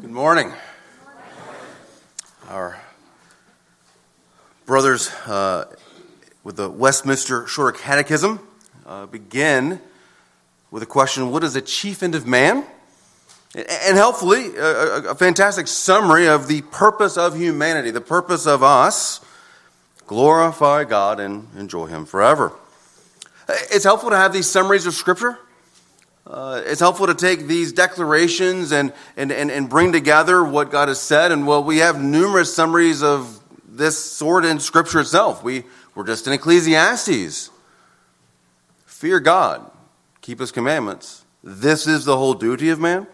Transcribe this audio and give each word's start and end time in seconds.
Good 0.00 0.10
morning. 0.10 0.50
Our 2.48 2.80
brothers 4.64 5.10
uh, 5.26 5.66
with 6.42 6.56
the 6.56 6.70
Westminster 6.70 7.46
Shorter 7.46 7.76
Catechism 7.76 8.40
uh, 8.86 9.04
begin 9.04 9.82
with 10.70 10.82
a 10.82 10.86
question 10.86 11.30
What 11.30 11.44
is 11.44 11.52
the 11.52 11.60
chief 11.60 12.02
end 12.02 12.14
of 12.14 12.26
man? 12.26 12.64
And 13.54 13.98
helpfully, 13.98 14.56
a, 14.56 15.10
a 15.10 15.14
fantastic 15.14 15.68
summary 15.68 16.26
of 16.26 16.48
the 16.48 16.62
purpose 16.62 17.18
of 17.18 17.36
humanity, 17.36 17.90
the 17.90 18.00
purpose 18.00 18.46
of 18.46 18.62
us 18.62 19.20
glorify 20.06 20.84
God 20.84 21.20
and 21.20 21.48
enjoy 21.54 21.84
Him 21.84 22.06
forever. 22.06 22.54
It's 23.46 23.84
helpful 23.84 24.08
to 24.08 24.16
have 24.16 24.32
these 24.32 24.48
summaries 24.48 24.86
of 24.86 24.94
Scripture 24.94 25.38
uh, 26.26 26.62
it's 26.64 26.80
helpful 26.80 27.06
to 27.08 27.14
take 27.14 27.46
these 27.46 27.72
declarations 27.72 28.72
and, 28.72 28.92
and, 29.16 29.32
and, 29.32 29.50
and 29.50 29.68
bring 29.68 29.92
together 29.92 30.44
what 30.44 30.70
God 30.70 30.88
has 30.88 31.00
said. 31.00 31.32
And 31.32 31.46
well, 31.46 31.64
we 31.64 31.78
have 31.78 32.00
numerous 32.00 32.54
summaries 32.54 33.02
of 33.02 33.40
this 33.66 33.98
sort 33.98 34.44
in 34.44 34.60
Scripture 34.60 35.00
itself. 35.00 35.42
We, 35.42 35.64
we're 35.94 36.06
just 36.06 36.26
in 36.26 36.32
Ecclesiastes. 36.32 37.50
Fear 38.86 39.20
God, 39.20 39.68
keep 40.20 40.38
His 40.38 40.52
commandments. 40.52 41.24
This 41.42 41.88
is 41.88 42.04
the 42.04 42.16
whole 42.16 42.34
duty 42.34 42.68
of 42.68 42.78
man. 42.78 43.08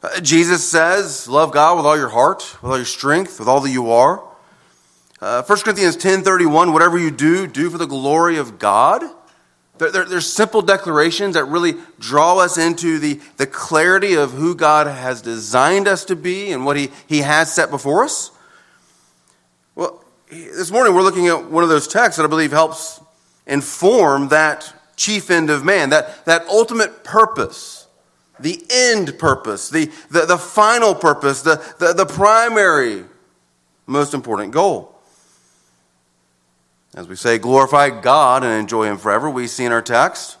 Uh, 0.00 0.20
Jesus 0.20 0.68
says, 0.68 1.26
Love 1.28 1.50
God 1.50 1.76
with 1.76 1.84
all 1.84 1.96
your 1.96 2.10
heart, 2.10 2.56
with 2.62 2.70
all 2.70 2.76
your 2.76 2.86
strength, 2.86 3.40
with 3.40 3.48
all 3.48 3.60
that 3.60 3.70
you 3.70 3.90
are. 3.90 4.22
Uh, 5.20 5.42
1 5.42 5.58
Corinthians 5.60 5.96
10 5.96 6.22
31, 6.22 6.72
whatever 6.72 6.96
you 6.96 7.10
do, 7.10 7.48
do 7.48 7.68
for 7.70 7.78
the 7.78 7.86
glory 7.86 8.36
of 8.36 8.60
God. 8.60 9.02
They're, 9.78 10.04
they're, 10.04 10.20
simple 10.20 10.62
declarations 10.62 11.34
that 11.34 11.44
really 11.44 11.74
draw 11.98 12.38
us 12.38 12.58
into 12.58 12.98
the, 12.98 13.20
the 13.36 13.46
clarity 13.46 14.14
of 14.14 14.32
who 14.32 14.54
God 14.54 14.86
has 14.86 15.22
designed 15.22 15.86
us 15.88 16.04
to 16.06 16.16
be 16.16 16.52
and 16.52 16.64
what 16.64 16.76
He, 16.76 16.90
he 17.06 17.18
has 17.18 17.52
set 17.52 17.70
before 17.70 18.04
us. 18.04 18.30
Well, 19.74 20.04
this 20.30 20.70
morning 20.70 20.94
we're 20.94 21.02
looking 21.02 21.28
at 21.28 21.50
one 21.50 21.62
of 21.62 21.70
those 21.70 21.88
texts 21.88 22.16
that 22.16 22.24
I 22.24 22.28
believe 22.28 22.50
helps 22.50 23.00
inform 23.46 24.28
that 24.28 24.74
chief 24.96 25.30
end 25.30 25.48
of 25.48 25.64
man, 25.64 25.90
that, 25.90 26.24
that 26.26 26.46
ultimate 26.48 27.04
purpose, 27.04 27.86
the 28.40 28.64
end 28.68 29.18
purpose, 29.18 29.70
the, 29.70 29.90
the, 30.10 30.26
the 30.26 30.38
final 30.38 30.94
purpose, 30.94 31.42
the, 31.42 31.62
the, 31.78 31.92
the 31.92 32.06
primary, 32.06 33.04
most 33.86 34.12
important 34.12 34.52
goal. 34.52 34.97
As 36.94 37.06
we 37.06 37.16
say, 37.16 37.38
glorify 37.38 37.90
God 37.90 38.42
and 38.42 38.52
enjoy 38.52 38.86
Him 38.86 38.98
forever, 38.98 39.28
we 39.28 39.46
see 39.46 39.64
in 39.64 39.72
our 39.72 39.82
text, 39.82 40.38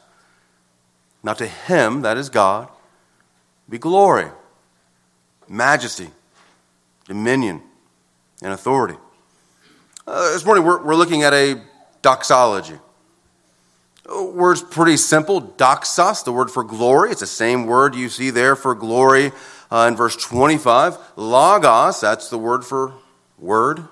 not 1.22 1.38
to 1.38 1.46
Him, 1.46 2.02
that 2.02 2.16
is 2.16 2.28
God, 2.28 2.68
be 3.68 3.78
glory, 3.78 4.28
majesty, 5.48 6.10
dominion, 7.06 7.62
and 8.42 8.52
authority. 8.52 8.96
Uh, 10.06 10.32
this 10.32 10.44
morning 10.44 10.64
we're, 10.64 10.82
we're 10.82 10.94
looking 10.94 11.22
at 11.22 11.34
a 11.34 11.60
doxology. 12.00 12.78
Word's 14.08 14.62
pretty 14.62 14.96
simple. 14.96 15.42
Doxos, 15.42 16.24
the 16.24 16.32
word 16.32 16.50
for 16.50 16.64
glory. 16.64 17.10
It's 17.10 17.20
the 17.20 17.26
same 17.26 17.66
word 17.66 17.94
you 17.94 18.08
see 18.08 18.30
there 18.30 18.56
for 18.56 18.74
glory 18.74 19.32
uh, 19.70 19.86
in 19.90 19.96
verse 19.96 20.16
25. 20.16 20.96
Logos, 21.16 22.00
that's 22.00 22.30
the 22.30 22.38
word 22.38 22.64
for 22.64 22.94
word. 23.38 23.86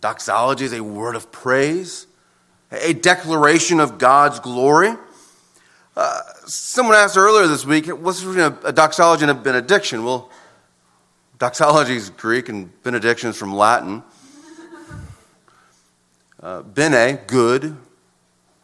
Doxology 0.00 0.64
is 0.64 0.72
a 0.72 0.82
word 0.82 1.16
of 1.16 1.32
praise, 1.32 2.06
a 2.70 2.92
declaration 2.92 3.80
of 3.80 3.98
God's 3.98 4.38
glory. 4.38 4.94
Uh, 5.96 6.20
someone 6.46 6.96
asked 6.96 7.16
earlier 7.16 7.48
this 7.48 7.66
week, 7.66 7.86
what's 7.86 8.22
a, 8.22 8.56
a 8.64 8.72
doxology 8.72 9.22
and 9.22 9.30
a 9.32 9.34
benediction? 9.34 10.04
Well, 10.04 10.30
doxology 11.38 11.96
is 11.96 12.10
Greek 12.10 12.48
and 12.48 12.70
benediction 12.84 13.30
is 13.30 13.36
from 13.36 13.52
Latin. 13.52 14.04
Uh, 16.40 16.62
bene, 16.62 17.18
good, 17.26 17.76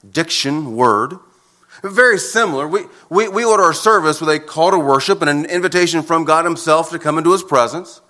diction, 0.08 0.76
word. 0.76 1.18
Very 1.82 2.18
similar. 2.18 2.68
We, 2.68 2.82
we, 3.10 3.26
we 3.26 3.44
order 3.44 3.64
our 3.64 3.72
service 3.72 4.20
with 4.20 4.30
a 4.30 4.38
call 4.38 4.70
to 4.70 4.78
worship 4.78 5.20
and 5.20 5.28
an 5.28 5.44
invitation 5.46 6.02
from 6.02 6.24
God 6.24 6.44
Himself 6.44 6.90
to 6.90 7.00
come 7.00 7.18
into 7.18 7.32
His 7.32 7.42
presence. 7.42 8.00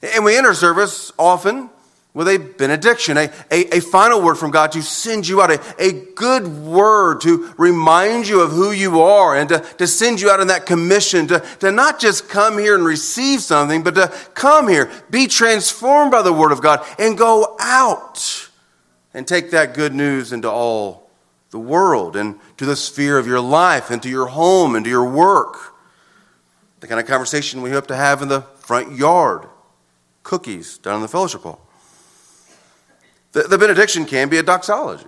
And 0.00 0.24
we 0.24 0.36
enter 0.36 0.54
service 0.54 1.12
often 1.18 1.70
with 2.14 2.28
a 2.28 2.36
benediction, 2.36 3.16
a, 3.16 3.30
a, 3.50 3.76
a, 3.76 3.80
final 3.80 4.20
word 4.20 4.34
from 4.34 4.50
God 4.50 4.72
to 4.72 4.82
send 4.82 5.26
you 5.26 5.40
out, 5.40 5.50
a, 5.50 5.60
a 5.78 5.92
good 6.14 6.46
word 6.46 7.22
to 7.22 7.54
remind 7.56 8.28
you 8.28 8.42
of 8.42 8.50
who 8.50 8.70
you 8.70 9.00
are 9.00 9.34
and 9.34 9.48
to, 9.48 9.60
to 9.78 9.86
send 9.86 10.20
you 10.20 10.28
out 10.28 10.38
in 10.38 10.48
that 10.48 10.66
commission 10.66 11.26
to, 11.28 11.40
to 11.60 11.72
not 11.72 11.98
just 11.98 12.28
come 12.28 12.58
here 12.58 12.74
and 12.74 12.84
receive 12.84 13.40
something, 13.40 13.82
but 13.82 13.94
to 13.94 14.08
come 14.34 14.68
here, 14.68 14.90
be 15.08 15.26
transformed 15.26 16.10
by 16.10 16.20
the 16.20 16.32
word 16.32 16.52
of 16.52 16.60
God, 16.60 16.84
and 16.98 17.16
go 17.16 17.56
out 17.58 18.50
and 19.14 19.26
take 19.26 19.50
that 19.52 19.72
good 19.72 19.94
news 19.94 20.34
into 20.34 20.50
all 20.50 21.10
the 21.50 21.58
world 21.58 22.14
and 22.14 22.38
to 22.58 22.66
the 22.66 22.76
sphere 22.76 23.16
of 23.16 23.26
your 23.26 23.40
life 23.40 23.90
and 23.90 24.02
to 24.02 24.10
your 24.10 24.26
home 24.26 24.74
and 24.74 24.84
to 24.84 24.90
your 24.90 25.08
work. 25.08 25.56
The 26.80 26.88
kind 26.88 27.00
of 27.00 27.06
conversation 27.06 27.62
we 27.62 27.70
hope 27.70 27.86
to 27.86 27.96
have 27.96 28.20
in 28.20 28.28
the 28.28 28.42
front 28.42 28.98
yard, 28.98 29.46
cookies 30.24 30.76
down 30.76 30.96
in 30.96 31.02
the 31.02 31.08
fellowship 31.08 31.42
hall. 31.42 31.60
The, 33.32 33.42
the 33.44 33.58
benediction 33.58 34.04
can 34.04 34.28
be 34.28 34.38
a 34.38 34.42
doxology. 34.42 35.06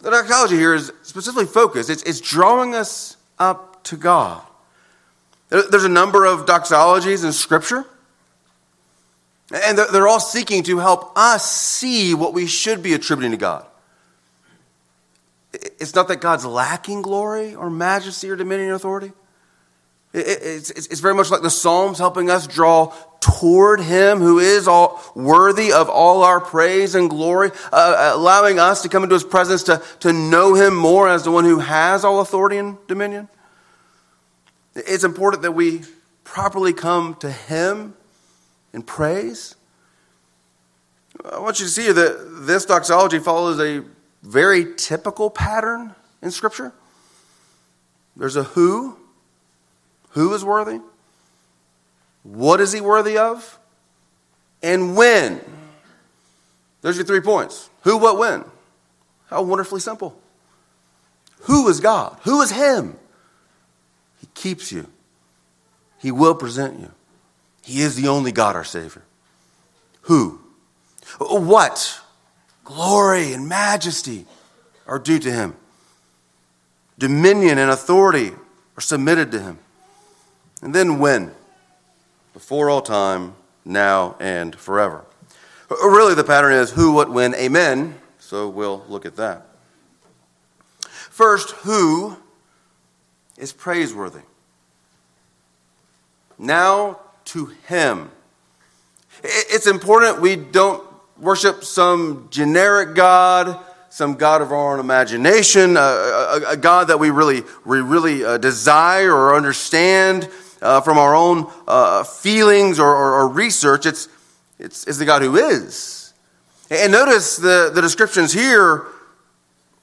The 0.00 0.10
doxology 0.10 0.56
here 0.56 0.74
is 0.74 0.92
specifically 1.02 1.46
focused, 1.46 1.88
it's, 1.88 2.02
it's 2.02 2.20
drawing 2.20 2.74
us 2.74 3.16
up 3.38 3.84
to 3.84 3.96
God. 3.96 4.42
There, 5.48 5.62
there's 5.70 5.84
a 5.84 5.88
number 5.88 6.24
of 6.24 6.46
doxologies 6.46 7.24
in 7.24 7.32
Scripture, 7.32 7.84
and 9.52 9.76
they're, 9.76 10.08
all 10.08 10.20
seeking 10.20 10.62
to 10.64 10.78
help 10.78 11.12
us 11.16 11.50
see 11.50 12.14
what 12.14 12.32
we 12.32 12.46
should 12.46 12.82
be 12.82 12.94
attributing 12.94 13.32
to 13.32 13.36
God. 13.36 13.66
It's 15.52 15.94
not 15.94 16.08
that 16.08 16.22
God's 16.22 16.46
lacking 16.46 17.02
glory 17.02 17.54
or 17.54 17.68
majesty 17.68 18.30
or 18.30 18.36
dominion 18.36 18.68
and 18.68 18.76
authority. 18.76 19.12
It's, 20.14 20.70
it's 20.70 21.00
very 21.00 21.14
much 21.14 21.30
like 21.30 21.40
the 21.40 21.50
Psalms 21.50 21.98
helping 21.98 22.28
us 22.28 22.46
draw 22.46 22.94
toward 23.20 23.80
Him 23.80 24.18
who 24.18 24.38
is 24.38 24.68
all 24.68 25.02
worthy 25.14 25.72
of 25.72 25.88
all 25.88 26.22
our 26.22 26.40
praise 26.40 26.94
and 26.94 27.08
glory, 27.08 27.50
uh, 27.72 28.12
allowing 28.14 28.58
us 28.58 28.82
to 28.82 28.88
come 28.88 29.04
into 29.04 29.14
His 29.14 29.24
presence 29.24 29.62
to, 29.64 29.82
to 30.00 30.12
know 30.12 30.54
Him 30.54 30.74
more 30.74 31.08
as 31.08 31.24
the 31.24 31.30
one 31.30 31.44
who 31.44 31.60
has 31.60 32.04
all 32.04 32.20
authority 32.20 32.58
and 32.58 32.76
dominion. 32.88 33.28
It's 34.74 35.04
important 35.04 35.42
that 35.42 35.52
we 35.52 35.82
properly 36.24 36.72
come 36.72 37.14
to 37.16 37.30
Him 37.30 37.94
in 38.72 38.82
praise. 38.82 39.54
I 41.30 41.38
want 41.38 41.60
you 41.60 41.66
to 41.66 41.72
see 41.72 41.90
that 41.90 42.46
this 42.46 42.64
doxology 42.64 43.18
follows 43.18 43.60
a 43.60 43.84
very 44.22 44.74
typical 44.76 45.30
pattern 45.30 45.94
in 46.20 46.30
Scripture. 46.30 46.72
There's 48.16 48.36
a 48.36 48.42
who, 48.42 48.98
who 50.12 50.32
is 50.34 50.44
worthy? 50.44 50.80
What 52.22 52.60
is 52.60 52.72
he 52.72 52.80
worthy 52.80 53.18
of? 53.18 53.58
And 54.62 54.96
when? 54.96 55.40
There's 56.80 56.96
your 56.96 57.06
three 57.06 57.20
points 57.20 57.68
who, 57.82 57.98
what, 57.98 58.18
when. 58.18 58.44
How 59.28 59.42
wonderfully 59.42 59.80
simple. 59.80 60.16
Who 61.42 61.68
is 61.68 61.80
God? 61.80 62.16
Who 62.24 62.42
is 62.42 62.50
Him? 62.50 62.96
He 64.20 64.28
keeps 64.34 64.70
you, 64.70 64.86
He 65.98 66.10
will 66.10 66.34
present 66.34 66.78
you. 66.78 66.90
He 67.64 67.80
is 67.80 67.96
the 67.96 68.08
only 68.08 68.32
God, 68.32 68.56
our 68.56 68.64
Savior. 68.64 69.02
Who? 70.02 70.40
What? 71.18 72.00
Glory 72.64 73.32
and 73.32 73.48
majesty 73.48 74.26
are 74.86 74.98
due 74.98 75.18
to 75.18 75.30
Him. 75.30 75.56
Dominion 76.98 77.58
and 77.58 77.70
authority 77.70 78.32
are 78.76 78.80
submitted 78.80 79.32
to 79.32 79.40
Him. 79.40 79.58
And 80.62 80.74
then 80.74 80.98
when? 81.00 81.32
Before 82.32 82.70
all 82.70 82.80
time, 82.80 83.34
now 83.64 84.16
and 84.20 84.54
forever. 84.54 85.04
Really, 85.68 86.14
the 86.14 86.24
pattern 86.24 86.52
is 86.52 86.70
who, 86.70 86.92
what, 86.92 87.10
when, 87.10 87.34
amen. 87.34 87.98
So 88.18 88.48
we'll 88.48 88.84
look 88.88 89.04
at 89.04 89.16
that. 89.16 89.46
First, 90.80 91.50
who 91.50 92.16
is 93.36 93.52
praiseworthy? 93.52 94.20
Now 96.38 97.00
to 97.26 97.46
him. 97.66 98.10
It's 99.22 99.66
important 99.66 100.20
we 100.20 100.36
don't 100.36 100.82
worship 101.18 101.64
some 101.64 102.28
generic 102.30 102.94
God 102.94 103.58
some 103.92 104.14
God 104.14 104.40
of 104.40 104.52
our 104.52 104.72
own 104.72 104.80
imagination, 104.80 105.76
a, 105.76 105.80
a, 105.80 106.42
a 106.52 106.56
God 106.56 106.88
that 106.88 106.98
we 106.98 107.10
really, 107.10 107.42
we 107.66 107.82
really 107.82 108.24
uh, 108.24 108.38
desire 108.38 109.12
or 109.14 109.34
understand 109.34 110.30
uh, 110.62 110.80
from 110.80 110.96
our 110.96 111.14
own 111.14 111.50
uh, 111.66 112.04
feelings 112.04 112.78
or, 112.78 112.88
or, 112.88 113.20
or, 113.20 113.28
research. 113.28 113.84
It's, 113.84 114.08
it's, 114.58 114.86
it's 114.86 114.98
the 114.98 115.04
God 115.04 115.22
who 115.22 115.36
is. 115.36 116.14
And 116.70 116.92
notice 116.92 117.36
the, 117.36 117.70
the 117.74 117.82
descriptions 117.82 118.32
here 118.32 118.86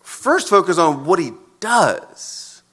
first 0.01 0.49
focus 0.49 0.77
on 0.77 1.05
what 1.05 1.19
he 1.19 1.31
does. 1.59 2.63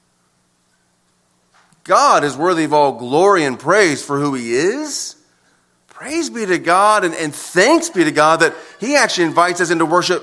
God 1.84 2.24
is 2.24 2.36
worthy 2.36 2.64
of 2.64 2.72
all 2.72 2.92
glory 2.92 3.44
and 3.44 3.58
praise 3.58 4.04
for 4.04 4.18
who 4.18 4.34
he 4.34 4.54
is. 4.54 5.16
Praise 5.88 6.30
be 6.30 6.44
to 6.46 6.58
God 6.58 7.04
and, 7.04 7.14
and 7.14 7.34
thanks 7.34 7.90
be 7.90 8.04
to 8.04 8.10
God 8.10 8.40
that 8.40 8.54
he 8.80 8.96
actually 8.96 9.24
invites 9.24 9.60
us 9.60 9.70
into 9.70 9.86
worship. 9.86 10.22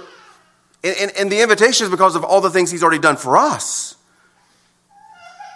And, 0.83 0.95
and, 0.99 1.11
and 1.17 1.31
the 1.31 1.41
invitation 1.41 1.85
is 1.85 1.91
because 1.91 2.15
of 2.15 2.23
all 2.23 2.41
the 2.41 2.49
things 2.49 2.69
he's 2.69 2.83
already 2.83 2.99
done 2.99 3.15
for 3.15 3.37
us. 3.37 3.95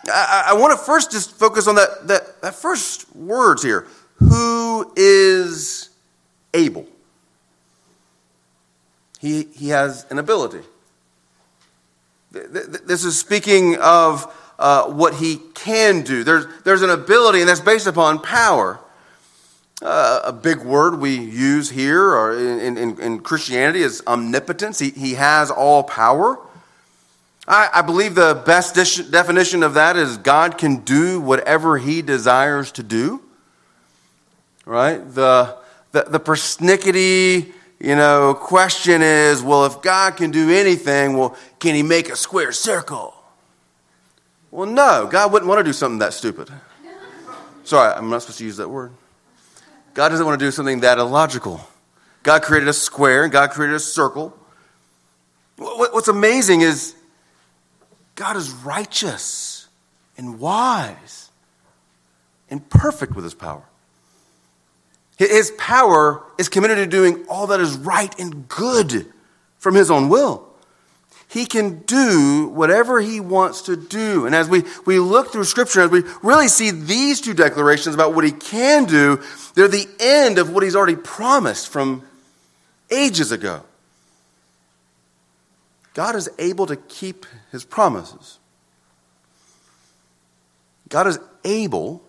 I, 0.08 0.48
I 0.50 0.54
want 0.54 0.78
to 0.78 0.86
first 0.86 1.12
just 1.12 1.32
focus 1.32 1.68
on 1.68 1.76
that, 1.76 2.08
that, 2.08 2.42
that 2.42 2.56
first 2.56 3.14
words 3.16 3.64
here. 3.64 3.88
Who 4.20 4.92
is 4.96 5.90
able? 6.54 6.88
He, 9.20 9.44
he 9.56 9.70
has 9.70 10.06
an 10.10 10.20
ability. 10.20 10.62
This 12.32 13.04
is 13.04 13.18
speaking 13.18 13.78
of 13.78 14.34
uh, 14.60 14.86
what 14.92 15.16
he 15.16 15.38
can 15.56 16.02
do. 16.02 16.24
There's, 16.24 16.46
there's 16.64 16.82
an 16.82 16.90
ability, 16.90 17.40
and 17.40 17.50
that's 17.50 17.60
based 17.60 17.88
upon 17.88 18.20
power. 18.20 18.80
Uh, 19.82 20.22
a 20.24 20.34
big 20.34 20.60
word 20.60 21.00
we 21.00 21.16
use 21.16 21.70
here 21.70 22.04
or 22.04 22.36
in, 22.36 22.78
in, 22.78 23.00
in 23.00 23.20
Christianity 23.20 23.82
is 23.82 24.02
omnipotence. 24.08 24.80
He, 24.80 24.90
he 24.90 25.14
has 25.14 25.52
all 25.52 25.84
power. 25.84 26.40
I, 27.48 27.70
I 27.76 27.82
believe 27.82 28.16
the 28.16 28.42
best 28.46 28.76
definition 29.10 29.64
of 29.64 29.76
that 29.76 29.96
is 29.96 30.18
God 30.18 30.58
can 30.58 30.78
do 30.78 31.22
whatever 31.22 31.78
he 31.78 32.02
desires 32.02 32.72
to 32.74 32.84
do. 32.84 33.22
Right? 34.66 34.98
The, 34.98 35.56
the, 35.94 36.04
the 36.04 36.20
persnickety, 36.20 37.54
you 37.80 37.96
know, 37.96 38.34
question 38.34 39.02
is 39.02 39.42
well, 39.42 39.66
if 39.66 39.82
God 39.82 40.18
can 40.18 40.32
do 40.32 40.50
anything, 40.50 41.16
well, 41.16 41.38
can 41.60 41.74
he 41.74 41.84
make 41.84 42.10
a 42.10 42.18
square 42.18 42.52
circle? 42.52 43.14
Well, 44.52 44.68
no, 44.68 45.08
God 45.10 45.32
wouldn't 45.32 45.48
want 45.48 45.60
to 45.60 45.64
do 45.64 45.74
something 45.74 46.00
that 46.00 46.14
stupid. 46.14 46.50
Sorry, 47.64 47.94
I'm 47.94 48.10
not 48.10 48.22
supposed 48.22 48.40
to 48.40 48.46
use 48.46 48.58
that 48.58 48.70
word. 48.70 48.92
God 49.94 50.10
doesn't 50.10 50.26
want 50.26 50.40
to 50.40 50.46
do 50.46 50.52
something 50.52 50.82
that 50.82 50.98
illogical. 50.98 51.66
God 52.24 52.42
created 52.42 52.68
a 52.68 52.74
square 52.74 53.24
and 53.24 53.32
God 53.32 53.52
created 53.52 53.76
a 53.76 53.80
circle. 53.80 54.38
What's 55.58 56.08
amazing 56.08 56.62
is 56.62 56.97
God 58.18 58.36
is 58.36 58.52
righteous 58.52 59.68
and 60.18 60.40
wise 60.40 61.30
and 62.50 62.68
perfect 62.68 63.16
with 63.16 63.24
his 63.24 63.36
power. 63.36 63.64
His 65.18 65.52
power 65.52 66.24
is 66.38 66.50
committed 66.50 66.78
to 66.78 66.88
doing 66.88 67.26
all 67.30 67.48
that 67.48 67.60
is 67.60 67.78
right 67.78 68.14
and 68.20 68.50
good 68.50 69.06
from 69.60 69.76
his 69.76 69.90
own 69.90 70.10
will. 70.10 70.48
He 71.30 71.46
can 71.46 71.80
do 71.82 72.48
whatever 72.48 73.00
he 73.00 73.20
wants 73.20 73.64
to 73.64 73.76
do. 73.76 74.26
And 74.26 74.34
as 74.34 74.50
we, 74.50 74.64
we 74.86 74.98
look 74.98 75.32
through 75.32 75.44
Scripture, 75.44 75.82
as 75.82 75.92
we 75.92 76.04
really 76.24 76.48
see 76.48 76.72
these 76.72 77.22
two 77.22 77.34
declarations 77.36 77.94
about 77.94 78.16
what 78.16 78.24
he 78.24 78.32
can 78.32 78.86
do, 78.86 79.22
they're 79.54 79.68
the 79.68 79.88
end 80.00 80.40
of 80.40 80.52
what 80.52 80.64
he's 80.64 80.76
already 80.76 80.96
promised 80.96 81.70
from 81.70 82.02
ages 82.90 83.32
ago. 83.32 83.62
God 85.98 86.16
is 86.16 86.30
able 86.40 86.68
to 86.68 86.78
keep 86.78 87.26
his 87.52 87.66
promises. 87.66 88.40
God 90.88 91.08
is 91.08 91.20
able 91.44 92.02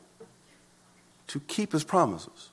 to 1.28 1.40
keep 1.40 1.72
his 1.72 1.82
promises. 1.82 2.50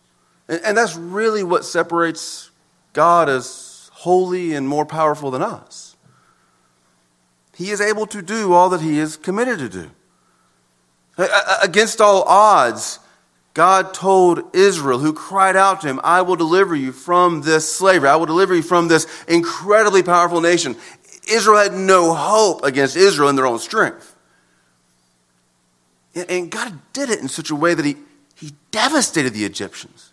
And, 0.47 0.61
and 0.65 0.77
that's 0.77 0.95
really 0.95 1.43
what 1.43 1.63
separates 1.63 2.49
God 2.93 3.29
as 3.29 3.91
holy 3.93 4.53
and 4.53 4.67
more 4.67 4.87
powerful 4.87 5.29
than 5.29 5.43
us 5.43 5.95
he 7.55 7.71
is 7.71 7.81
able 7.81 8.05
to 8.07 8.21
do 8.21 8.53
all 8.53 8.69
that 8.69 8.81
he 8.81 8.99
is 8.99 9.15
committed 9.15 9.59
to 9.59 9.69
do. 9.69 9.91
Against 11.63 12.01
all 12.01 12.23
odds, 12.23 12.99
God 13.53 13.93
told 13.93 14.53
Israel, 14.53 14.99
who 14.99 15.13
cried 15.13 15.55
out 15.55 15.79
to 15.81 15.87
him, 15.87 16.01
I 16.03 16.21
will 16.21 16.35
deliver 16.35 16.75
you 16.75 16.91
from 16.91 17.41
this 17.41 17.71
slavery. 17.71 18.09
I 18.09 18.17
will 18.17 18.25
deliver 18.25 18.53
you 18.53 18.61
from 18.61 18.89
this 18.89 19.07
incredibly 19.29 20.03
powerful 20.03 20.41
nation. 20.41 20.75
Israel 21.29 21.57
had 21.57 21.73
no 21.73 22.13
hope 22.13 22.63
against 22.63 22.95
Israel 22.95 23.29
in 23.29 23.35
their 23.35 23.47
own 23.47 23.59
strength. 23.59 24.15
And 26.15 26.49
God 26.49 26.79
did 26.93 27.09
it 27.09 27.19
in 27.19 27.27
such 27.27 27.49
a 27.49 27.55
way 27.55 27.73
that 27.73 27.85
he, 27.85 27.97
he 28.35 28.53
devastated 28.71 29.33
the 29.33 29.43
Egyptians. 29.43 30.11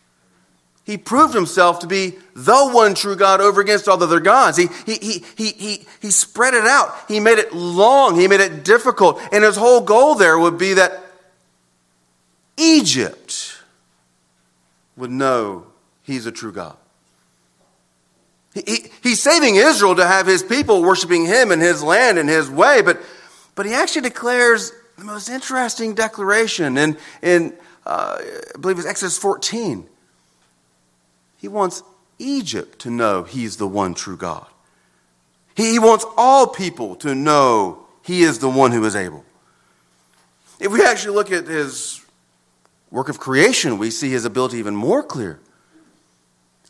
He 0.85 0.99
proved 0.99 1.33
himself 1.33 1.79
to 1.81 1.87
be 1.87 2.19
the 2.35 2.69
one 2.69 2.95
true 2.95 3.15
God 3.15 3.41
over 3.41 3.61
against 3.61 3.87
all 3.87 3.97
the 3.97 4.07
other 4.07 4.19
gods. 4.19 4.57
He, 4.57 4.67
he, 4.85 4.95
he, 4.95 5.25
he, 5.37 5.51
he, 5.53 5.87
he 6.01 6.11
spread 6.11 6.55
it 6.55 6.65
out. 6.65 6.93
He 7.07 7.21
made 7.21 7.39
it 7.39 7.55
long. 7.55 8.19
He 8.19 8.27
made 8.27 8.41
it 8.41 8.65
difficult. 8.65 9.21
And 9.31 9.45
his 9.45 9.57
whole 9.57 9.81
goal 9.81 10.17
there 10.17 10.37
would 10.37 10.59
be 10.59 10.75
that 10.75 11.01
Egypt 12.57 13.59
would 14.97 15.11
know 15.11 15.67
he's 16.03 16.27
a 16.27 16.33
true 16.33 16.53
God. 16.53 16.77
He, 18.55 18.63
he, 18.67 18.91
he's 19.03 19.23
saving 19.23 19.57
Israel 19.57 19.95
to 19.97 20.07
have 20.07 20.27
his 20.27 20.43
people 20.43 20.83
worshiping 20.83 21.25
him 21.25 21.53
in 21.53 21.61
his 21.61 21.83
land 21.83 22.19
and 22.19 22.29
his 22.29 22.51
way, 22.51 22.83
but, 22.83 23.01
but 23.55 23.67
he 23.67 23.73
actually 23.73 24.03
declares 24.03 24.73
the 24.99 25.05
most 25.05 25.29
interesting 25.29 25.95
declaration 25.95 26.77
in, 26.77 26.99
in 27.23 27.55
uh, 27.87 28.19
I 28.21 28.59
believe 28.59 28.79
it's 28.79 28.87
Exodus 28.87 29.19
14. 29.19 29.87
He 31.39 31.49
wants 31.49 31.83
Egypt 32.19 32.79
to 32.81 32.91
know 32.91 33.25
he's 33.25 33.57
the 33.57 33.67
one 33.67 33.95
true 33.95 34.17
God. 34.17 34.47
He 35.55 35.79
wants 35.79 36.05
all 36.17 36.47
people 36.47 36.95
to 36.97 37.15
know 37.15 37.85
he 38.03 38.23
is 38.23 38.39
the 38.39 38.49
one 38.49 38.73
who 38.73 38.85
is 38.85 38.97
able. 38.97 39.25
If 40.61 40.71
we 40.71 40.85
actually 40.85 41.17
look 41.17 41.33
at 41.33 41.47
his 41.47 42.05
work 42.91 43.09
of 43.09 43.19
creation, 43.19 43.79
we 43.79 43.91
see 43.91 44.11
his 44.11 44.25
ability 44.25 44.59
even 44.59 44.77
more 44.77 45.03
clear. 45.03 45.41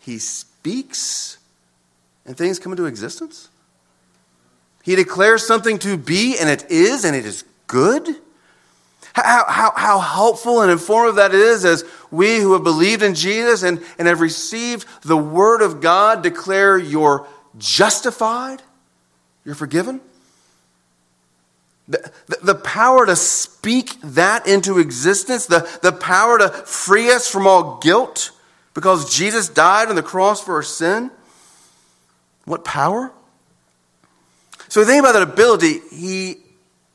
He 0.01 0.19
speaks 0.19 1.39
and 2.27 2.37
things 2.37 2.59
come 2.59 2.73
into 2.73 2.87
existence. 2.87 3.49
He 4.83 4.97
declares 4.97 5.47
something 5.47 5.79
to 5.81 5.97
be 5.97 6.37
and 6.39 6.49
it 6.49 6.71
is 6.71 7.05
and 7.05 7.15
it 7.15 7.25
is 7.25 7.45
good. 7.67 8.09
How, 9.15 9.45
how, 9.47 9.73
how 9.77 9.99
helpful 9.99 10.63
and 10.63 10.71
informative 10.71 11.17
that 11.17 11.35
is 11.35 11.65
as 11.65 11.85
we 12.11 12.39
who 12.39 12.55
have 12.55 12.65
believed 12.65 13.03
in 13.03 13.15
Jesus 13.15 13.63
and, 13.63 13.83
and 13.99 14.09
have 14.09 14.21
received 14.21 14.87
the 15.03 15.17
Word 15.17 15.61
of 15.61 15.81
God 15.81 16.23
declare 16.23 16.79
you're 16.79 17.27
justified, 17.59 18.63
you're 19.45 19.55
forgiven. 19.55 20.01
The, 21.89 22.11
the, 22.27 22.39
the, 22.43 22.55
power 22.55 23.05
to 23.05 23.17
speak 23.17 24.01
that 24.03 24.47
into 24.47 24.79
existence, 24.79 25.47
the, 25.47 25.69
the 25.83 25.93
power 25.93 26.39
to 26.39 26.49
free 26.49 27.11
us 27.11 27.29
from 27.29 27.47
all 27.47 27.81
guilt 27.81 28.31
because 28.73 29.15
Jesus 29.15 29.49
died 29.49 29.89
on 29.89 29.97
the 29.97 30.03
cross 30.03 30.43
for 30.43 30.55
our 30.55 30.63
sin. 30.63 31.11
What 32.45 32.65
power? 32.65 33.13
So, 34.69 34.85
think 34.85 35.01
about 35.01 35.13
that 35.13 35.23
ability. 35.23 35.81
He 35.91 36.37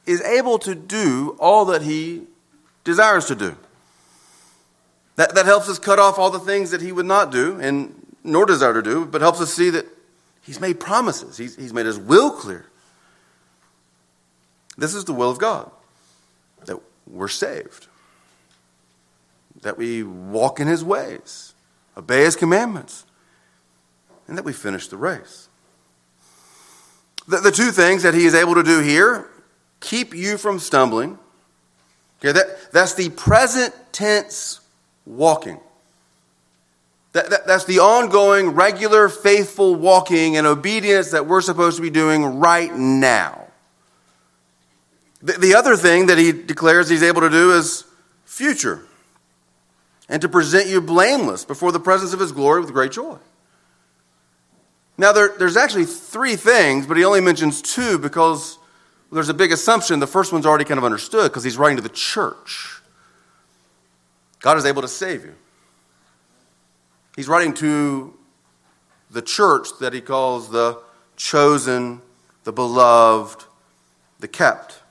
is 0.06 0.22
able 0.22 0.58
to 0.60 0.74
do 0.74 1.36
all 1.40 1.66
that 1.66 1.82
he 1.82 2.24
desires 2.84 3.26
to 3.26 3.36
do. 3.36 3.56
That, 5.18 5.36
that 5.36 5.46
helps 5.46 5.68
us 5.68 5.80
cut 5.80 6.00
off 6.00 6.18
all 6.18 6.30
the 6.30 6.40
things 6.40 6.72
that 6.72 6.82
he 6.82 6.92
would 6.92 7.06
not 7.06 7.32
do 7.32 7.60
and 7.60 7.94
nor 8.24 8.46
desire 8.46 8.74
to 8.74 8.82
do, 8.82 9.06
but 9.06 9.22
helps 9.22 9.42
us 9.42 9.54
see 9.54 9.70
that 9.72 9.86
he's 10.44 10.60
made 10.60 10.80
promises. 10.80 11.38
He's, 11.38 11.56
he's 11.56 11.74
made 11.74 11.86
his 11.86 11.98
will 11.98 12.32
clear. 12.32 12.66
This 14.78 14.94
is 14.94 15.06
the 15.06 15.14
will 15.14 15.32
of 15.32 15.40
God 15.40 15.72
that 16.66 16.78
we're 17.08 17.28
saved, 17.28 17.88
that 19.62 19.78
we 19.78 20.04
walk 20.04 20.60
in 20.60 20.68
his 20.68 20.84
ways, 20.84 21.54
obey 21.96 22.24
his 22.24 22.36
commandments, 22.36 23.06
and 24.28 24.38
that 24.38 24.46
we 24.46 24.54
finish 24.54 24.88
the 24.88 24.98
race. 24.98 25.50
The, 27.28 27.38
the 27.38 27.52
two 27.52 27.72
things 27.72 28.04
that 28.04 28.14
he 28.14 28.26
is 28.26 28.34
able 28.34 28.56
to 28.56 28.64
do 28.64 28.82
here 28.82 29.30
keep 29.80 30.14
you 30.14 30.38
from 30.38 30.60
stumbling. 30.60 31.20
Okay, 32.20 32.32
that, 32.32 32.72
that's 32.72 32.96
the 32.96 33.10
present 33.10 33.74
tense 33.92 34.60
walking. 35.06 35.60
That, 37.14 37.30
that, 37.30 37.48
that's 37.48 37.66
the 37.66 37.80
ongoing, 37.80 38.50
regular, 38.50 39.10
faithful 39.10 39.76
walking 39.76 40.38
and 40.38 40.46
obedience 40.46 41.12
that 41.12 41.26
we're 41.26 41.42
supposed 41.42 41.78
to 41.78 41.82
be 41.82 41.90
doing 41.90 42.40
right 42.40 42.74
now. 42.74 43.48
The, 45.22 45.34
the 45.34 45.56
other 45.56 45.76
thing 45.76 46.08
that 46.08 46.18
he 46.18 46.32
declares 46.32 46.90
he's 46.90 47.04
able 47.04 47.22
to 47.22 47.30
do 47.30 47.54
is 47.54 47.86
future 48.26 48.84
and 50.10 50.22
to 50.22 50.30
present 50.30 50.68
you 50.68 50.80
blameless 50.80 51.44
before 51.44 51.72
the 51.72 51.80
presence 51.80 52.14
of 52.14 52.20
his 52.20 52.32
glory 52.32 52.62
with 52.62 52.72
great 52.72 52.92
joy. 52.92 53.18
Now, 54.98 55.12
there, 55.12 55.34
there's 55.38 55.58
actually 55.58 55.86
three 55.86 56.36
things, 56.36 56.88
but 56.88 56.98
he 56.98 57.06
only 57.06 57.22
mentions 57.22 57.62
two 57.62 58.00
because 58.00 58.58
there's 59.12 59.30
a 59.30 59.34
big 59.34 59.52
assumption. 59.52 60.00
The 60.00 60.08
first 60.08 60.34
one's 60.34 60.46
already 60.46 60.66
kind 60.66 60.78
of 60.78 60.84
understood 60.84 61.32
because 61.32 61.44
he's 61.44 61.58
writing 61.58 61.78
to 61.78 61.84
the 61.84 61.90
church. 61.90 62.82
God 64.40 64.58
is 64.58 64.66
able 64.66 64.82
to 64.82 64.88
save 64.88 65.24
you. 65.24 65.36
He's 67.16 67.28
writing 67.28 67.54
to 67.56 68.14
the 69.12 69.22
church 69.22 69.68
that 69.80 69.94
he 69.94 70.02
calls 70.02 70.50
the 70.50 70.82
chosen, 71.16 72.02
the 72.44 72.52
beloved, 72.52 73.46
the 74.20 74.28
kept. 74.28 74.82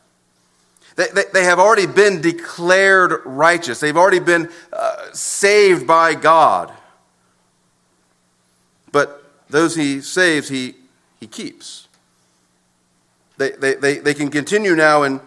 They, 0.97 1.07
they, 1.15 1.25
they 1.33 1.45
have 1.45 1.59
already 1.59 1.87
been 1.87 2.21
declared 2.21 3.23
righteous. 3.25 3.81
They've 3.81 3.97
already 3.97 4.19
been 4.19 4.51
uh, 4.73 5.13
saved 5.13 5.87
by 5.87 6.15
God. 6.15 6.73
Those 9.49 9.77
he 9.77 10.01
saves, 10.01 10.49
he, 10.49 10.75
he 11.21 11.27
keeps. 11.27 11.89
They, 13.37 13.51
they, 13.51 13.75
they, 13.75 13.99
they 13.99 14.15
can 14.15 14.31
continue 14.31 14.75
now 14.75 15.03
in 15.03 15.21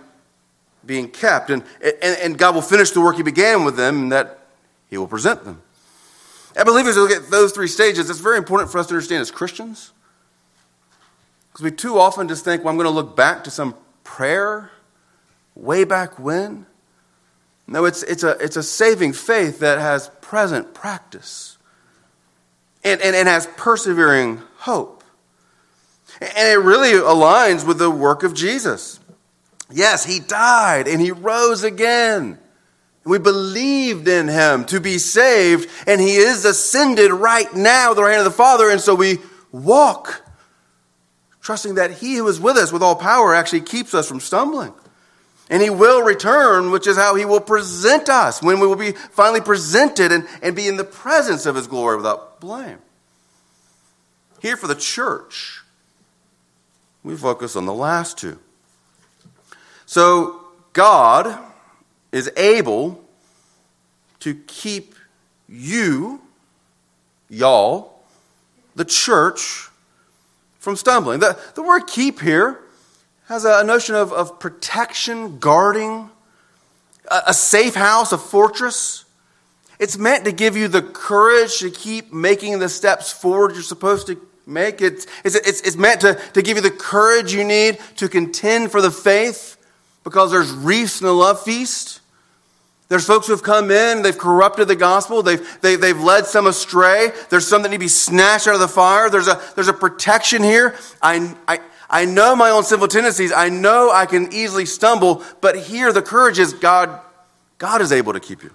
being 0.86 1.10
kept, 1.10 1.50
and, 1.50 1.64
and, 1.82 2.18
and 2.22 2.38
God 2.38 2.56
will 2.56 2.62
finish 2.62 2.92
the 2.92 3.02
work 3.02 3.18
he 3.18 3.24
began 3.24 3.64
with 3.64 3.76
them, 3.76 4.04
and 4.04 4.12
that 4.12 4.40
he 4.90 4.98
will 4.98 5.08
present 5.08 5.44
them. 5.44 5.62
I 6.58 6.64
believe 6.64 6.88
as 6.88 6.96
we 6.96 7.04
look 7.04 7.12
at 7.12 7.30
those 7.30 7.52
three 7.52 7.68
stages, 7.68 8.10
it's 8.10 8.20
very 8.20 8.38
important 8.38 8.72
for 8.72 8.80
us 8.80 8.88
to 8.88 8.96
understand 8.96 9.22
as 9.22 9.30
Christians. 9.30 9.92
Because 11.52 11.64
we 11.64 11.72
too 11.72 12.00
often 12.00 12.28
just 12.28 12.44
think, 12.44 12.64
well, 12.64 12.72
I'm 12.72 12.78
going 12.78 12.90
to 12.90 12.94
look 12.94 13.16
back 13.16 13.44
to 13.44 13.52
some 13.52 13.76
prayer 14.04 14.72
way 15.56 15.84
back 15.84 16.18
when. 16.18 16.66
No, 17.68 17.86
it's, 17.86 18.02
it's, 18.04 18.24
a, 18.24 18.32
it's 18.44 18.58
a 18.58 18.64
saving 18.64 19.14
faith 19.14 19.60
that 19.60 19.78
has 19.78 20.10
present 20.22 20.74
practice 20.74 21.59
and, 22.84 23.02
and, 23.02 23.16
and 23.16 23.28
has 23.28 23.48
persevering 23.58 24.42
hope. 24.58 25.04
And 26.22 26.50
it 26.50 26.60
really 26.60 26.92
aligns 26.92 27.66
with 27.66 27.78
the 27.78 27.90
work 27.90 28.24
of 28.24 28.34
Jesus. 28.34 29.00
Yes, 29.72 30.06
he 30.06 30.20
died 30.20 30.88
and 30.88 31.02
he 31.02 31.12
rose 31.12 31.64
again. 31.64 32.40
We 33.06 33.18
believed 33.18 34.08
in 34.08 34.28
him 34.28 34.66
to 34.66 34.80
be 34.80 34.98
saved, 34.98 35.70
and 35.88 36.02
he 36.02 36.18
is 36.18 36.46
ascended 36.46 37.12
right 37.12 37.52
now, 37.56 37.94
the 37.94 38.04
right 38.04 38.12
hand 38.12 38.26
of 38.28 38.32
the 38.32 38.38
Father, 38.38 38.70
and 38.70 38.82
so 38.82 38.94
we 38.94 39.20
walk, 39.52 40.22
trusting 41.42 41.76
that 41.76 41.92
he 41.92 42.18
who 42.18 42.28
is 42.28 42.40
with 42.40 42.58
us 42.58 42.72
with 42.72 42.84
all 42.84 42.96
power 42.96 43.34
actually 43.34 43.62
keeps 43.62 43.94
us 43.94 44.08
from 44.08 44.20
stumbling. 44.20 44.74
And 45.50 45.64
he 45.64 45.72
will 45.72 46.04
return, 46.04 46.70
which 46.70 46.86
is 46.86 46.98
how 46.98 47.16
he 47.16 47.26
will 47.26 47.40
present 47.40 48.10
us 48.10 48.44
when 48.44 48.60
we 48.60 48.68
will 48.68 48.76
be 48.76 48.92
finally 48.92 49.42
presented 49.42 50.12
and, 50.12 50.28
and 50.44 50.56
be 50.56 50.68
in 50.68 50.78
the 50.78 50.84
presence 50.84 51.48
of 51.48 51.56
his 51.56 51.66
glory 51.66 51.98
without 51.98 52.29
blame. 52.40 52.80
Here 54.42 54.58
for 54.58 54.68
the 54.68 54.76
church, 54.76 55.62
we 57.04 57.16
focus 57.16 57.56
on 57.56 57.66
the 57.66 57.74
last 57.74 58.18
two. 58.18 58.40
So, 59.86 60.42
God 60.74 61.38
is 62.12 62.32
able 62.38 63.04
to 64.20 64.36
keep 64.48 64.96
you, 65.48 66.22
y'all, 67.30 68.00
the 68.76 68.86
church, 68.86 69.70
from 70.60 70.76
stumbling. 70.76 71.20
The, 71.20 71.40
the 71.56 71.64
word 71.64 71.88
keep 71.88 72.20
here 72.20 72.60
has 73.28 73.46
a 73.46 73.64
notion 73.64 73.96
of, 73.96 74.12
of 74.12 74.40
protection, 74.40 75.40
guarding, 75.40 76.10
a, 77.10 77.22
a 77.28 77.34
safe 77.34 77.76
house, 77.76 78.12
a 78.12 78.18
fortress. 78.18 79.06
It's 79.80 79.98
meant 79.98 80.26
to 80.26 80.34
give 80.34 80.58
you 80.58 80.68
the 80.68 80.82
courage 80.82 81.60
to 81.60 81.72
keep 81.72 82.14
making 82.14 82.60
the 82.60 82.68
steps 82.68 83.12
forward 83.12 83.54
you're 83.54 83.64
supposed 83.64 84.08
to 84.08 84.22
make. 84.46 84.82
It's, 84.82 85.08
it's, 85.24 85.36
it's, 85.36 85.62
it's 85.62 85.78
meant 85.78 86.02
to, 86.02 86.16
to 86.34 86.42
give 86.42 86.58
you 86.58 86.64
the 86.64 86.72
courage 86.72 87.34
you 87.34 87.46
need 87.46 87.80
to 87.96 88.10
contend 88.10 88.72
for 88.72 88.82
the 88.82 88.92
faith 88.92 89.56
because 90.04 90.32
there's 90.32 90.52
reefs 90.52 91.00
in 91.00 91.08
the 91.08 91.14
love 91.14 91.42
feast. 91.42 92.02
There's 92.90 93.06
folks 93.06 93.28
who 93.28 93.34
have 93.34 93.44
come 93.44 93.70
in, 93.70 94.02
they've 94.02 94.18
corrupted 94.18 94.68
the 94.68 94.76
gospel, 94.76 95.22
they've, 95.22 95.62
they, 95.62 95.74
have 95.74 95.82
they 95.82 95.90
have 95.90 96.02
led 96.02 96.26
some 96.26 96.48
astray. 96.48 97.12
There's 97.30 97.48
some 97.48 97.62
that 97.62 97.70
need 97.70 97.76
to 97.76 97.80
be 97.80 97.88
snatched 97.88 98.48
out 98.48 98.56
of 98.56 98.60
the 98.60 98.68
fire. 98.68 99.12
There's 99.12 99.28
a, 99.28 99.40
there's 99.56 99.68
a 99.68 99.74
protection 99.74 100.42
here. 100.42 100.76
I, 101.02 101.36
I, 101.48 101.60
I 101.88 102.06
know 102.06 102.36
my 102.36 102.50
own 102.50 102.64
sinful 102.64 102.88
tendencies. 102.88 103.32
I 103.32 103.50
know 103.50 103.92
I 103.92 104.08
can 104.08 104.34
easily 104.34 104.66
stumble, 104.66 105.24
but 105.40 105.56
here 105.56 105.94
the 105.94 106.02
courage 106.02 106.40
is 106.40 106.52
God, 106.54 107.00
God 107.60 107.82
is 107.82 107.92
able 107.92 108.14
to 108.14 108.20
keep 108.20 108.42
you. 108.42 108.52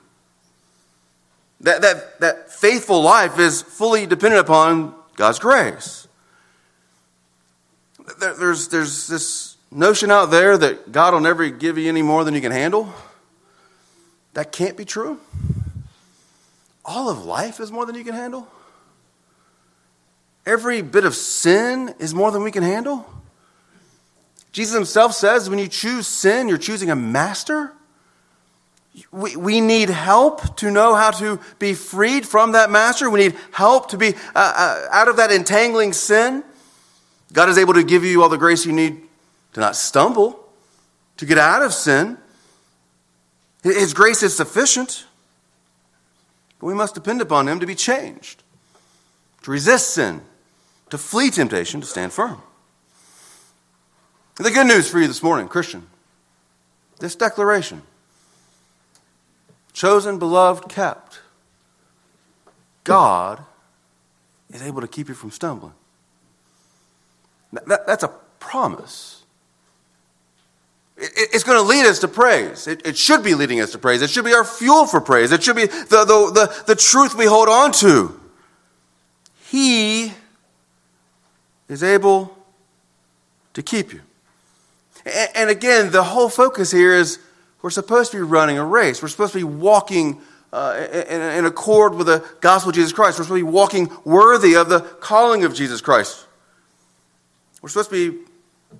That, 1.61 1.83
that, 1.83 2.21
that 2.21 2.53
faithful 2.53 3.03
life 3.03 3.39
is 3.39 3.63
fully 3.63 4.07
dependent 4.07 4.41
upon 4.41 4.95
God's 5.17 5.39
grace. 5.39 6.07
There, 8.19 8.35
there's, 8.35 8.69
there's 8.69 9.07
this 9.07 9.57
notion 9.71 10.11
out 10.11 10.31
there 10.31 10.59
that 10.59 10.93
God 10.93 11.15
will 11.15 11.21
never 11.21 11.49
give 11.49 11.79
you 11.79 11.89
any 11.89 12.03
more 12.03 12.25
than 12.25 12.35
you 12.35 12.41
can 12.41 12.53
handle. 12.53 12.93
That 14.35 14.53
can't 14.53 14.77
be 14.77 14.85
true. 14.85 15.19
All 16.85 17.09
of 17.09 17.25
life 17.25 17.61
is 17.61 17.73
more 17.73 17.87
than 17.87 17.95
you 17.95 18.05
can 18.05 18.15
handle. 18.15 18.47
Every 20.47 20.83
bit 20.83 21.05
of 21.05 21.15
sin 21.15 21.95
is 21.99 22.15
more 22.15 22.31
than 22.31 22.43
we 22.43 22.51
can 22.51 22.63
handle. 22.63 23.07
Jesus 24.53 24.75
himself 24.75 25.15
says 25.15 25.49
when 25.49 25.59
you 25.59 25.69
choose 25.69 26.07
sin, 26.07 26.49
you're 26.49 26.59
choosing 26.59 26.91
a 26.91 26.97
master. 26.97 27.73
We, 29.11 29.37
we 29.37 29.61
need 29.61 29.91
help 29.91 30.57
to 30.59 30.71
know 30.71 30.95
how 30.95 31.11
to 31.13 31.41
be 31.59 31.75
freed 31.75 32.27
from 32.27 32.53
that 32.53 32.71
master. 32.71 33.11
We 33.11 33.21
need 33.21 33.37
help 33.51 33.89
to 33.91 33.99
be 33.99 34.15
uh, 34.15 34.15
uh, 34.35 34.87
out 34.93 35.09
of 35.09 35.17
that 35.17 35.33
entangling 35.33 35.93
sin. 35.93 36.45
God 37.33 37.49
is 37.49 37.59
able 37.59 37.75
to 37.75 37.83
give 37.83 38.05
you 38.05 38.23
all 38.23 38.29
the 38.29 38.39
grace 38.39 38.65
you 38.65 38.73
need 38.73 39.03
to 39.55 39.61
not 39.61 39.75
stumble, 39.75 40.49
to 41.17 41.27
get 41.27 41.39
out 41.39 41.63
of 41.63 41.73
sin. 41.73 42.19
His 43.63 43.95
grace 43.95 44.23
is 44.23 44.37
sufficient, 44.37 45.07
but 46.61 46.67
we 46.67 46.75
must 46.75 46.95
depend 46.95 47.21
upon 47.21 47.49
Him 47.49 47.61
to 47.61 47.67
be 47.67 47.75
changed, 47.75 48.43
to 49.43 49.51
resist 49.51 49.95
sin, 49.95 50.21
to 50.91 50.99
flee 50.99 51.31
temptation, 51.31 51.81
to 51.81 51.87
stand 51.87 52.13
firm. 52.13 52.41
The 54.37 54.51
good 54.51 54.67
news 54.67 54.89
for 54.89 55.01
you 55.01 55.07
this 55.07 55.23
morning, 55.23 55.49
Christian, 55.49 55.87
this 56.99 57.17
declaration 57.17 57.83
chosen, 59.75 60.19
beloved, 60.19 60.71
kept. 60.71 61.21
God 62.85 63.45
is 64.51 64.63
able 64.63 64.81
to 64.81 64.89
keep 64.89 65.09
you 65.09 65.15
from 65.15 65.31
stumbling. 65.31 65.75
That, 67.53 67.87
that's 67.87 68.03
a 68.03 68.09
promise. 68.39 69.23
It, 70.97 71.11
it's 71.35 71.45
going 71.45 71.59
to 71.59 71.69
lead 71.69 71.87
us 71.87 71.99
to 72.01 72.09
praise. 72.09 72.67
It, 72.67 72.87
it, 72.87 72.97
should 72.97 73.23
be 73.23 73.35
leading 73.35 73.61
us 73.61 73.73
to 73.73 73.79
praise. 73.79 74.01
It 74.01 74.11
should 74.11 74.25
be 74.25 74.33
our 74.33 74.45
fuel 74.45 74.87
for 74.87 75.01
praise. 75.01 75.33
It 75.33 75.43
should 75.43 75.57
be 75.57 75.67
the, 75.67 76.05
the, 76.05 76.31
the, 76.33 76.65
the 76.69 76.77
truth 76.77 77.15
we 77.15 77.27
hold 77.27 77.49
on 77.49 77.73
to. 77.73 78.21
He 79.51 80.13
is 81.69 81.83
able 81.83 82.37
to 83.55 83.63
keep 83.63 83.93
you. 83.93 84.01
And 85.35 85.51
again, 85.51 85.91
the 85.91 86.03
whole 86.03 86.29
focus 86.29 86.71
here 86.71 86.95
is 86.95 87.19
we're 87.65 87.71
supposed 87.71 88.11
to 88.11 88.19
be 88.19 88.23
running 88.23 88.59
a 88.59 88.65
race. 88.65 89.01
We're 89.01 89.09
supposed 89.09 89.33
to 89.33 89.39
be 89.39 89.45
walking 89.45 90.21
uh, 90.53 90.87
in, 90.93 91.23
in 91.23 91.47
accord 91.47 91.95
with 91.95 92.09
the 92.09 92.23
gospel 92.43 92.69
of 92.69 92.75
Jesus 92.75 92.93
Christ. 92.93 93.19
We're 93.19 93.25
supposed 93.25 93.41
to 93.41 93.47
be 93.47 93.51
walking 93.51 93.91
worthy 94.05 94.55
of 94.55 94.69
the 94.69 94.81
calling 94.81 95.45
of 95.45 95.55
Jesus 95.55 95.81
Christ. 95.81 96.27
We're 97.63 97.71
supposed 97.71 97.89
to 97.89 98.13
be 98.13 98.19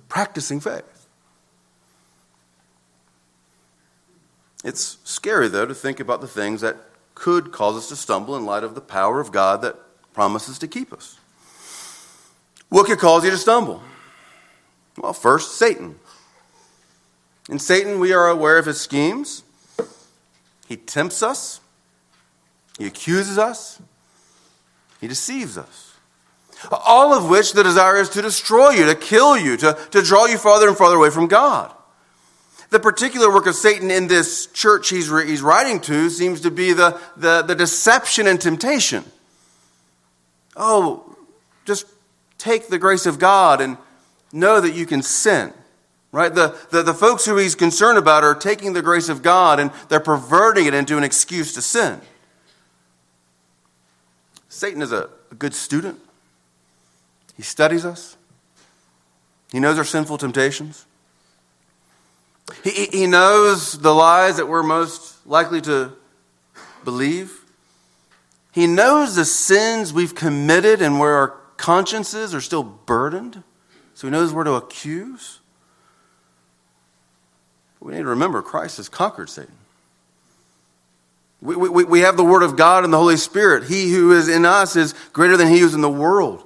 practicing 0.07 0.59
faith. 0.59 1.07
It's 4.63 4.99
scary, 5.03 5.47
though, 5.47 5.65
to 5.65 5.73
think 5.73 5.99
about 5.99 6.21
the 6.21 6.27
things 6.27 6.61
that 6.61 6.77
could 7.15 7.51
cause 7.51 7.75
us 7.75 7.89
to 7.89 7.95
stumble 7.95 8.35
in 8.35 8.45
light 8.45 8.63
of 8.63 8.75
the 8.75 8.81
power 8.81 9.19
of 9.19 9.31
God 9.31 9.63
that 9.63 9.77
promises 10.13 10.59
to 10.59 10.67
keep 10.67 10.93
us. 10.93 11.17
What 12.69 12.85
could 12.85 12.99
cause 12.99 13.25
you 13.25 13.31
to 13.31 13.37
stumble? 13.37 13.81
Well, 14.95 15.13
first, 15.13 15.55
Satan. 15.57 15.95
In 17.49 17.59
Satan, 17.59 17.99
we 17.99 18.11
are 18.11 18.27
aware 18.27 18.57
of 18.57 18.65
his 18.65 18.81
schemes. 18.81 19.43
He 20.67 20.77
tempts 20.77 21.21
us, 21.21 21.61
he 22.79 22.87
accuses 22.87 23.37
us, 23.37 23.79
he 24.99 25.07
deceives 25.07 25.57
us. 25.57 25.95
All 26.71 27.13
of 27.13 27.29
which 27.29 27.53
the 27.53 27.63
desire 27.63 27.97
is 27.97 28.09
to 28.09 28.21
destroy 28.21 28.71
you, 28.71 28.85
to 28.85 28.95
kill 28.95 29.37
you, 29.37 29.57
to, 29.57 29.77
to 29.91 30.01
draw 30.01 30.25
you 30.25 30.37
farther 30.37 30.67
and 30.67 30.75
farther 30.75 30.95
away 30.95 31.11
from 31.11 31.27
God. 31.27 31.71
The 32.71 32.79
particular 32.79 33.31
work 33.31 33.45
of 33.45 33.53
Satan 33.53 33.91
in 33.91 34.07
this 34.07 34.47
church 34.47 34.89
he's, 34.89 35.07
he's 35.07 35.43
writing 35.43 35.79
to 35.81 36.09
seems 36.09 36.41
to 36.41 36.51
be 36.51 36.73
the, 36.73 36.99
the, 37.15 37.43
the 37.43 37.53
deception 37.53 38.25
and 38.25 38.41
temptation. 38.41 39.03
Oh, 40.55 41.15
just 41.65 41.85
take 42.39 42.69
the 42.69 42.79
grace 42.79 43.05
of 43.05 43.19
God 43.19 43.61
and 43.61 43.77
know 44.33 44.59
that 44.59 44.73
you 44.73 44.87
can 44.87 45.03
sin. 45.03 45.53
Right? 46.15 46.33
The, 46.33 46.55
the, 46.69 46.81
the 46.81 46.93
folks 46.93 47.25
who 47.25 47.35
he's 47.35 47.55
concerned 47.55 47.97
about 47.97 48.23
are 48.23 48.33
taking 48.33 48.71
the 48.71 48.81
grace 48.81 49.09
of 49.09 49.21
God 49.21 49.59
and 49.59 49.69
they're 49.89 49.99
perverting 49.99 50.65
it 50.65 50.73
into 50.73 50.97
an 50.97 51.03
excuse 51.03 51.53
to 51.55 51.61
sin. 51.61 51.99
Satan 54.47 54.81
is 54.81 54.93
a, 54.93 55.09
a 55.29 55.35
good 55.35 55.53
student. 55.53 55.99
He 57.35 57.43
studies 57.43 57.83
us. 57.83 58.15
He 59.51 59.59
knows 59.59 59.77
our 59.77 59.83
sinful 59.83 60.19
temptations. 60.19 60.85
He, 62.63 62.85
he 62.85 63.07
knows 63.07 63.77
the 63.79 63.93
lies 63.93 64.37
that 64.37 64.47
we're 64.47 64.63
most 64.63 65.27
likely 65.27 65.59
to 65.63 65.97
believe. 66.85 67.41
He 68.53 68.67
knows 68.67 69.17
the 69.17 69.25
sins 69.25 69.91
we've 69.91 70.15
committed 70.15 70.81
and 70.81 70.97
where 70.97 71.15
our 71.15 71.27
consciences 71.57 72.33
are 72.33 72.39
still 72.39 72.63
burdened. 72.63 73.43
So 73.95 74.07
he 74.07 74.11
knows 74.11 74.31
where 74.31 74.45
to 74.45 74.53
accuse. 74.53 75.41
We 77.85 77.91
need 77.91 77.99
to 77.99 78.05
remember 78.05 78.41
Christ 78.41 78.77
has 78.77 78.89
conquered 78.89 79.29
Satan. 79.29 79.53
We, 81.39 81.55
we, 81.55 81.83
we 81.83 81.99
have 81.99 82.17
the 82.17 82.23
Word 82.23 82.41
of 82.41 82.55
God 82.55 82.83
and 82.83 82.91
the 82.91 82.97
Holy 82.97 83.15
Spirit. 83.15 83.65
He 83.65 83.91
who 83.91 84.11
is 84.11 84.27
in 84.27 84.43
us 84.43 84.75
is 84.75 84.95
greater 85.13 85.37
than 85.37 85.49
he 85.49 85.59
who's 85.59 85.75
in 85.75 85.81
the 85.81 85.89
world. 85.89 86.43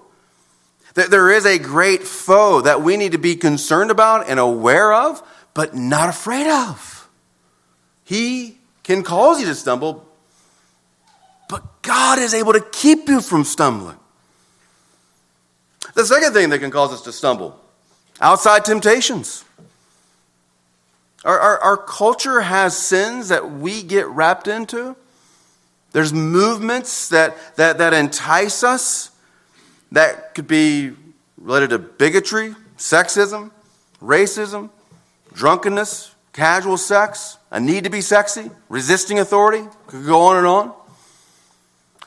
There 0.95 1.31
is 1.31 1.45
a 1.45 1.57
great 1.57 2.03
foe 2.03 2.59
that 2.59 2.81
we 2.81 2.97
need 2.97 3.13
to 3.13 3.17
be 3.17 3.37
concerned 3.37 3.89
about 3.89 4.27
and 4.27 4.37
aware 4.37 4.93
of, 4.93 5.23
but 5.53 5.73
not 5.73 6.09
afraid 6.09 6.45
of. 6.45 7.07
He 8.03 8.57
can 8.83 9.01
cause 9.01 9.39
you 9.39 9.45
to 9.45 9.55
stumble, 9.55 10.05
but 11.47 11.63
God 11.83 12.19
is 12.19 12.33
able 12.33 12.51
to 12.51 12.65
keep 12.73 13.07
you 13.07 13.21
from 13.21 13.45
stumbling. 13.45 13.97
The 15.93 16.03
second 16.03 16.33
thing 16.33 16.49
that 16.49 16.59
can 16.59 16.69
cause 16.69 16.91
us 16.91 17.03
to 17.03 17.13
stumble 17.13 17.57
outside 18.19 18.65
temptations. 18.65 19.45
Our, 21.25 21.39
our, 21.39 21.59
our, 21.59 21.77
culture 21.77 22.39
has 22.39 22.77
sins 22.77 23.27
that 23.27 23.51
we 23.51 23.83
get 23.83 24.07
wrapped 24.07 24.47
into. 24.47 24.95
There's 25.91 26.13
movements 26.13 27.09
that, 27.09 27.35
that, 27.57 27.79
that 27.79 27.93
entice 27.93 28.63
us 28.63 29.11
that 29.91 30.33
could 30.33 30.47
be 30.47 30.93
related 31.37 31.71
to 31.71 31.79
bigotry, 31.79 32.55
sexism, 32.77 33.51
racism, 34.01 34.69
drunkenness, 35.33 36.15
casual 36.31 36.77
sex, 36.77 37.37
a 37.51 37.59
need 37.59 37.83
to 37.83 37.89
be 37.89 38.01
sexy, 38.01 38.49
resisting 38.69 39.19
authority. 39.19 39.67
Could 39.87 40.05
go 40.05 40.21
on 40.21 40.37
and 40.37 40.47
on. 40.47 40.73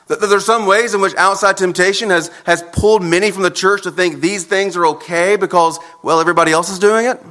There's 0.07 0.45
some 0.45 0.65
ways 0.65 0.93
in 0.93 1.01
which 1.01 1.15
outside 1.15 1.57
temptation 1.57 2.09
has, 2.09 2.29
has 2.45 2.61
pulled 2.73 3.03
many 3.03 3.31
from 3.31 3.43
the 3.43 3.51
church 3.51 3.83
to 3.83 3.91
think 3.91 4.21
these 4.21 4.45
things 4.45 4.75
are 4.75 4.85
okay 4.87 5.35
because, 5.35 5.79
well, 6.01 6.19
everybody 6.19 6.51
else 6.51 6.69
is 6.69 6.79
doing 6.79 7.05
it. 7.05 7.21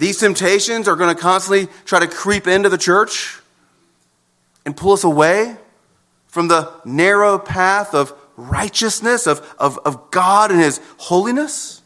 These 0.00 0.16
temptations 0.16 0.88
are 0.88 0.96
going 0.96 1.14
to 1.14 1.20
constantly 1.20 1.68
try 1.84 2.00
to 2.00 2.08
creep 2.08 2.46
into 2.46 2.70
the 2.70 2.78
church 2.78 3.38
and 4.64 4.74
pull 4.74 4.92
us 4.92 5.04
away 5.04 5.58
from 6.26 6.48
the 6.48 6.72
narrow 6.86 7.38
path 7.38 7.92
of 7.92 8.14
righteousness, 8.34 9.26
of, 9.26 9.40
of, 9.58 9.78
of 9.84 10.10
God 10.10 10.50
and 10.50 10.58
His 10.58 10.80
holiness. 10.96 11.82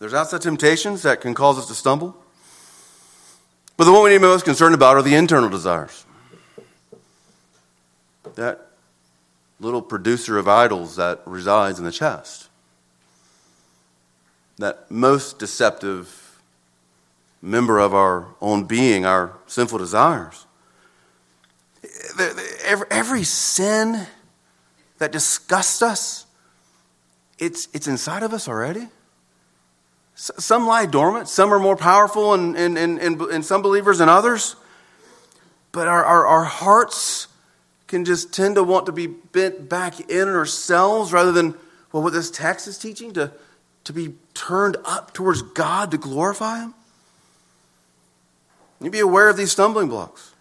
There's 0.00 0.12
outside 0.12 0.42
temptations 0.42 1.02
that 1.02 1.20
can 1.20 1.34
cause 1.34 1.56
us 1.56 1.68
to 1.68 1.74
stumble. 1.76 2.16
But 3.76 3.84
the 3.84 3.92
one 3.92 4.02
we 4.02 4.10
need 4.10 4.16
to 4.16 4.22
be 4.22 4.26
most 4.26 4.44
concerned 4.44 4.74
about 4.74 4.96
are 4.96 5.02
the 5.02 5.14
internal 5.14 5.48
desires. 5.48 6.04
That 8.34 8.66
little 9.60 9.82
producer 9.82 10.36
of 10.36 10.48
idols 10.48 10.96
that 10.96 11.20
resides 11.26 11.78
in 11.78 11.84
the 11.84 11.92
chest 11.92 12.49
that 14.60 14.90
most 14.90 15.38
deceptive 15.38 16.38
member 17.42 17.78
of 17.78 17.94
our 17.94 18.26
own 18.40 18.64
being, 18.64 19.06
our 19.06 19.32
sinful 19.46 19.78
desires. 19.78 20.46
Every 22.90 23.24
sin 23.24 24.06
that 24.98 25.12
disgusts 25.12 25.80
us, 25.80 26.26
it's, 27.38 27.68
it's 27.72 27.88
inside 27.88 28.22
of 28.22 28.34
us 28.34 28.48
already. 28.48 28.88
Some 30.14 30.66
lie 30.66 30.84
dormant, 30.84 31.28
some 31.28 31.54
are 31.54 31.58
more 31.58 31.76
powerful 31.76 32.34
in, 32.34 32.54
in, 32.54 32.76
in, 32.76 33.30
in, 33.30 33.42
some 33.42 33.62
believers 33.62 33.98
than 33.98 34.10
others. 34.10 34.56
But 35.72 35.88
our, 35.88 36.04
our, 36.04 36.26
our 36.26 36.44
hearts 36.44 37.28
can 37.86 38.04
just 38.04 38.34
tend 38.34 38.56
to 38.56 38.62
want 38.62 38.84
to 38.86 38.92
be 38.92 39.06
bent 39.06 39.70
back 39.70 40.10
in 40.10 40.28
ourselves 40.28 41.14
rather 41.14 41.32
than, 41.32 41.54
well, 41.90 42.02
what 42.02 42.12
this 42.12 42.30
text 42.30 42.68
is 42.68 42.76
teaching, 42.76 43.14
to, 43.14 43.32
to 43.84 43.92
be 43.92 44.14
turned 44.34 44.76
up 44.84 45.12
towards 45.12 45.42
God 45.42 45.90
to 45.90 45.98
glorify 45.98 46.60
Him? 46.60 46.74
You 48.80 48.90
be 48.90 49.00
aware 49.00 49.28
of 49.28 49.36
these 49.36 49.52
stumbling 49.52 49.88
blocks 49.88 50.32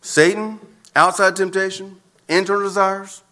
Satan, 0.00 0.60
outside 0.94 1.36
temptation, 1.36 1.96
internal 2.28 2.62
desires. 2.62 3.22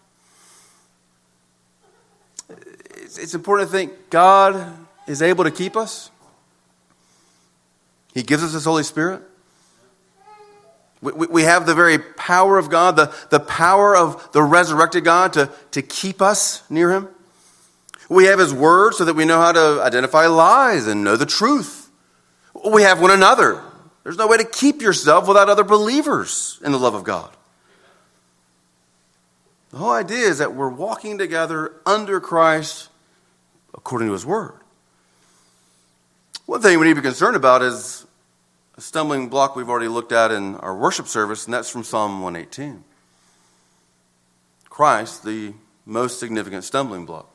It's 2.49 3.35
important 3.35 3.69
to 3.71 3.77
think 3.77 4.11
God 4.11 4.75
is 5.07 5.21
able 5.21 5.45
to 5.45 5.51
keep 5.51 5.77
us. 5.77 6.11
He 8.15 8.23
gives 8.23 8.43
us 8.43 8.53
His 8.53 8.65
Holy 8.65 8.83
Spirit. 8.83 9.23
We, 11.03 11.43
have 11.43 11.67
the 11.67 11.75
very 11.75 11.99
power 11.99 12.59
of 12.59 12.71
God, 12.71 12.95
the, 12.95 13.13
the 13.31 13.41
power 13.41 13.97
of 13.97 14.31
the 14.31 14.41
resurrected 14.41 15.03
God 15.03 15.33
to, 15.33 15.51
to 15.73 15.83
keep 15.83 16.23
us 16.23 16.63
near 16.71 16.93
Him. 16.93 17.09
We 18.13 18.27
have 18.27 18.39
His 18.39 18.53
Word 18.53 18.95
so 18.95 19.07
that 19.07 19.15
we 19.15 19.25
know 19.25 19.41
how 19.41 19.53
to 19.53 19.83
identify 19.83 20.27
lies 20.27 20.87
and 20.87 21.03
know 21.03 21.17
the 21.17 21.25
truth. 21.25 21.91
We 22.71 22.83
have 22.83 23.01
one 23.01 23.11
another. 23.11 23.63
There's 24.05 24.19
no 24.19 24.27
way 24.27 24.37
to 24.37 24.45
keep 24.45 24.83
yourself 24.83 25.27
without 25.27 25.49
other 25.49 25.65
believers 25.65 26.61
in 26.63 26.73
the 26.73 26.79
love 26.79 26.95
of 26.95 27.05
God. 27.05 27.31
The 29.71 29.79
whole 29.79 29.93
idea 29.93 30.27
is 30.27 30.39
that 30.39 30.55
we're 30.55 30.69
walking 30.69 31.17
together 31.17 31.73
under 31.87 32.21
Christ 32.21 32.91
according 33.73 34.09
to 34.09 34.13
His 34.13 34.27
Word. 34.27 34.61
One 36.45 36.61
thing 36.61 36.79
we 36.79 36.87
need 36.87 36.97
to 36.97 37.01
be 37.01 37.07
concerned 37.07 37.37
about 37.37 37.63
is 37.63 38.05
a 38.77 38.83
stumbling 38.83 39.31
block 39.31 39.57
we've 39.57 39.71
already 39.71 39.89
looked 39.89 40.13
at 40.13 40.31
in 40.31 40.57
our 40.57 40.77
worship 40.77 41.07
service, 41.07 41.47
and 41.47 41.55
that's 41.55 41.71
from 41.71 41.83
Psalm 41.83 42.21
118. 42.21 42.85
Christ, 44.69 45.25
the 45.25 45.55
most 45.87 46.21
significant 46.21 46.65
stumbling 46.65 47.07
block. 47.07 47.32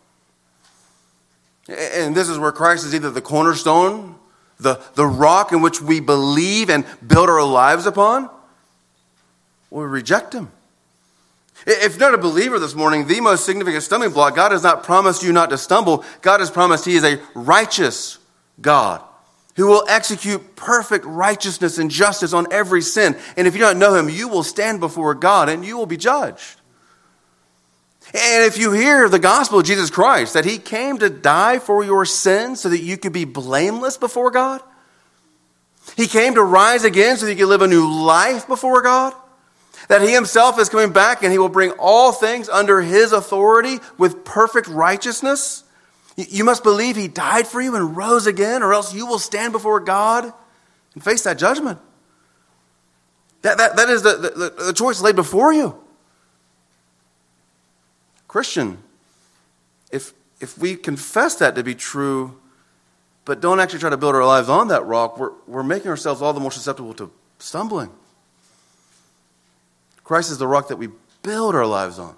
And 1.70 2.16
this 2.16 2.30
is 2.30 2.38
where 2.40 2.52
Christ 2.52 2.86
is 2.86 2.96
either 2.96 3.12
the 3.12 3.22
cornerstone, 3.22 4.16
the, 4.60 4.82
the 4.96 5.06
rock 5.06 5.52
in 5.52 5.62
which 5.62 5.82
we 5.82 6.00
believe 6.00 6.70
and 6.70 6.86
build 7.06 7.30
our 7.30 7.44
lives 7.44 7.86
upon, 7.86 8.30
or 9.70 9.84
we 9.84 9.90
reject 9.90 10.34
him. 10.34 10.52
If 11.66 11.98
you're 11.98 12.12
not 12.12 12.14
a 12.14 12.22
believer 12.22 12.60
this 12.60 12.76
morning, 12.76 13.08
the 13.08 13.20
most 13.20 13.46
significant 13.46 13.84
stumbling 13.84 14.12
block, 14.12 14.36
God 14.36 14.52
has 14.52 14.64
not 14.64 14.84
promised 14.84 15.24
you 15.24 15.34
not 15.34 15.50
to 15.50 15.58
stumble. 15.58 16.06
God 16.22 16.40
has 16.40 16.52
promised 16.52 16.86
He 16.86 16.96
is 16.96 17.04
a 17.04 17.20
righteous 17.34 18.20
God 18.62 19.02
who 19.56 19.68
will 19.68 19.84
execute 19.90 20.56
perfect 20.56 21.04
righteousness 21.04 21.80
and 21.80 21.90
justice 21.90 22.32
on 22.32 22.46
every 22.52 22.82
sin. 22.82 23.18
And 23.36 23.48
if 23.48 23.56
you 23.56 23.60
don't 23.60 23.80
know 23.80 23.96
Him, 23.96 24.08
you 24.08 24.28
will 24.28 24.44
stand 24.44 24.80
before 24.80 25.16
God 25.16 25.50
and 25.50 25.66
you 25.66 25.76
will 25.76 25.88
be 25.88 25.98
judged. 25.98 26.62
And 28.14 28.46
if 28.46 28.58
you 28.58 28.72
hear 28.72 29.10
the 29.10 29.20
gospel 29.20 29.60
of 29.60 29.66
Jesus 29.66 29.90
Christ, 29.90 30.34
that 30.34 30.46
he 30.46 30.58
came 30.58 30.98
to 31.00 31.10
die 31.10 31.60
for 31.60 31.84
your 31.84 32.06
sins 32.06 32.62
so 32.62 32.70
that 32.70 32.80
you 32.80 32.98
could 32.98 33.12
be 33.12 33.26
blameless 33.26 33.98
before 33.98 34.32
God, 34.32 34.62
he 35.96 36.08
came 36.08 36.36
to 36.36 36.44
rise 36.44 36.84
again 36.84 37.18
so 37.18 37.26
that 37.26 37.34
you 37.34 37.38
could 37.38 37.50
live 37.50 37.62
a 37.62 37.68
new 37.68 37.88
life 37.88 38.48
before 38.48 38.82
God, 38.82 39.14
that 39.90 40.02
he 40.02 40.14
himself 40.14 40.60
is 40.60 40.70
coming 40.70 40.92
back 40.92 41.24
and 41.24 41.32
he 41.32 41.38
will 41.38 41.50
bring 41.50 41.72
all 41.72 42.12
things 42.12 42.50
under 42.50 42.82
his 42.82 43.12
authority 43.12 43.78
with 43.98 44.24
perfect 44.24 44.68
righteousness. 44.68 45.64
You 46.16 46.44
must 46.44 46.64
believe 46.64 46.96
he 46.96 47.08
died 47.08 47.46
for 47.46 47.62
you 47.62 47.76
and 47.76 47.96
rose 47.96 48.26
again, 48.26 48.64
or 48.64 48.74
else 48.74 48.94
you 48.94 49.06
will 49.06 49.20
stand 49.20 49.54
before 49.54 49.80
God 49.80 50.34
and 50.94 51.04
face 51.04 51.24
that 51.24 51.38
judgment. 51.38 51.80
That, 53.44 53.58
that, 53.60 53.76
that 53.76 53.90
is 53.90 54.02
the, 54.02 54.18
the, 54.18 54.64
the 54.66 54.74
choice 54.74 55.00
laid 55.00 55.16
before 55.16 55.54
you. 55.54 55.80
Christian, 58.28 58.80
if, 59.92 60.14
if 60.40 60.58
we 60.58 60.76
confess 60.76 61.36
that 61.36 61.56
to 61.56 61.64
be 61.64 61.76
true, 61.76 62.40
but 63.26 63.42
don't 63.42 63.60
actually 63.60 63.80
try 63.80 63.90
to 63.90 63.98
build 63.98 64.16
our 64.16 64.26
lives 64.26 64.50
on 64.50 64.70
that 64.70 64.86
rock, 64.86 65.18
we're, 65.18 65.32
we're 65.48 65.64
making 65.64 65.90
ourselves 65.90 66.22
all 66.22 66.34
the 66.34 66.40
more 66.40 66.52
susceptible 66.52 66.94
to 66.96 67.12
stumbling. 67.40 67.90
Christ 70.04 70.32
is 70.32 70.38
the 70.38 70.48
rock 70.48 70.70
that 70.70 70.78
we 70.78 70.90
build 71.24 71.56
our 71.56 71.66
lives 71.66 72.00
on. 72.00 72.16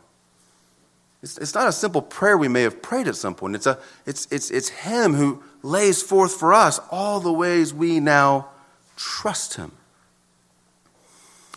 It's, 1.21 1.37
it's 1.37 1.53
not 1.53 1.67
a 1.67 1.71
simple 1.71 2.01
prayer 2.01 2.37
we 2.37 2.47
may 2.47 2.61
have 2.61 2.81
prayed 2.81 3.07
at 3.07 3.15
some 3.15 3.35
point. 3.35 3.55
It's, 3.55 3.65
a, 3.65 3.77
it's, 4.05 4.27
it's, 4.31 4.51
it's 4.51 4.69
Him 4.69 5.15
who 5.15 5.43
lays 5.63 6.01
forth 6.01 6.33
for 6.33 6.53
us 6.53 6.79
all 6.91 7.19
the 7.19 7.33
ways 7.33 7.73
we 7.73 7.99
now 7.99 8.49
trust 8.95 9.55
Him. 9.55 9.71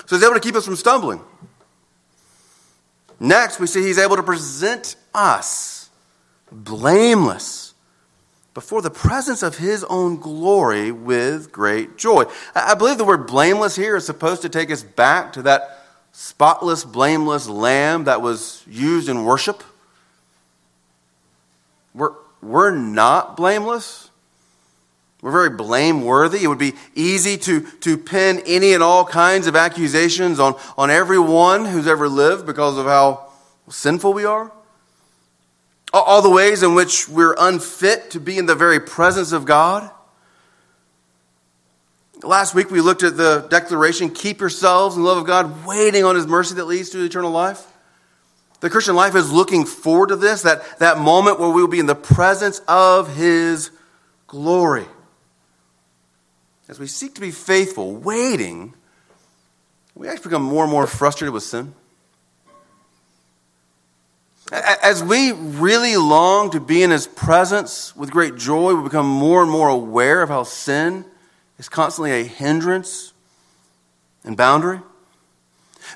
So 0.06 0.16
He's 0.16 0.24
able 0.24 0.34
to 0.34 0.40
keep 0.40 0.56
us 0.56 0.64
from 0.64 0.76
stumbling. 0.76 1.20
Next, 3.22 3.60
we 3.60 3.68
see 3.68 3.84
he's 3.84 3.98
able 3.98 4.16
to 4.16 4.22
present 4.24 4.96
us 5.14 5.88
blameless 6.50 7.72
before 8.52 8.82
the 8.82 8.90
presence 8.90 9.44
of 9.44 9.58
his 9.58 9.84
own 9.84 10.18
glory 10.18 10.90
with 10.90 11.52
great 11.52 11.96
joy. 11.96 12.24
I 12.52 12.74
believe 12.74 12.98
the 12.98 13.04
word 13.04 13.28
blameless 13.28 13.76
here 13.76 13.94
is 13.94 14.04
supposed 14.04 14.42
to 14.42 14.48
take 14.48 14.72
us 14.72 14.82
back 14.82 15.34
to 15.34 15.42
that 15.42 15.84
spotless, 16.10 16.84
blameless 16.84 17.48
lamb 17.48 18.04
that 18.04 18.20
was 18.20 18.64
used 18.66 19.08
in 19.08 19.24
worship. 19.24 19.62
We're, 21.94 22.14
we're 22.42 22.72
not 22.72 23.36
blameless. 23.36 24.10
We're 25.22 25.30
very 25.30 25.50
blameworthy. 25.50 26.42
It 26.42 26.48
would 26.48 26.58
be 26.58 26.74
easy 26.96 27.38
to, 27.38 27.60
to 27.60 27.96
pin 27.96 28.42
any 28.44 28.74
and 28.74 28.82
all 28.82 29.04
kinds 29.04 29.46
of 29.46 29.54
accusations 29.54 30.40
on, 30.40 30.56
on 30.76 30.90
everyone 30.90 31.64
who's 31.64 31.86
ever 31.86 32.08
lived 32.08 32.44
because 32.44 32.76
of 32.76 32.86
how 32.86 33.30
sinful 33.70 34.12
we 34.12 34.24
are. 34.24 34.52
all 35.94 36.22
the 36.22 36.30
ways 36.30 36.64
in 36.64 36.74
which 36.74 37.08
we're 37.08 37.36
unfit 37.38 38.10
to 38.10 38.20
be 38.20 38.36
in 38.36 38.46
the 38.46 38.56
very 38.56 38.80
presence 38.80 39.30
of 39.30 39.44
God. 39.44 39.88
Last 42.24 42.54
week 42.54 42.72
we 42.72 42.80
looked 42.80 43.04
at 43.04 43.16
the 43.16 43.46
declaration 43.48 44.10
keep 44.10 44.40
yourselves 44.40 44.96
in 44.96 45.02
the 45.02 45.08
love 45.08 45.18
of 45.18 45.26
God, 45.26 45.64
waiting 45.64 46.04
on 46.04 46.16
His 46.16 46.26
mercy 46.26 46.56
that 46.56 46.64
leads 46.64 46.90
to 46.90 47.04
eternal 47.04 47.30
life. 47.30 47.64
The 48.58 48.70
Christian 48.70 48.96
life 48.96 49.14
is 49.14 49.30
looking 49.32 49.66
forward 49.66 50.08
to 50.08 50.16
this, 50.16 50.42
that, 50.42 50.78
that 50.78 50.98
moment 50.98 51.38
where 51.38 51.50
we 51.50 51.60
will 51.60 51.68
be 51.68 51.80
in 51.80 51.86
the 51.86 51.94
presence 51.94 52.60
of 52.66 53.14
His 53.14 53.70
glory. 54.26 54.86
As 56.68 56.78
we 56.78 56.86
seek 56.86 57.14
to 57.16 57.20
be 57.20 57.30
faithful, 57.30 57.94
waiting, 57.94 58.74
we 59.94 60.08
actually 60.08 60.30
become 60.30 60.42
more 60.42 60.64
and 60.64 60.70
more 60.70 60.86
frustrated 60.86 61.34
with 61.34 61.42
sin. 61.42 61.74
As 64.50 65.02
we 65.02 65.32
really 65.32 65.96
long 65.96 66.50
to 66.50 66.60
be 66.60 66.82
in 66.82 66.90
His 66.90 67.06
presence 67.06 67.96
with 67.96 68.10
great 68.10 68.36
joy, 68.36 68.74
we 68.74 68.82
become 68.82 69.06
more 69.06 69.42
and 69.42 69.50
more 69.50 69.68
aware 69.68 70.22
of 70.22 70.28
how 70.28 70.42
sin 70.42 71.04
is 71.58 71.68
constantly 71.68 72.12
a 72.12 72.24
hindrance 72.24 73.12
and 74.24 74.36
boundary. 74.36 74.80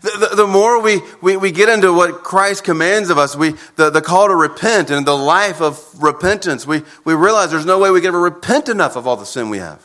The, 0.03 0.29
the, 0.31 0.37
the, 0.37 0.47
more 0.47 0.81
we, 0.81 1.01
we, 1.23 1.37
we 1.37 1.51
get 1.51 1.69
into 1.69 1.93
what 1.93 2.23
Christ 2.23 2.65
commands 2.65 3.09
of 3.09 3.19
us, 3.19 3.37
we, 3.37 3.55
the, 3.77 3.91
the 3.91 4.03
call 4.03 4.29
to 4.29 4.35
repent 4.35 4.91
and 4.91 5.07
the 5.07 5.17
life 5.17 5.61
of 5.61 5.81
repentance, 6.03 6.67
we, 6.67 6.83
we 7.05 7.15
realize 7.15 7.51
there's 7.51 7.67
no 7.67 7.79
way 7.79 7.91
we 7.91 8.01
can 8.01 8.09
ever 8.09 8.21
repent 8.21 8.69
enough 8.69 8.97
of 8.97 9.07
all 9.07 9.17
the 9.17 9.25
sin 9.25 9.49
we 9.49 9.59
have. 9.59 9.83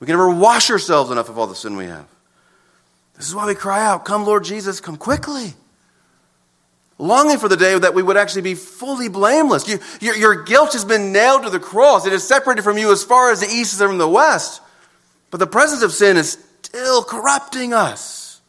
We 0.00 0.06
can 0.06 0.14
never 0.14 0.30
wash 0.30 0.70
ourselves 0.70 1.10
enough 1.10 1.28
of 1.28 1.38
all 1.38 1.46
the 1.46 1.54
sin 1.54 1.76
we 1.76 1.84
have. 1.84 2.06
This 3.16 3.28
is 3.28 3.34
why 3.34 3.46
we 3.46 3.54
cry 3.54 3.84
out, 3.84 4.04
Come, 4.06 4.24
Lord 4.24 4.44
Jesus, 4.44 4.80
come 4.80 4.96
quickly. 4.96 5.52
Longing 6.96 7.38
for 7.38 7.48
the 7.48 7.56
day 7.56 7.78
that 7.78 7.94
we 7.94 8.02
would 8.02 8.16
actually 8.16 8.42
be 8.42 8.54
fully 8.54 9.08
blameless. 9.08 9.66
You, 9.68 9.78
your, 10.00 10.16
your 10.16 10.42
guilt 10.42 10.72
has 10.72 10.84
been 10.84 11.12
nailed 11.12 11.44
to 11.44 11.50
the 11.50 11.58
cross. 11.58 12.06
It 12.06 12.12
is 12.12 12.26
separated 12.26 12.62
from 12.62 12.76
you 12.76 12.92
as 12.92 13.04
far 13.04 13.30
as 13.30 13.40
the 13.40 13.46
east 13.46 13.72
is 13.72 13.78
from 13.78 13.98
the 13.98 14.08
west. 14.08 14.60
But 15.30 15.38
the 15.38 15.46
presence 15.46 15.82
of 15.82 15.92
sin 15.92 16.16
is 16.16 16.38
still 16.62 17.02
corrupting 17.02 17.72
us, 17.72 18.40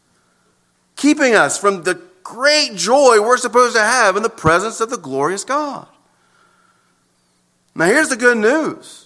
keeping 0.95 1.33
us 1.33 1.57
from 1.57 1.83
the 1.83 2.01
great 2.23 2.75
joy 2.75 3.21
we're 3.21 3.37
supposed 3.37 3.75
to 3.75 3.81
have 3.81 4.15
in 4.15 4.23
the 4.23 4.29
presence 4.29 4.81
of 4.81 4.89
the 4.89 4.97
glorious 4.97 5.43
God. 5.43 5.87
Now, 7.73 7.85
here's 7.85 8.09
the 8.09 8.17
good 8.17 8.37
news 8.37 9.00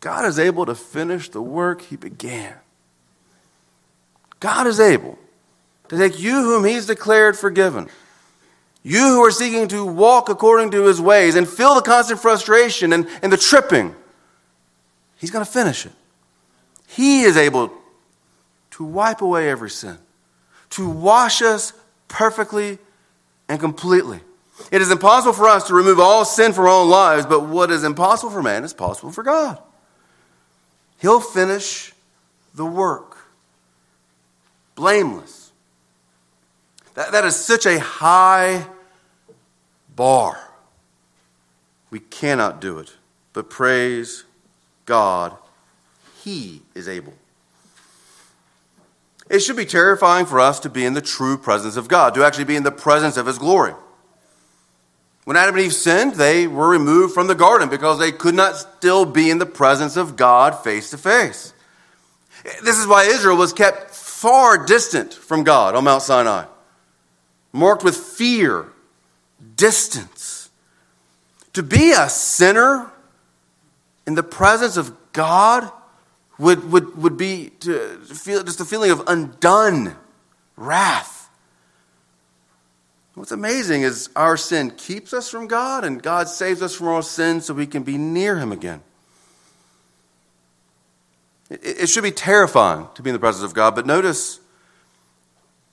God 0.00 0.24
is 0.24 0.38
able 0.38 0.66
to 0.66 0.74
finish 0.74 1.28
the 1.28 1.42
work 1.42 1.82
He 1.82 1.96
began. 1.96 2.54
God 4.40 4.66
is 4.66 4.80
able 4.80 5.18
to 5.88 5.98
take 5.98 6.18
you 6.18 6.32
whom 6.32 6.64
He's 6.64 6.86
declared 6.86 7.36
forgiven, 7.36 7.88
you 8.82 9.00
who 9.00 9.24
are 9.24 9.30
seeking 9.30 9.68
to 9.68 9.84
walk 9.84 10.30
according 10.30 10.70
to 10.70 10.86
His 10.86 11.00
ways 11.00 11.36
and 11.36 11.46
feel 11.46 11.74
the 11.74 11.82
constant 11.82 12.20
frustration 12.20 12.92
and, 12.94 13.06
and 13.22 13.30
the 13.30 13.36
tripping, 13.36 13.94
He's 15.18 15.30
going 15.30 15.44
to 15.44 15.50
finish 15.50 15.84
it. 15.84 15.92
He 16.88 17.22
is 17.22 17.36
able 17.36 17.70
to 18.72 18.84
wipe 18.84 19.20
away 19.20 19.50
every 19.50 19.70
sin, 19.70 19.98
to 20.70 20.88
wash 20.88 21.42
us 21.42 21.74
perfectly 22.08 22.78
and 23.48 23.60
completely. 23.60 24.20
It 24.72 24.80
is 24.80 24.90
impossible 24.90 25.34
for 25.34 25.46
us 25.46 25.66
to 25.68 25.74
remove 25.74 26.00
all 26.00 26.24
sin 26.24 26.52
from 26.52 26.64
our 26.64 26.70
own 26.70 26.88
lives, 26.88 27.26
but 27.26 27.40
what 27.40 27.70
is 27.70 27.84
impossible 27.84 28.30
for 28.30 28.42
man 28.42 28.64
is 28.64 28.72
possible 28.72 29.12
for 29.12 29.22
God. 29.22 29.62
He'll 31.00 31.20
finish 31.20 31.92
the 32.54 32.66
work. 32.66 33.16
Blameless. 34.74 35.50
That, 36.94 37.12
that 37.12 37.24
is 37.24 37.36
such 37.36 37.66
a 37.66 37.78
high 37.78 38.66
bar. 39.96 40.38
We 41.90 42.00
cannot 42.00 42.60
do 42.60 42.78
it. 42.78 42.92
But 43.32 43.48
praise 43.48 44.24
God, 44.84 45.36
He 46.22 46.62
is 46.74 46.88
able. 46.88 47.14
It 49.30 49.40
should 49.40 49.56
be 49.56 49.64
terrifying 49.64 50.26
for 50.26 50.40
us 50.40 50.58
to 50.60 50.68
be 50.68 50.84
in 50.84 50.94
the 50.94 51.00
true 51.00 51.38
presence 51.38 51.76
of 51.76 51.88
God, 51.88 52.14
to 52.14 52.24
actually 52.24 52.44
be 52.44 52.56
in 52.56 52.64
the 52.64 52.72
presence 52.72 53.16
of 53.16 53.26
His 53.26 53.38
glory. 53.38 53.74
When 55.30 55.36
Adam 55.36 55.54
and 55.54 55.64
Eve 55.64 55.72
sinned, 55.72 56.14
they 56.14 56.48
were 56.48 56.68
removed 56.68 57.14
from 57.14 57.28
the 57.28 57.36
garden 57.36 57.68
because 57.68 58.00
they 58.00 58.10
could 58.10 58.34
not 58.34 58.56
still 58.56 59.04
be 59.04 59.30
in 59.30 59.38
the 59.38 59.46
presence 59.46 59.96
of 59.96 60.16
God 60.16 60.64
face 60.64 60.90
to 60.90 60.98
face. 60.98 61.54
This 62.64 62.76
is 62.76 62.84
why 62.88 63.04
Israel 63.04 63.36
was 63.36 63.52
kept 63.52 63.94
far 63.94 64.66
distant 64.66 65.14
from 65.14 65.44
God 65.44 65.76
on 65.76 65.84
Mount 65.84 66.02
Sinai, 66.02 66.46
marked 67.52 67.84
with 67.84 67.96
fear, 67.96 68.72
distance. 69.54 70.50
To 71.52 71.62
be 71.62 71.92
a 71.92 72.08
sinner 72.08 72.90
in 74.08 74.16
the 74.16 74.24
presence 74.24 74.76
of 74.76 74.92
God 75.12 75.70
would, 76.38 76.72
would, 76.72 77.00
would 77.00 77.16
be 77.16 77.52
to 77.60 77.98
feel 78.00 78.42
just 78.42 78.58
a 78.58 78.64
feeling 78.64 78.90
of 78.90 79.04
undone 79.06 79.96
wrath 80.56 81.19
What's 83.14 83.32
amazing 83.32 83.82
is 83.82 84.08
our 84.14 84.36
sin 84.36 84.70
keeps 84.70 85.12
us 85.12 85.28
from 85.28 85.46
God, 85.46 85.84
and 85.84 86.02
God 86.02 86.28
saves 86.28 86.62
us 86.62 86.74
from 86.74 86.88
our 86.88 87.02
sin 87.02 87.40
so 87.40 87.52
we 87.52 87.66
can 87.66 87.82
be 87.82 87.98
near 87.98 88.38
Him 88.38 88.52
again. 88.52 88.82
It 91.50 91.88
should 91.88 92.04
be 92.04 92.12
terrifying 92.12 92.86
to 92.94 93.02
be 93.02 93.10
in 93.10 93.14
the 93.14 93.20
presence 93.20 93.44
of 93.44 93.54
God, 93.54 93.74
but 93.74 93.84
notice 93.84 94.38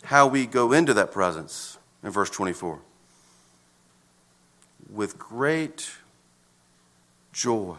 how 0.03 0.25
we 0.27 0.47
go 0.47 0.71
into 0.71 0.93
that 0.95 1.11
presence 1.11 1.77
in 2.03 2.09
verse 2.09 2.31
24 2.31 2.79
with 4.91 5.19
great 5.19 5.91
joy. 7.31 7.75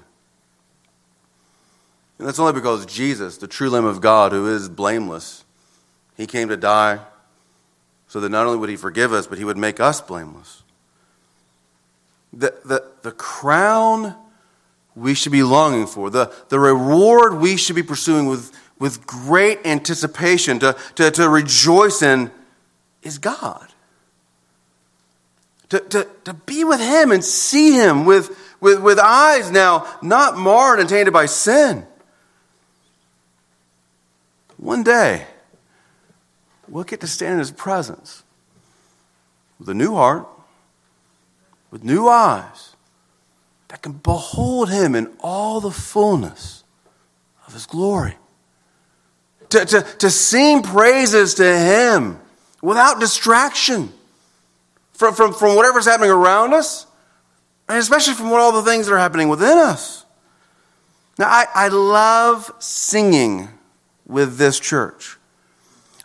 And 2.19 2.27
that's 2.27 2.39
only 2.39 2.53
because 2.53 2.87
Jesus, 2.87 3.39
the 3.39 3.49
true 3.49 3.71
Lamb 3.71 3.85
of 3.85 4.01
God, 4.01 4.31
who 4.31 4.47
is 4.55 4.69
blameless, 4.69 5.45
he 6.17 6.27
came 6.27 6.49
to 6.49 6.57
die 6.57 7.01
so 8.09 8.21
that 8.21 8.31
not 8.31 8.47
only 8.47 8.59
would 8.59 8.71
he 8.71 8.77
forgive 8.77 9.13
us, 9.13 9.27
but 9.27 9.39
he 9.39 9.45
would 9.45 9.59
make 9.59 9.79
us 9.79 10.01
blameless. 10.01 10.63
The, 12.33 12.55
the, 12.65 12.85
the 13.03 13.13
crown 13.13 14.15
we 14.97 15.15
should 15.15 15.33
be 15.33 15.43
longing 15.43 15.87
for, 15.87 16.11
the, 16.11 16.33
the 16.49 16.59
reward 16.59 17.35
we 17.35 17.57
should 17.57 17.77
be 17.77 17.83
pursuing 17.83 18.27
with, 18.27 18.53
with 18.79 19.07
great 19.07 19.61
anticipation, 19.65 20.59
to, 20.59 20.77
to, 20.97 21.11
to 21.11 21.29
rejoice 21.29 22.03
in, 22.03 22.31
is 23.03 23.19
God. 23.19 23.69
To, 25.69 25.81
to, 25.81 26.09
to 26.25 26.33
be 26.35 26.65
with 26.65 26.81
Him 26.81 27.13
and 27.13 27.23
see 27.23 27.73
Him 27.73 28.07
with, 28.07 28.37
with, 28.61 28.81
with 28.81 28.99
eyes 28.99 29.51
now 29.51 29.87
not 30.03 30.39
marred 30.39 30.81
and 30.81 30.89
tainted 30.89 31.13
by 31.13 31.27
sin. 31.27 31.87
One 34.57 34.83
day, 34.83 35.27
we'll 36.71 36.85
get 36.85 37.01
to 37.01 37.07
stand 37.07 37.35
in 37.35 37.39
His 37.39 37.51
presence 37.51 38.23
with 39.59 39.69
a 39.69 39.75
new 39.75 39.95
heart, 39.95 40.27
with 41.71 41.85
new 41.85 42.09
eyes, 42.09 42.77
that 43.69 43.83
can 43.83 43.93
behold 43.93 44.71
Him 44.71 44.95
in 44.95 45.13
all 45.21 45.61
the 45.61 45.71
fullness 45.71 46.65
of 47.47 47.53
His 47.55 47.67
glory. 47.67 48.17
To, 49.51 49.65
to, 49.65 49.83
to 49.83 50.11
sing 50.11 50.63
praises 50.63 51.35
to 51.35 51.59
Him 51.59 52.19
without 52.61 53.01
distraction 53.01 53.93
from, 54.93 55.15
from, 55.15 55.33
from 55.33 55.57
whatever's 55.57 55.87
happening 55.87 56.11
around 56.11 56.55
us, 56.55 56.87
and 57.69 57.79
especially 57.79 58.15
from 58.15 58.31
what 58.31 58.41
all 58.41 58.53
the 58.53 58.69
things 58.69 58.87
that 58.87 58.95
are 58.95 58.99
happening 58.99 59.29
within 59.29 59.57
us. 59.59 60.05
Now, 61.19 61.27
I, 61.29 61.47
I 61.55 61.69
love 61.69 62.51
singing 62.59 63.49
with 64.07 64.39
this 64.39 64.59
church. 64.59 65.18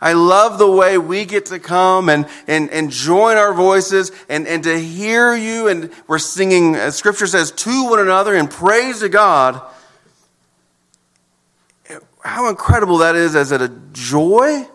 I 0.04 0.12
love 0.12 0.58
the 0.58 0.70
way 0.70 0.98
we 0.98 1.24
get 1.24 1.46
to 1.46 1.58
come 1.58 2.10
and, 2.10 2.28
and, 2.46 2.68
and 2.70 2.90
join 2.90 3.38
our 3.38 3.54
voices 3.54 4.12
and, 4.28 4.46
and 4.46 4.62
to 4.64 4.78
hear 4.78 5.34
you. 5.34 5.66
And 5.66 5.90
we're 6.06 6.18
singing, 6.18 6.74
as 6.74 6.94
scripture 6.94 7.26
says, 7.26 7.50
to 7.50 7.84
one 7.88 7.98
another 7.98 8.34
in 8.34 8.48
praise 8.48 9.00
to 9.00 9.08
God. 9.08 9.62
How 12.22 12.50
incredible 12.50 12.98
that 12.98 13.16
is 13.16 13.34
as 13.34 13.50
a 13.50 13.66
joy 13.94 14.68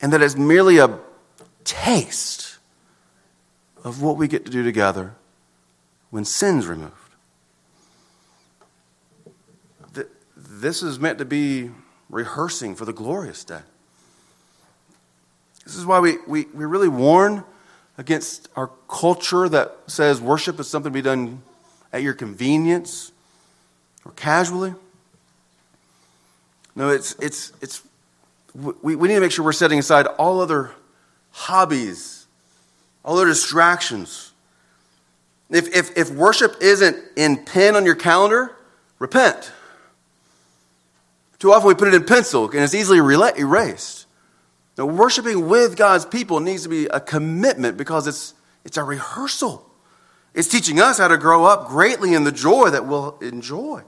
and 0.00 0.10
that 0.14 0.22
it's 0.22 0.36
merely 0.36 0.78
a 0.78 0.98
taste 1.64 2.56
of 3.84 4.00
what 4.00 4.16
we 4.16 4.26
get 4.26 4.46
to 4.46 4.50
do 4.50 4.62
together 4.62 5.16
when 6.08 6.24
sin's 6.24 6.66
removed. 6.66 6.94
This 10.34 10.82
is 10.82 10.98
meant 10.98 11.18
to 11.18 11.26
be 11.26 11.72
rehearsing 12.08 12.74
for 12.74 12.86
the 12.86 12.94
glorious 12.94 13.44
day. 13.44 13.60
This 15.70 15.78
is 15.78 15.86
why 15.86 16.00
we, 16.00 16.16
we, 16.26 16.46
we 16.52 16.64
really 16.64 16.88
warn 16.88 17.44
against 17.96 18.48
our 18.56 18.72
culture 18.88 19.48
that 19.48 19.78
says 19.86 20.20
worship 20.20 20.58
is 20.58 20.68
something 20.68 20.90
to 20.90 20.92
be 20.92 21.00
done 21.00 21.42
at 21.92 22.02
your 22.02 22.12
convenience 22.12 23.12
or 24.04 24.10
casually. 24.16 24.74
No, 26.74 26.88
it's, 26.88 27.14
it's, 27.20 27.52
it's, 27.60 27.82
we, 28.82 28.96
we 28.96 29.06
need 29.06 29.14
to 29.14 29.20
make 29.20 29.30
sure 29.30 29.44
we're 29.44 29.52
setting 29.52 29.78
aside 29.78 30.06
all 30.08 30.40
other 30.40 30.72
hobbies, 31.30 32.26
all 33.04 33.16
other 33.16 33.28
distractions, 33.28 34.32
If, 35.50 35.72
if, 35.72 35.96
if 35.96 36.10
worship 36.10 36.56
isn't 36.60 36.96
in 37.14 37.44
pen 37.44 37.76
on 37.76 37.86
your 37.86 37.94
calendar, 37.94 38.56
repent. 38.98 39.52
Too 41.38 41.52
often 41.52 41.68
we 41.68 41.74
put 41.74 41.86
it 41.86 41.94
in 41.94 42.04
pencil 42.04 42.50
and 42.50 42.58
it's 42.58 42.74
easily 42.74 42.98
erased. 42.98 43.99
Now, 44.80 44.86
worshiping 44.86 45.46
with 45.46 45.76
God's 45.76 46.06
people 46.06 46.40
needs 46.40 46.62
to 46.62 46.70
be 46.70 46.86
a 46.86 47.00
commitment 47.00 47.76
because 47.76 48.06
it's, 48.06 48.32
it's 48.64 48.78
a 48.78 48.82
rehearsal. 48.82 49.70
It's 50.32 50.48
teaching 50.48 50.80
us 50.80 50.96
how 50.96 51.08
to 51.08 51.18
grow 51.18 51.44
up 51.44 51.68
greatly 51.68 52.14
in 52.14 52.24
the 52.24 52.32
joy 52.32 52.70
that 52.70 52.86
we'll 52.86 53.18
enjoy. 53.18 53.82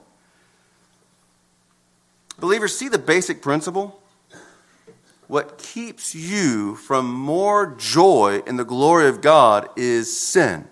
Believers, 2.37 2.77
see 2.77 2.89
the 2.89 2.99
basic 2.99 3.41
principle? 3.41 4.03
What 5.25 5.57
keeps 5.57 6.13
you 6.13 6.75
from 6.75 7.11
more 7.11 7.73
joy 7.75 8.43
in 8.45 8.57
the 8.57 8.63
glory 8.63 9.07
of 9.07 9.19
God 9.19 9.69
is 9.75 10.15
sin. 10.15 10.67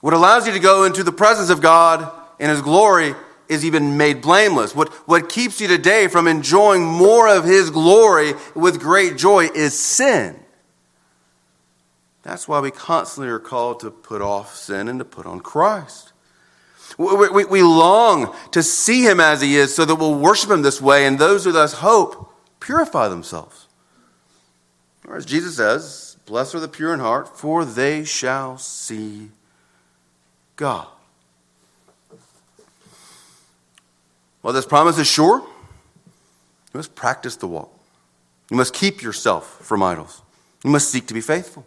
What 0.00 0.14
allows 0.14 0.46
you 0.46 0.54
to 0.54 0.58
go 0.58 0.84
into 0.84 1.02
the 1.02 1.12
presence 1.12 1.50
of 1.50 1.60
God 1.60 2.10
in 2.38 2.48
His 2.48 2.62
glory 2.62 3.14
is 3.48 3.64
even 3.64 3.96
made 3.96 4.20
blameless. 4.20 4.74
What, 4.74 4.88
what 5.08 5.28
keeps 5.28 5.60
you 5.60 5.68
today 5.68 6.08
from 6.08 6.26
enjoying 6.26 6.84
more 6.84 7.28
of 7.28 7.44
His 7.44 7.70
glory 7.70 8.34
with 8.54 8.80
great 8.80 9.16
joy 9.16 9.48
is 9.54 9.78
sin. 9.78 10.38
That's 12.22 12.46
why 12.46 12.60
we 12.60 12.70
constantly 12.70 13.30
are 13.30 13.38
called 13.38 13.80
to 13.80 13.90
put 13.90 14.20
off 14.20 14.54
sin 14.54 14.88
and 14.88 14.98
to 14.98 15.04
put 15.04 15.26
on 15.26 15.40
Christ. 15.40 16.12
We, 16.98 17.28
we, 17.28 17.44
we 17.44 17.62
long 17.62 18.34
to 18.52 18.62
see 18.62 19.02
Him 19.02 19.20
as 19.20 19.40
He 19.40 19.56
is 19.56 19.74
so 19.74 19.84
that 19.84 19.94
we'll 19.94 20.18
worship 20.18 20.50
Him 20.50 20.62
this 20.62 20.80
way, 20.80 21.06
and 21.06 21.18
those 21.18 21.44
who 21.44 21.52
thus 21.52 21.74
hope 21.74 22.32
purify 22.60 23.08
themselves. 23.08 23.66
Or 25.06 25.16
as 25.16 25.24
Jesus 25.24 25.56
says, 25.56 26.16
Blessed 26.26 26.56
are 26.56 26.60
the 26.60 26.68
pure 26.68 26.92
in 26.92 27.00
heart, 27.00 27.38
for 27.38 27.64
they 27.64 28.04
shall 28.04 28.58
see 28.58 29.30
God. 30.56 30.88
Well, 34.42 34.52
this 34.52 34.66
promise 34.66 34.98
is 34.98 35.06
sure. 35.06 35.40
You 35.40 36.78
must 36.78 36.94
practice 36.94 37.36
the 37.36 37.48
walk. 37.48 37.72
You 38.50 38.56
must 38.56 38.74
keep 38.74 39.02
yourself 39.02 39.58
from 39.62 39.82
idols. 39.82 40.22
You 40.64 40.70
must 40.70 40.90
seek 40.90 41.06
to 41.08 41.14
be 41.14 41.20
faithful. 41.20 41.66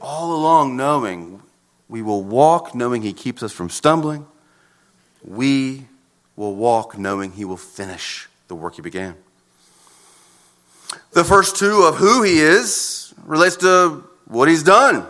All 0.00 0.34
along, 0.34 0.76
knowing 0.76 1.42
we 1.88 2.02
will 2.02 2.22
walk, 2.22 2.74
knowing 2.74 3.02
He 3.02 3.12
keeps 3.12 3.42
us 3.42 3.52
from 3.52 3.70
stumbling. 3.70 4.26
We 5.24 5.86
will 6.36 6.54
walk, 6.54 6.98
knowing 6.98 7.32
He 7.32 7.44
will 7.44 7.56
finish 7.56 8.28
the 8.48 8.54
work 8.54 8.76
He 8.76 8.82
began. 8.82 9.14
The 11.12 11.24
first 11.24 11.56
two 11.56 11.82
of 11.82 11.96
who 11.96 12.22
He 12.22 12.38
is 12.38 13.14
relates 13.24 13.56
to 13.56 14.04
what 14.26 14.48
He's 14.48 14.62
done. 14.62 15.06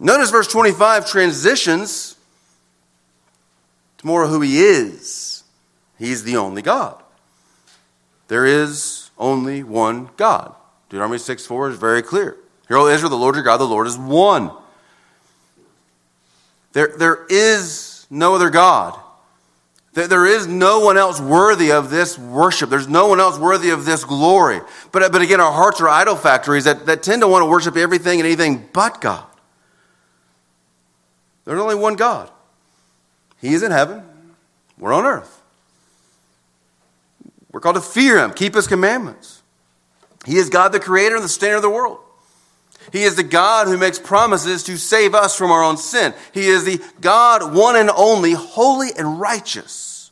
Notice 0.00 0.30
verse 0.30 0.48
25 0.48 1.08
transitions 1.08 2.16
to 4.04 4.08
more 4.08 4.26
who 4.26 4.40
he 4.40 4.60
is. 4.60 5.44
He's 5.98 6.24
the 6.24 6.36
only 6.36 6.62
God. 6.62 7.02
There 8.28 8.46
is 8.46 9.10
only 9.18 9.62
one 9.62 10.10
God. 10.16 10.54
Deuteronomy 10.88 11.18
6 11.18 11.46
4 11.46 11.70
is 11.70 11.78
very 11.78 12.02
clear. 12.02 12.36
Hear, 12.68 12.78
O 12.78 12.86
Israel, 12.86 13.10
the 13.10 13.16
Lord 13.16 13.34
your 13.34 13.44
God, 13.44 13.58
the 13.58 13.64
Lord 13.64 13.86
is 13.86 13.98
one. 13.98 14.50
There, 16.72 16.92
there 16.98 17.26
is 17.28 18.06
no 18.10 18.34
other 18.34 18.50
God. 18.50 18.98
There, 19.92 20.08
there 20.08 20.26
is 20.26 20.46
no 20.46 20.80
one 20.80 20.96
else 20.96 21.20
worthy 21.20 21.70
of 21.70 21.90
this 21.90 22.18
worship. 22.18 22.70
There's 22.70 22.88
no 22.88 23.06
one 23.06 23.20
else 23.20 23.38
worthy 23.38 23.70
of 23.70 23.84
this 23.84 24.04
glory. 24.04 24.60
But, 24.90 25.12
but 25.12 25.22
again, 25.22 25.40
our 25.40 25.52
hearts 25.52 25.80
are 25.80 25.88
idol 25.88 26.16
factories 26.16 26.64
that, 26.64 26.86
that 26.86 27.02
tend 27.02 27.22
to 27.22 27.28
want 27.28 27.42
to 27.42 27.46
worship 27.46 27.76
everything 27.76 28.18
and 28.18 28.26
anything 28.26 28.68
but 28.72 29.00
God. 29.00 29.24
There's 31.44 31.60
only 31.60 31.76
one 31.76 31.94
God. 31.94 32.30
He 33.44 33.52
is 33.52 33.62
in 33.62 33.72
heaven, 33.72 34.02
we're 34.78 34.94
on 34.94 35.04
earth. 35.04 35.42
We're 37.52 37.60
called 37.60 37.76
to 37.76 37.82
fear 37.82 38.16
Him, 38.16 38.32
keep 38.32 38.54
His 38.54 38.66
commandments. 38.66 39.42
He 40.24 40.38
is 40.38 40.48
God, 40.48 40.72
the 40.72 40.80
creator 40.80 41.16
and 41.16 41.22
the 41.22 41.28
sustainer 41.28 41.56
of 41.56 41.62
the 41.62 41.68
world. 41.68 41.98
He 42.90 43.02
is 43.02 43.16
the 43.16 43.22
God 43.22 43.66
who 43.66 43.76
makes 43.76 43.98
promises 43.98 44.62
to 44.62 44.78
save 44.78 45.14
us 45.14 45.36
from 45.36 45.50
our 45.50 45.62
own 45.62 45.76
sin. 45.76 46.14
He 46.32 46.46
is 46.46 46.64
the 46.64 46.82
God, 47.02 47.54
one 47.54 47.76
and 47.76 47.90
only, 47.90 48.32
holy 48.32 48.88
and 48.96 49.20
righteous, 49.20 50.10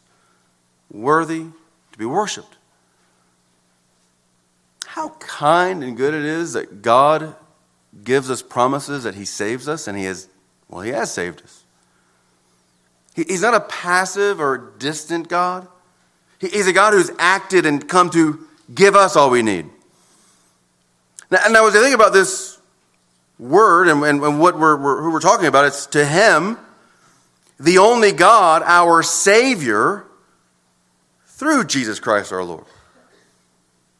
worthy 0.91 1.47
to 1.93 1.99
be 1.99 2.05
worshiped. 2.05 2.59
How 4.85 5.09
kind 5.21 5.83
and 5.83 5.97
good 5.97 6.13
it 6.13 6.27
is 6.27 6.53
that 6.53 6.83
God 6.83 7.35
gives 8.05 8.31
us 8.31 8.43
promises 8.43 9.05
that 9.05 9.15
He 9.15 9.25
saves 9.25 9.69
us 9.69 9.89
and 9.89 9.97
He 9.97 10.05
has 10.05 10.29
well, 10.69 10.83
He 10.83 10.91
has 10.91 11.11
saved 11.11 11.41
us. 11.41 11.62
He's 13.15 13.43
not 13.43 13.55
a 13.55 13.61
passive 13.61 14.41
or 14.41 14.73
distant 14.79 15.29
God. 15.29 15.69
He's 16.39 16.67
a 16.67 16.73
God 16.73 16.95
who's 16.95 17.11
acted 17.19 17.67
and 17.67 17.87
come 17.87 18.11
to 18.11 18.41
give 18.75 18.97
us 18.97 19.17
all 19.17 19.31
we 19.31 19.43
need. 19.43 19.67
Now, 21.31 21.39
now 21.51 21.67
as 21.67 21.77
I 21.77 21.81
think 21.81 21.95
about 21.95 22.13
this 22.13 22.59
word 23.39 23.89
and, 23.89 24.03
and, 24.03 24.23
and 24.23 24.41
what 24.41 24.59
we're, 24.59 24.77
we're, 24.77 25.03
who 25.03 25.13
we're 25.13 25.21
talking 25.21 25.47
about, 25.47 25.67
it's 25.67 25.87
to 25.87 26.05
Him, 26.05 26.59
the 27.61 27.79
only 27.79 28.13
God, 28.13 28.63
our 28.65 29.03
Savior, 29.03 30.05
through 31.27 31.65
Jesus 31.65 32.01
Christ 32.01 32.33
our 32.33 32.45
Lord. 32.45 32.65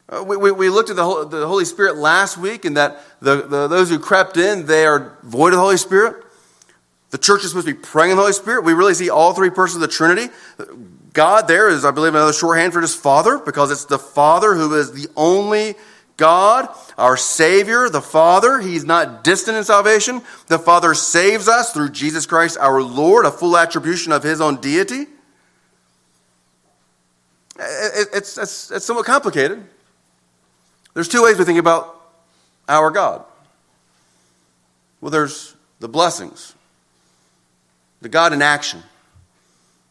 Uh, 0.09 0.23
we, 0.23 0.37
we, 0.37 0.51
we, 0.51 0.69
looked 0.69 0.89
at 0.89 0.95
the, 0.95 1.25
the 1.25 1.47
Holy 1.47 1.65
Spirit 1.65 1.97
last 1.97 2.37
week, 2.37 2.65
and 2.65 2.77
that 2.77 3.01
the, 3.21 3.47
the, 3.47 3.67
those 3.67 3.89
who 3.89 3.99
crept 3.99 4.37
in, 4.37 4.65
they 4.65 4.85
are 4.85 5.17
void 5.23 5.53
of 5.53 5.53
the 5.53 5.61
Holy 5.61 5.77
Spirit. 5.77 6.22
The 7.13 7.19
church 7.19 7.43
is 7.43 7.51
supposed 7.51 7.67
to 7.67 7.75
be 7.75 7.79
praying 7.79 8.09
in 8.09 8.17
the 8.17 8.23
Holy 8.23 8.33
Spirit. 8.33 8.63
We 8.63 8.73
really 8.73 8.95
see 8.95 9.11
all 9.11 9.35
three 9.35 9.51
persons 9.51 9.83
of 9.83 9.87
the 9.87 9.95
Trinity. 9.95 10.33
God 11.13 11.47
there 11.47 11.69
is, 11.69 11.85
I 11.85 11.91
believe, 11.91 12.15
another 12.15 12.33
shorthand 12.33 12.73
for 12.73 12.81
just 12.81 12.97
Father, 12.97 13.37
because 13.37 13.69
it's 13.69 13.85
the 13.85 13.99
Father 13.99 14.55
who 14.55 14.73
is 14.73 14.93
the 14.93 15.07
only 15.15 15.75
God, 16.17 16.69
our 16.97 17.15
Savior, 17.15 17.87
the 17.87 18.01
Father. 18.01 18.59
He's 18.59 18.83
not 18.83 19.23
distant 19.23 19.57
in 19.57 19.63
salvation. 19.63 20.23
The 20.47 20.57
Father 20.57 20.95
saves 20.95 21.47
us 21.47 21.71
through 21.71 21.89
Jesus 21.89 22.25
Christ 22.25 22.57
our 22.57 22.81
Lord, 22.81 23.27
a 23.27 23.31
full 23.31 23.59
attribution 23.59 24.11
of 24.11 24.23
His 24.23 24.41
own 24.41 24.59
deity. 24.59 25.05
It's, 27.59 28.39
it's, 28.39 28.71
it's 28.71 28.85
somewhat 28.85 29.05
complicated. 29.05 29.63
There's 30.95 31.09
two 31.09 31.21
ways 31.21 31.37
we 31.37 31.45
think 31.45 31.59
about 31.59 31.95
our 32.67 32.89
God. 32.89 33.23
Well, 34.99 35.11
there's 35.11 35.55
the 35.79 35.87
blessings 35.87 36.55
the 38.03 38.09
God 38.09 38.33
in 38.33 38.41
action. 38.41 38.83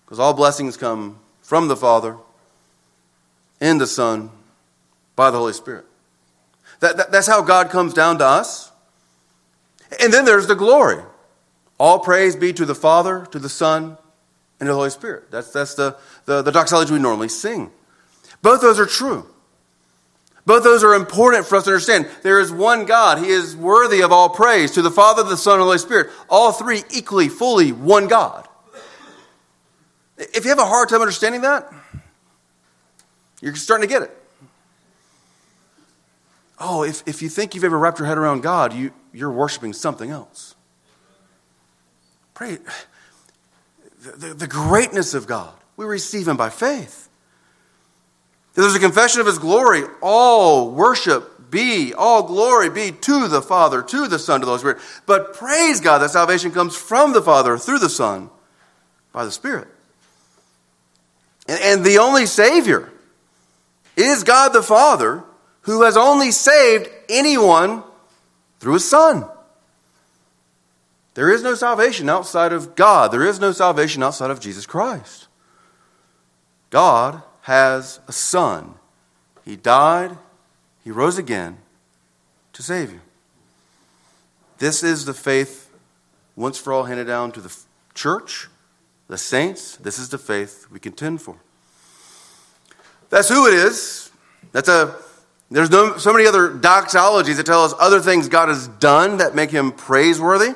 Because 0.05 0.20
all 0.20 0.35
blessings 0.35 0.77
come 0.77 1.18
from 1.40 1.66
the 1.66 1.77
Father, 1.77 2.16
and 3.61 3.81
the 3.81 3.87
Son, 3.87 4.31
by 5.16 5.31
the 5.31 5.38
Holy 5.38 5.53
Spirit. 5.53 5.85
That, 6.81 6.96
that, 6.96 7.12
that's 7.12 7.27
how 7.27 7.42
God 7.42 7.70
comes 7.70 7.94
down 7.94 8.18
to 8.18 8.27
us. 8.27 8.70
And 10.01 10.12
then 10.12 10.25
there's 10.25 10.46
the 10.46 10.55
glory. 10.55 11.03
All 11.79 11.98
praise 11.98 12.37
be 12.37 12.53
to 12.53 12.64
the 12.64 12.75
Father, 12.75 13.27
to 13.33 13.38
the 13.38 13.48
Son, 13.48 13.96
and 14.61 14.66
to 14.66 14.66
the 14.66 14.75
Holy 14.75 14.90
Spirit. 14.90 15.31
That's, 15.31 15.51
that's 15.51 15.75
the, 15.75 15.96
the, 16.27 16.42
the 16.42 16.53
doxology 16.53 16.92
we 16.92 16.98
normally 16.98 17.29
sing. 17.29 17.70
Both 18.42 18.61
those 18.61 18.79
are 18.79 18.87
true. 18.87 19.27
Both 20.44 20.64
those 20.64 20.83
are 20.83 20.94
important 20.94 21.46
for 21.46 21.57
us 21.57 21.64
to 21.64 21.70
understand. 21.70 22.09
There 22.22 22.40
is 22.40 22.50
one 22.50 22.85
God. 22.85 23.18
He 23.18 23.28
is 23.28 23.55
worthy 23.55 24.02
of 24.02 24.11
all 24.11 24.28
praise 24.28 24.72
to 24.72 24.83
the 24.83 24.90
Father, 24.90 25.22
the 25.22 25.37
Son, 25.37 25.55
and 25.55 25.61
the 25.61 25.66
Holy 25.66 25.78
Spirit. 25.78 26.11
All 26.28 26.50
three 26.50 26.83
equally, 26.90 27.28
fully 27.28 27.70
one 27.70 28.09
God. 28.09 28.48
If 30.18 30.44
you 30.44 30.50
have 30.50 30.59
a 30.59 30.66
hard 30.66 30.88
time 30.88 31.00
understanding 31.00 31.42
that, 31.42 31.72
you're 33.40 33.55
starting 33.55 33.88
to 33.88 33.92
get 33.92 34.02
it. 34.02 34.16
Oh, 36.59 36.85
if, 36.85 37.02
if 37.07 37.22
you 37.22 37.28
think 37.28 37.55
you've 37.55 37.64
ever 37.64 37.78
wrapped 37.78 37.98
your 37.98 38.07
head 38.07 38.18
around 38.18 38.42
God, 38.42 38.72
you, 38.72 38.92
you're 39.12 39.33
worshiping 39.33 39.72
something 39.72 40.11
else. 40.11 40.55
Pray. 42.35 42.59
The, 44.00 44.11
the, 44.12 44.35
the 44.35 44.46
greatness 44.46 45.14
of 45.14 45.26
God, 45.26 45.55
we 45.76 45.85
receive 45.87 46.28
Him 46.28 46.37
by 46.37 46.50
faith. 46.50 47.09
There's 48.54 48.74
a 48.74 48.80
confession 48.80 49.20
of 49.20 49.26
his 49.26 49.38
glory. 49.38 49.82
All 50.00 50.70
worship 50.70 51.50
be, 51.50 51.94
all 51.94 52.22
glory 52.24 52.70
be 52.70 52.92
to 52.92 53.28
the 53.28 53.42
Father, 53.42 53.82
to 53.82 54.08
the 54.08 54.18
Son, 54.18 54.40
to 54.40 54.46
the 54.46 54.50
Holy 54.50 54.60
Spirit. 54.60 54.78
But 55.06 55.34
praise 55.34 55.80
God 55.80 55.98
that 55.98 56.10
salvation 56.10 56.50
comes 56.50 56.76
from 56.76 57.12
the 57.12 57.22
Father 57.22 57.58
through 57.58 57.78
the 57.78 57.88
Son 57.88 58.30
by 59.12 59.24
the 59.24 59.30
Spirit. 59.30 59.68
And, 61.46 61.60
and 61.60 61.84
the 61.84 61.98
only 61.98 62.26
Savior 62.26 62.90
is 63.96 64.24
God 64.24 64.50
the 64.50 64.62
Father 64.62 65.24
who 65.62 65.82
has 65.82 65.96
only 65.96 66.30
saved 66.30 66.88
anyone 67.08 67.82
through 68.58 68.74
his 68.74 68.88
Son. 68.88 69.26
There 71.14 71.30
is 71.30 71.42
no 71.42 71.54
salvation 71.54 72.08
outside 72.08 72.52
of 72.52 72.74
God. 72.74 73.12
There 73.12 73.26
is 73.26 73.38
no 73.38 73.52
salvation 73.52 74.02
outside 74.02 74.30
of 74.30 74.40
Jesus 74.40 74.64
Christ. 74.64 75.28
God 76.70 77.22
has 77.42 78.00
a 78.09 78.12
son. 78.12 78.74
He 79.44 79.57
died, 79.57 80.16
he 80.85 80.90
rose 80.90 81.18
again 81.18 81.59
to 82.52 82.62
save 82.62 82.92
you. 82.92 83.00
This 84.59 84.83
is 84.83 85.05
the 85.05 85.14
faith 85.14 85.70
once 86.37 86.59
for 86.59 86.72
all 86.72 86.85
handed 86.85 87.07
down 87.07 87.33
to 87.33 87.40
the 87.40 87.55
church, 87.94 88.48
the 89.09 89.18
saints. 89.18 89.76
This 89.76 89.98
is 89.98 90.09
the 90.09 90.18
faith 90.18 90.66
we 90.70 90.78
contend 90.78 91.20
for. 91.20 91.37
That's 93.11 93.28
who 93.28 93.46
it 93.46 93.55
is. 93.55 94.11
That's 94.52 94.68
a 94.68 94.96
there's 95.52 95.70
no, 95.70 95.98
so 95.98 96.14
many 96.14 96.26
other 96.26 96.48
doxologies 96.48 97.37
that 97.37 97.44
tell 97.44 97.62
us 97.62 97.74
other 97.78 98.00
things 98.00 98.26
God 98.26 98.48
has 98.48 98.68
done 98.68 99.18
that 99.18 99.35
make 99.35 99.50
him 99.50 99.70
praiseworthy. 99.70 100.55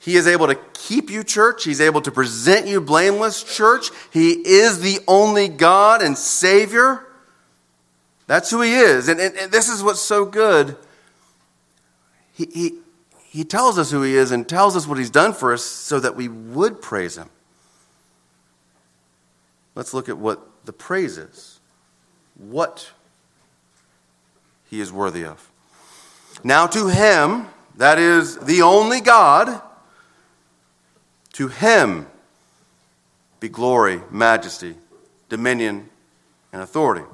He 0.00 0.16
is 0.16 0.26
able 0.26 0.46
to 0.46 0.54
keep 0.74 1.10
you, 1.10 1.24
church. 1.24 1.64
He's 1.64 1.80
able 1.80 2.00
to 2.02 2.10
present 2.10 2.66
you 2.66 2.80
blameless, 2.80 3.42
church. 3.42 3.90
He 4.12 4.30
is 4.30 4.80
the 4.80 5.00
only 5.08 5.48
God 5.48 6.02
and 6.02 6.16
Savior. 6.16 7.04
That's 8.26 8.50
who 8.50 8.60
He 8.60 8.74
is. 8.74 9.08
And, 9.08 9.18
and, 9.20 9.36
and 9.36 9.52
this 9.52 9.68
is 9.68 9.82
what's 9.82 10.00
so 10.00 10.24
good. 10.24 10.76
He, 12.34 12.46
he, 12.46 12.74
he 13.26 13.44
tells 13.44 13.78
us 13.78 13.90
who 13.90 14.02
He 14.02 14.14
is 14.14 14.30
and 14.30 14.48
tells 14.48 14.76
us 14.76 14.86
what 14.86 14.98
He's 14.98 15.10
done 15.10 15.32
for 15.32 15.52
us 15.52 15.64
so 15.64 15.98
that 15.98 16.14
we 16.14 16.28
would 16.28 16.80
praise 16.80 17.18
Him. 17.18 17.28
Let's 19.74 19.92
look 19.92 20.08
at 20.08 20.18
what 20.18 20.40
the 20.64 20.72
praise 20.72 21.18
is. 21.18 21.58
What 22.36 22.90
He 24.70 24.80
is 24.80 24.92
worthy 24.92 25.24
of. 25.24 25.50
Now, 26.44 26.66
to 26.68 26.86
Him, 26.86 27.46
that 27.76 27.98
is 27.98 28.36
the 28.38 28.62
only 28.62 29.00
God, 29.00 29.62
to 31.38 31.48
Him 31.48 32.06
be 33.40 33.48
glory, 33.48 34.00
majesty, 34.10 34.76
dominion, 35.28 35.88
and 36.52 36.62
authority 36.62 37.04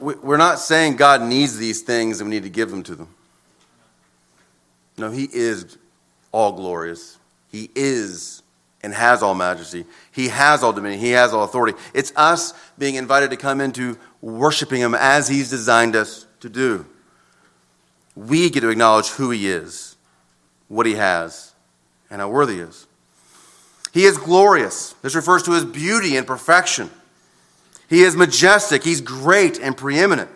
we're 0.00 0.36
not 0.36 0.58
saying 0.58 0.96
God 0.96 1.22
needs 1.22 1.56
these 1.56 1.82
things 1.82 2.20
and 2.20 2.28
we 2.28 2.36
need 2.36 2.44
to 2.44 2.50
give 2.50 2.70
them 2.70 2.82
to 2.84 2.94
them. 2.94 3.08
No, 4.96 5.10
He 5.10 5.28
is 5.32 5.76
all 6.32 6.52
glorious. 6.52 7.18
He 7.50 7.70
is 7.74 8.42
and 8.82 8.94
has 8.94 9.22
all 9.22 9.34
majesty. 9.34 9.84
He 10.12 10.28
has 10.28 10.62
all 10.62 10.72
dominion. 10.72 11.00
He 11.00 11.10
has 11.10 11.32
all 11.32 11.44
authority. 11.44 11.76
It's 11.94 12.12
us 12.16 12.54
being 12.78 12.94
invited 12.94 13.30
to 13.30 13.36
come 13.36 13.60
into 13.60 13.98
worshiping 14.20 14.80
Him 14.80 14.94
as 14.94 15.28
He's 15.28 15.50
designed 15.50 15.96
us 15.96 16.26
to 16.40 16.48
do. 16.48 16.86
We 18.14 18.50
get 18.50 18.60
to 18.60 18.68
acknowledge 18.68 19.08
who 19.08 19.30
He 19.30 19.48
is, 19.48 19.96
what 20.68 20.86
He 20.86 20.94
has, 20.94 21.47
and 22.10 22.20
how 22.20 22.28
worthy 22.28 22.54
He 22.54 22.60
is. 22.60 22.86
He 23.92 24.04
is 24.04 24.18
glorious. 24.18 24.94
This 25.02 25.14
refers 25.14 25.42
to 25.44 25.52
His 25.52 25.64
beauty 25.64 26.16
and 26.16 26.26
perfection. 26.26 26.90
He 27.88 28.02
is 28.02 28.16
majestic, 28.16 28.84
he's 28.84 29.00
great 29.00 29.58
and 29.58 29.76
preeminent. 29.76 30.30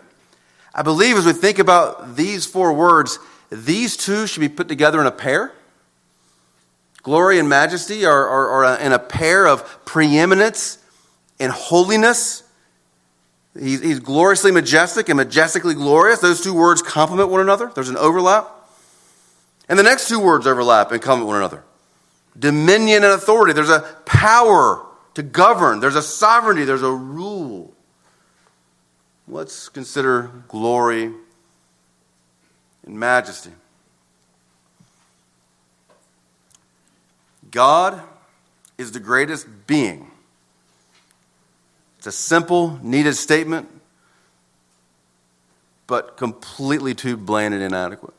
I 0.73 0.81
believe 0.81 1.17
as 1.17 1.25
we 1.25 1.33
think 1.33 1.59
about 1.59 2.15
these 2.15 2.47
four 2.47 2.73
words, 2.73 3.19
these 3.51 3.95
two 3.95 4.25
should 4.25 4.39
be 4.39 4.49
put 4.49 4.67
together 4.67 4.99
in 4.99 5.05
a 5.05 5.11
pair. 5.11 5.53
Glory 7.03 7.37
and 7.37 7.47
majesty 7.47 8.05
are, 8.05 8.27
are, 8.27 8.65
are 8.65 8.79
in 8.79 8.91
a 8.91 8.97
pair 8.97 9.45
of 9.45 9.85
preeminence 9.85 10.79
and 11.39 11.51
holiness. 11.51 12.41
He's, 13.59 13.81
he's 13.81 13.99
gloriously 13.99 14.51
majestic 14.51 15.09
and 15.09 15.17
majestically 15.17 15.75
glorious. 15.75 16.19
Those 16.19 16.41
two 16.41 16.55
words 16.55 16.81
complement 16.81 17.29
one 17.29 17.41
another. 17.41 17.71
There's 17.75 17.89
an 17.89 17.97
overlap. 17.97 18.49
And 19.69 19.79
the 19.79 19.83
next 19.83 20.07
two 20.07 20.19
words 20.19 20.45
overlap 20.45 20.91
and 20.91 21.01
come 21.01 21.21
at 21.21 21.25
one 21.25 21.37
another 21.37 21.63
dominion 22.37 23.03
and 23.03 23.13
authority. 23.13 23.53
There's 23.53 23.69
a 23.69 23.81
power 24.05 24.85
to 25.13 25.23
govern, 25.23 25.79
there's 25.79 25.95
a 25.95 26.01
sovereignty, 26.01 26.65
there's 26.65 26.81
a 26.81 26.91
rule. 26.91 27.73
Let's 29.27 29.69
consider 29.69 30.31
glory 30.47 31.11
and 32.85 32.99
majesty. 32.99 33.51
God 37.51 38.01
is 38.77 38.91
the 38.91 38.99
greatest 38.99 39.47
being. 39.67 40.09
It's 41.99 42.07
a 42.07 42.11
simple, 42.11 42.79
needed 42.81 43.15
statement, 43.15 43.69
but 45.87 46.17
completely 46.17 46.95
too 46.95 47.15
bland 47.15 47.53
and 47.53 47.63
inadequate. 47.63 48.15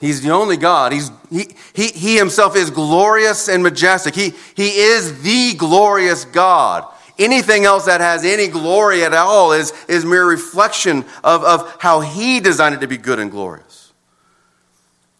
He's 0.00 0.22
the 0.22 0.30
only 0.30 0.56
God. 0.56 0.92
He's, 0.92 1.10
he, 1.30 1.54
he, 1.72 1.88
he 1.88 2.16
himself 2.16 2.56
is 2.56 2.70
glorious 2.70 3.48
and 3.48 3.62
majestic. 3.62 4.14
He, 4.14 4.34
he 4.56 4.68
is 4.68 5.22
the 5.22 5.54
glorious 5.54 6.24
God. 6.24 6.86
Anything 7.18 7.64
else 7.64 7.86
that 7.86 8.00
has 8.00 8.24
any 8.24 8.48
glory 8.48 9.04
at 9.04 9.12
all 9.12 9.52
is, 9.52 9.72
is 9.88 10.04
mere 10.04 10.26
reflection 10.26 11.04
of, 11.22 11.44
of 11.44 11.76
how 11.78 12.00
he 12.00 12.40
designed 12.40 12.74
it 12.74 12.80
to 12.80 12.88
be 12.88 12.96
good 12.96 13.20
and 13.20 13.30
glorious. 13.30 13.92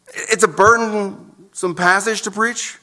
It's 0.08 0.42
a 0.42 0.48
burdensome 0.48 1.76
passage 1.76 2.22
to 2.22 2.30
preach 2.32 2.78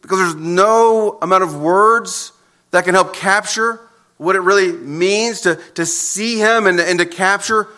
because 0.00 0.18
there's 0.18 0.34
no 0.34 1.18
amount 1.20 1.42
of 1.42 1.60
words 1.60 2.32
that 2.70 2.84
can 2.84 2.94
help 2.94 3.14
capture 3.14 3.80
what 4.16 4.36
it 4.36 4.40
really 4.40 4.72
means 4.72 5.42
to, 5.42 5.56
to 5.74 5.84
see 5.84 6.38
him 6.38 6.66
and, 6.66 6.80
and 6.80 6.98
to 6.98 7.06
capture 7.06 7.68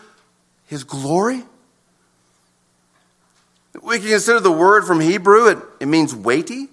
his 0.67 0.85
glory. 0.85 1.43
We 3.81 3.99
can 3.99 4.09
consider 4.09 4.41
the 4.41 4.53
word 4.53 4.85
from 4.85 5.01
Hebrew, 5.01 5.47
it, 5.49 5.59
it 5.81 5.87
means 5.87 6.15
weighty. 6.15 6.69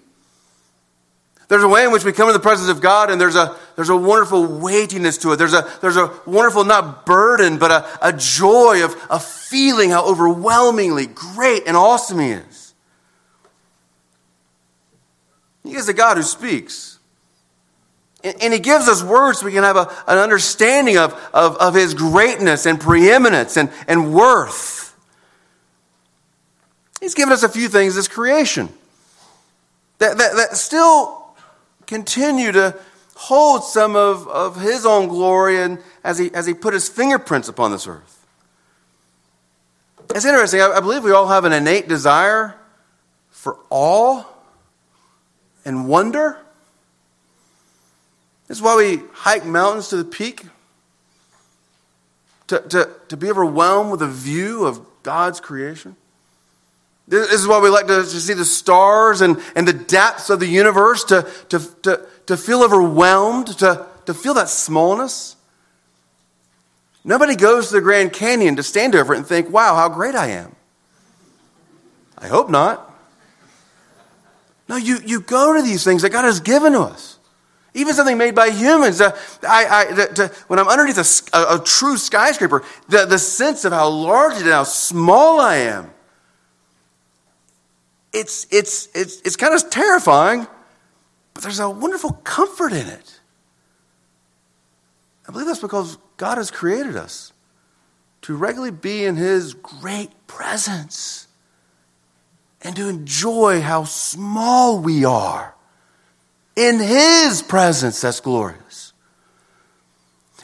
There's 1.50 1.64
a 1.64 1.68
way 1.68 1.84
in 1.84 1.90
which 1.90 2.04
we 2.04 2.12
come 2.12 2.28
to 2.28 2.32
the 2.32 2.38
presence 2.38 2.68
of 2.68 2.80
God, 2.80 3.10
and 3.10 3.20
there's 3.20 3.34
a, 3.34 3.56
there's 3.74 3.88
a 3.88 3.96
wonderful 3.96 4.46
weightiness 4.46 5.18
to 5.18 5.32
it. 5.32 5.36
There's 5.36 5.52
a, 5.52 5.68
there's 5.80 5.96
a 5.96 6.12
wonderful, 6.24 6.62
not 6.62 7.04
burden, 7.04 7.58
but 7.58 7.72
a, 7.72 8.06
a 8.06 8.12
joy 8.12 8.84
of, 8.84 8.94
of 9.10 9.24
feeling 9.24 9.90
how 9.90 10.06
overwhelmingly 10.06 11.06
great 11.06 11.64
and 11.66 11.76
awesome 11.76 12.20
He 12.20 12.30
is. 12.30 12.74
He 15.64 15.74
is 15.74 15.88
a 15.88 15.92
God 15.92 16.18
who 16.18 16.22
speaks. 16.22 17.00
And, 18.22 18.36
and 18.40 18.52
He 18.52 18.60
gives 18.60 18.86
us 18.86 19.02
words 19.02 19.40
so 19.40 19.46
we 19.46 19.52
can 19.52 19.64
have 19.64 19.76
a, 19.76 19.92
an 20.06 20.18
understanding 20.18 20.98
of, 20.98 21.14
of, 21.34 21.56
of 21.56 21.74
His 21.74 21.94
greatness 21.94 22.64
and 22.64 22.80
preeminence 22.80 23.56
and, 23.56 23.72
and 23.88 24.14
worth. 24.14 24.89
He's 27.00 27.14
given 27.14 27.32
us 27.32 27.42
a 27.42 27.48
few 27.48 27.68
things 27.68 27.96
as 27.96 28.06
creation 28.08 28.68
that, 29.98 30.18
that, 30.18 30.36
that 30.36 30.56
still 30.56 31.34
continue 31.86 32.52
to 32.52 32.76
hold 33.14 33.64
some 33.64 33.96
of, 33.96 34.28
of 34.28 34.60
his 34.60 34.86
own 34.86 35.08
glory 35.08 35.60
and 35.60 35.78
as 36.04 36.18
he, 36.18 36.32
as 36.32 36.46
he 36.46 36.54
put 36.54 36.72
his 36.72 36.88
fingerprints 36.88 37.48
upon 37.48 37.70
this 37.70 37.86
earth. 37.86 38.26
It's 40.14 40.24
interesting. 40.24 40.60
I, 40.60 40.72
I 40.72 40.80
believe 40.80 41.04
we 41.04 41.12
all 41.12 41.28
have 41.28 41.44
an 41.44 41.52
innate 41.52 41.88
desire 41.88 42.54
for 43.30 43.58
awe 43.70 44.24
and 45.64 45.88
wonder. 45.88 46.38
This 48.48 48.58
is 48.58 48.62
why 48.62 48.76
we 48.76 49.02
hike 49.12 49.44
mountains 49.44 49.88
to 49.88 49.96
the 49.96 50.04
peak. 50.04 50.46
To, 52.48 52.58
to, 52.60 52.90
to 53.08 53.16
be 53.16 53.30
overwhelmed 53.30 53.92
with 53.92 54.02
a 54.02 54.08
view 54.08 54.64
of 54.64 54.80
God's 55.04 55.38
creation. 55.38 55.94
This 57.10 57.32
is 57.32 57.48
why 57.48 57.58
we 57.58 57.68
like 57.70 57.88
to, 57.88 58.02
to 58.02 58.04
see 58.04 58.34
the 58.34 58.44
stars 58.44 59.20
and, 59.20 59.42
and 59.56 59.66
the 59.66 59.72
depths 59.72 60.30
of 60.30 60.38
the 60.38 60.46
universe, 60.46 61.02
to, 61.04 61.28
to, 61.48 61.58
to, 61.82 62.06
to 62.26 62.36
feel 62.36 62.62
overwhelmed, 62.62 63.48
to, 63.58 63.84
to 64.06 64.14
feel 64.14 64.32
that 64.34 64.48
smallness. 64.48 65.34
Nobody 67.02 67.34
goes 67.34 67.66
to 67.68 67.74
the 67.74 67.80
Grand 67.80 68.12
Canyon 68.12 68.54
to 68.56 68.62
stand 68.62 68.94
over 68.94 69.12
it 69.12 69.16
and 69.16 69.26
think, 69.26 69.50
wow, 69.50 69.74
how 69.74 69.88
great 69.88 70.14
I 70.14 70.28
am. 70.28 70.54
I 72.16 72.28
hope 72.28 72.48
not. 72.48 72.88
No, 74.68 74.76
you, 74.76 74.98
you 75.04 75.20
go 75.20 75.56
to 75.56 75.62
these 75.62 75.82
things 75.82 76.02
that 76.02 76.10
God 76.10 76.24
has 76.24 76.38
given 76.38 76.74
to 76.74 76.80
us. 76.82 77.18
Even 77.74 77.92
something 77.92 78.18
made 78.18 78.36
by 78.36 78.50
humans. 78.50 79.00
Uh, 79.00 79.18
I, 79.42 79.88
I, 79.90 80.06
to, 80.14 80.28
when 80.46 80.60
I'm 80.60 80.68
underneath 80.68 80.98
a, 81.32 81.36
a, 81.36 81.56
a 81.56 81.64
true 81.64 81.96
skyscraper, 81.96 82.62
the, 82.88 83.04
the 83.04 83.18
sense 83.18 83.64
of 83.64 83.72
how 83.72 83.88
large 83.88 84.34
and 84.36 84.46
how 84.46 84.62
small 84.62 85.40
I 85.40 85.56
am 85.56 85.90
it's, 88.12 88.46
it's, 88.50 88.88
it's, 88.94 89.20
it's 89.22 89.36
kind 89.36 89.54
of 89.54 89.70
terrifying, 89.70 90.46
but 91.34 91.42
there's 91.42 91.60
a 91.60 91.70
wonderful 91.70 92.12
comfort 92.12 92.72
in 92.72 92.86
it. 92.86 93.20
I 95.28 95.32
believe 95.32 95.46
that's 95.46 95.60
because 95.60 95.96
God 96.16 96.38
has 96.38 96.50
created 96.50 96.96
us 96.96 97.32
to 98.22 98.36
regularly 98.36 98.72
be 98.72 99.04
in 99.04 99.16
His 99.16 99.54
great 99.54 100.10
presence 100.26 101.28
and 102.62 102.76
to 102.76 102.88
enjoy 102.88 103.60
how 103.60 103.84
small 103.84 104.80
we 104.80 105.04
are 105.04 105.54
in 106.56 106.78
His 106.78 107.42
presence 107.42 108.00
that's 108.00 108.20
glorious. 108.20 108.92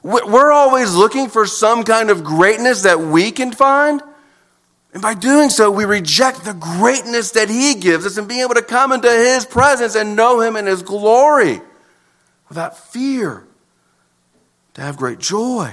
We're 0.03 0.53
always 0.53 0.95
looking 0.95 1.29
for 1.29 1.47
some 1.47 1.83
kind 1.83 2.11
of 2.11 2.23
greatness 2.23 2.83
that 2.83 3.01
we 3.01 3.33
can 3.33 3.51
find. 3.51 4.01
And 4.97 5.03
by 5.03 5.13
doing 5.13 5.51
so, 5.51 5.71
we 5.71 5.85
reject 5.85 6.47
the 6.47 6.55
greatness 6.55 7.33
that 7.33 7.51
He 7.51 7.75
gives 7.75 8.07
us 8.07 8.17
and 8.17 8.27
being 8.27 8.41
able 8.41 8.55
to 8.55 8.63
come 8.63 8.93
into 8.93 9.11
His 9.11 9.45
presence 9.45 9.95
and 9.95 10.17
know 10.17 10.41
Him 10.41 10.57
in 10.57 10.65
His 10.65 10.81
glory 10.81 11.61
without 12.49 12.79
fear, 12.79 13.47
to 14.73 14.81
have 14.81 14.97
great 14.97 15.19
joy. 15.19 15.71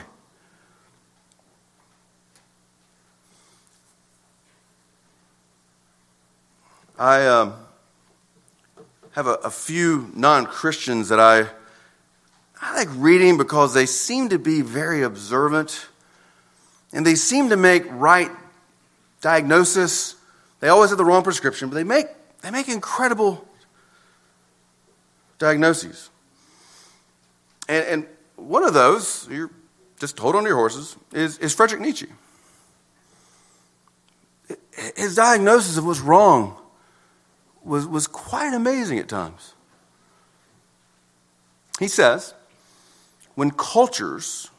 I 6.99 7.25
um, 7.25 7.53
have 9.11 9.27
a, 9.27 9.35
a 9.35 9.49
few 9.49 10.11
non 10.13 10.47
Christians 10.47 11.07
that 11.07 11.21
I, 11.21 11.47
I 12.61 12.75
like 12.75 12.89
reading 12.97 13.37
because 13.37 13.73
they 13.73 13.85
seem 13.85 14.27
to 14.27 14.37
be 14.37 14.59
very 14.59 15.01
observant 15.01 15.87
and 16.91 17.05
they 17.05 17.15
seem 17.15 17.47
to 17.47 17.55
make 17.55 17.85
right 17.89 18.29
diagnosis. 19.23 20.15
They 20.59 20.67
always 20.67 20.91
have 20.91 20.97
the 20.97 21.05
wrong 21.05 21.23
prescription, 21.23 21.69
but 21.69 21.75
they 21.75 21.83
make, 21.83 22.05
they 22.41 22.51
make 22.51 22.67
incredible 22.67 23.47
diagnoses. 25.39 26.09
And, 27.67 27.85
and 27.85 28.07
one 28.35 28.63
of 28.63 28.73
those, 28.73 29.27
you're 29.31 29.49
just 29.99 30.19
hold 30.19 30.35
on 30.35 30.43
to 30.43 30.49
your 30.49 30.57
horses, 30.57 30.97
is, 31.13 31.37
is 31.37 31.55
Frederick 31.55 31.81
Nietzsche. 31.81 32.07
His 34.95 35.15
diagnosis 35.15 35.77
of 35.77 35.85
what's 35.85 36.01
wrong 36.01 36.57
was, 37.63 37.87
was 37.87 38.05
quite 38.05 38.53
amazing 38.53 38.99
at 38.99 39.07
times. 39.07 39.53
He 41.79 41.87
says, 41.87 42.33
when 43.35 43.51
cultures 43.51 44.49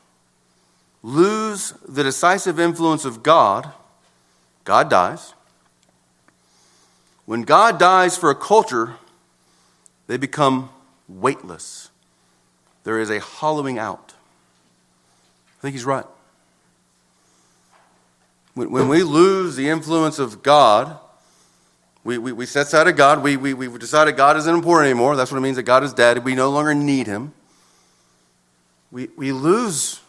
lose 1.03 1.75
the 1.87 2.03
decisive 2.03 2.59
influence 2.59 3.05
of 3.05 3.23
God, 3.23 3.71
God 4.65 4.91
dies. 4.91 5.35
When 7.27 7.43
God 7.43 7.79
dies 7.79 8.17
for 8.17 8.31
a 8.31 8.35
culture, 8.35 8.97
they 10.07 10.17
become 10.17 10.71
weightless. 11.09 11.91
There 12.85 12.99
is 12.99 13.11
a 13.11 13.21
hollowing 13.21 13.79
out. 13.79 14.15
I 15.59 15.63
think 15.63 15.75
he's 15.75 15.85
right. 15.85 16.05
When, 18.55 18.71
when 18.71 18.89
we 18.89 19.03
lose 19.03 19.57
the 19.57 19.69
influence 19.69 20.19
of 20.19 20.43
God, 20.43 20.99
we, 22.05 22.19
we, 22.19 22.33
we 22.33 22.47
set 22.47 22.67
aside 22.67 22.95
God. 22.97 23.23
We, 23.23 23.37
we, 23.37 23.55
we 23.55 23.67
decided 23.79 24.17
God 24.17 24.37
isn't 24.37 24.55
important 24.55 24.91
anymore. 24.91 25.17
That's 25.17 25.33
what 25.33 25.39
it 25.39 25.41
means 25.41 25.57
that 25.57 25.63
God 25.63 25.83
is 25.83 25.95
dead. 25.95 26.23
We 26.25 26.35
no 26.35 26.51
longer 26.51 26.75
need 26.75 27.07
him. 27.07 27.33
We, 28.93 29.09
we 29.17 29.33
lose 29.33 30.01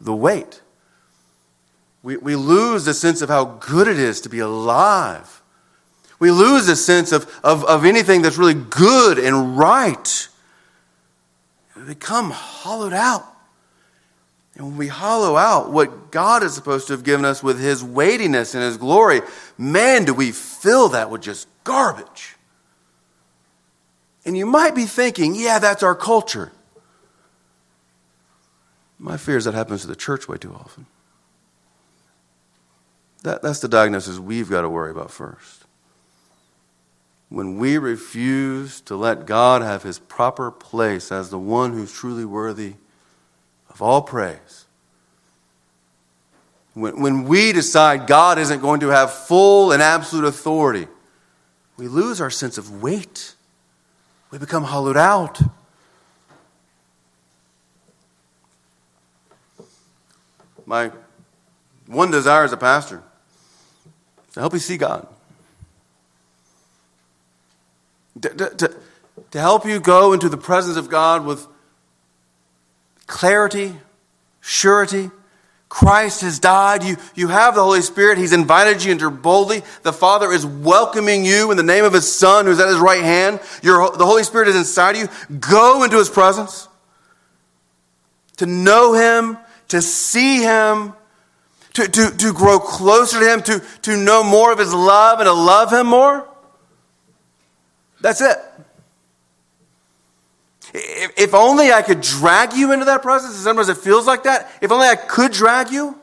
the 0.00 0.14
weight. 0.14 0.60
We, 2.06 2.16
we 2.18 2.36
lose 2.36 2.84
the 2.84 2.94
sense 2.94 3.20
of 3.20 3.28
how 3.28 3.56
good 3.58 3.88
it 3.88 3.98
is 3.98 4.20
to 4.20 4.28
be 4.28 4.38
alive. 4.38 5.42
We 6.20 6.30
lose 6.30 6.66
the 6.66 6.76
sense 6.76 7.10
of, 7.10 7.28
of, 7.42 7.64
of 7.64 7.84
anything 7.84 8.22
that's 8.22 8.38
really 8.38 8.54
good 8.54 9.18
and 9.18 9.58
right. 9.58 10.28
We 11.74 11.82
become 11.82 12.30
hollowed 12.30 12.92
out. 12.92 13.26
And 14.54 14.68
when 14.68 14.76
we 14.76 14.86
hollow 14.86 15.36
out 15.36 15.72
what 15.72 16.12
God 16.12 16.44
is 16.44 16.54
supposed 16.54 16.86
to 16.86 16.92
have 16.92 17.02
given 17.02 17.24
us 17.24 17.42
with 17.42 17.58
His 17.58 17.82
weightiness 17.82 18.54
and 18.54 18.62
His 18.62 18.76
glory, 18.76 19.20
man, 19.58 20.04
do 20.04 20.14
we 20.14 20.30
fill 20.30 20.90
that 20.90 21.10
with 21.10 21.22
just 21.22 21.48
garbage. 21.64 22.36
And 24.24 24.38
you 24.38 24.46
might 24.46 24.76
be 24.76 24.84
thinking, 24.84 25.34
yeah, 25.34 25.58
that's 25.58 25.82
our 25.82 25.96
culture. 25.96 26.52
My 28.96 29.16
fear 29.16 29.38
is 29.38 29.44
that 29.46 29.54
happens 29.54 29.80
to 29.80 29.88
the 29.88 29.96
church 29.96 30.28
way 30.28 30.36
too 30.36 30.54
often. 30.54 30.86
That, 33.26 33.42
that's 33.42 33.58
the 33.58 33.66
diagnosis 33.66 34.20
we've 34.20 34.48
got 34.48 34.60
to 34.60 34.68
worry 34.68 34.92
about 34.92 35.10
first. 35.10 35.64
When 37.28 37.58
we 37.58 37.76
refuse 37.76 38.80
to 38.82 38.94
let 38.94 39.26
God 39.26 39.62
have 39.62 39.82
his 39.82 39.98
proper 39.98 40.52
place 40.52 41.10
as 41.10 41.28
the 41.28 41.38
one 41.38 41.72
who's 41.72 41.92
truly 41.92 42.24
worthy 42.24 42.74
of 43.68 43.82
all 43.82 44.00
praise, 44.02 44.66
when, 46.74 47.00
when 47.00 47.24
we 47.24 47.50
decide 47.50 48.06
God 48.06 48.38
isn't 48.38 48.60
going 48.60 48.78
to 48.78 48.90
have 48.90 49.12
full 49.12 49.72
and 49.72 49.82
absolute 49.82 50.26
authority, 50.26 50.86
we 51.76 51.88
lose 51.88 52.20
our 52.20 52.30
sense 52.30 52.58
of 52.58 52.80
weight. 52.80 53.34
We 54.30 54.38
become 54.38 54.62
hollowed 54.62 54.96
out. 54.96 55.40
My 60.64 60.92
one 61.88 62.12
desire 62.12 62.44
as 62.44 62.52
a 62.52 62.56
pastor 62.56 63.02
to 64.36 64.40
help 64.40 64.52
you 64.52 64.58
see 64.58 64.76
God. 64.76 65.08
To, 68.20 68.28
to, 68.28 68.76
to 69.30 69.40
help 69.40 69.64
you 69.64 69.80
go 69.80 70.12
into 70.12 70.28
the 70.28 70.36
presence 70.36 70.76
of 70.76 70.90
God 70.90 71.24
with 71.24 71.46
clarity, 73.06 73.74
surety. 74.42 75.10
Christ 75.70 76.20
has 76.20 76.38
died. 76.38 76.84
You, 76.84 76.98
you 77.14 77.28
have 77.28 77.54
the 77.54 77.62
Holy 77.62 77.80
Spirit. 77.80 78.18
He's 78.18 78.34
invited 78.34 78.84
you 78.84 78.92
into 78.92 79.10
boldly. 79.10 79.62
The 79.84 79.92
Father 79.94 80.30
is 80.30 80.44
welcoming 80.44 81.24
you 81.24 81.50
in 81.50 81.56
the 81.56 81.62
name 81.62 81.86
of 81.86 81.94
His 81.94 82.12
Son 82.12 82.44
who's 82.44 82.60
at 82.60 82.68
His 82.68 82.76
right 82.76 83.02
hand. 83.02 83.40
Your, 83.62 83.90
the 83.96 84.04
Holy 84.04 84.22
Spirit 84.22 84.48
is 84.48 84.56
inside 84.56 84.98
you. 84.98 85.08
Go 85.40 85.82
into 85.82 85.96
His 85.96 86.10
presence 86.10 86.68
to 88.36 88.44
know 88.44 88.92
Him, 88.92 89.38
to 89.68 89.80
see 89.80 90.42
Him, 90.42 90.92
to, 91.76 91.86
to, 91.86 92.10
to 92.16 92.32
grow 92.32 92.58
closer 92.58 93.20
to 93.20 93.30
Him, 93.30 93.42
to, 93.42 93.62
to 93.82 93.96
know 93.98 94.24
more 94.24 94.50
of 94.50 94.58
His 94.58 94.72
love 94.72 95.20
and 95.20 95.26
to 95.26 95.32
love 95.32 95.70
Him 95.70 95.86
more. 95.88 96.26
That's 98.00 98.22
it. 98.22 98.38
If 100.72 101.34
only 101.34 101.72
I 101.72 101.82
could 101.82 102.00
drag 102.00 102.54
you 102.54 102.72
into 102.72 102.86
that 102.86 103.02
process, 103.02 103.34
sometimes 103.34 103.68
it 103.68 103.76
feels 103.76 104.06
like 104.06 104.22
that. 104.22 104.50
If 104.62 104.72
only 104.72 104.88
I 104.88 104.96
could 104.96 105.32
drag 105.32 105.70
you. 105.70 105.98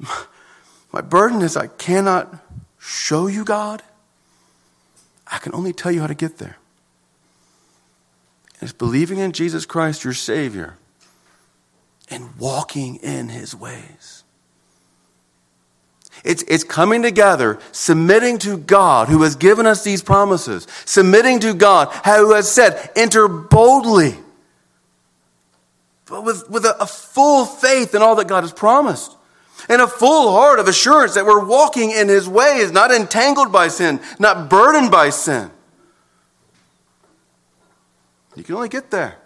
My 0.92 1.00
burden 1.00 1.42
is 1.42 1.56
I 1.56 1.68
cannot 1.68 2.42
show 2.80 3.28
you 3.28 3.44
God. 3.44 3.84
I 5.30 5.38
can 5.38 5.54
only 5.54 5.72
tell 5.72 5.92
you 5.92 6.00
how 6.00 6.08
to 6.08 6.14
get 6.14 6.38
there. 6.38 6.56
It's 8.60 8.72
believing 8.72 9.18
in 9.18 9.30
Jesus 9.30 9.64
Christ, 9.64 10.02
your 10.02 10.12
Savior, 10.12 10.76
and 12.08 12.36
walking 12.38 12.96
in 12.96 13.28
His 13.28 13.54
ways. 13.54 14.24
It's, 16.24 16.42
it's 16.48 16.64
coming 16.64 17.02
together, 17.02 17.58
submitting 17.72 18.38
to 18.38 18.56
God 18.56 19.08
who 19.08 19.22
has 19.22 19.36
given 19.36 19.66
us 19.66 19.84
these 19.84 20.02
promises, 20.02 20.66
submitting 20.84 21.40
to 21.40 21.54
God 21.54 21.88
who 22.04 22.32
has 22.32 22.50
said, 22.50 22.90
enter 22.96 23.28
boldly, 23.28 24.16
but 26.06 26.24
with, 26.24 26.48
with 26.48 26.64
a, 26.64 26.80
a 26.80 26.86
full 26.86 27.44
faith 27.44 27.94
in 27.94 28.02
all 28.02 28.16
that 28.16 28.28
God 28.28 28.42
has 28.42 28.52
promised. 28.52 29.12
And 29.68 29.82
a 29.82 29.88
full 29.88 30.32
heart 30.32 30.60
of 30.60 30.68
assurance 30.68 31.14
that 31.14 31.24
we're 31.24 31.44
walking 31.44 31.90
in 31.90 32.08
His 32.08 32.28
ways, 32.28 32.70
not 32.70 32.92
entangled 32.92 33.50
by 33.50 33.68
sin, 33.68 34.00
not 34.18 34.48
burdened 34.48 34.90
by 34.90 35.10
sin. 35.10 35.50
You 38.36 38.44
can 38.44 38.54
only 38.54 38.68
get 38.68 38.90
there 38.90 39.16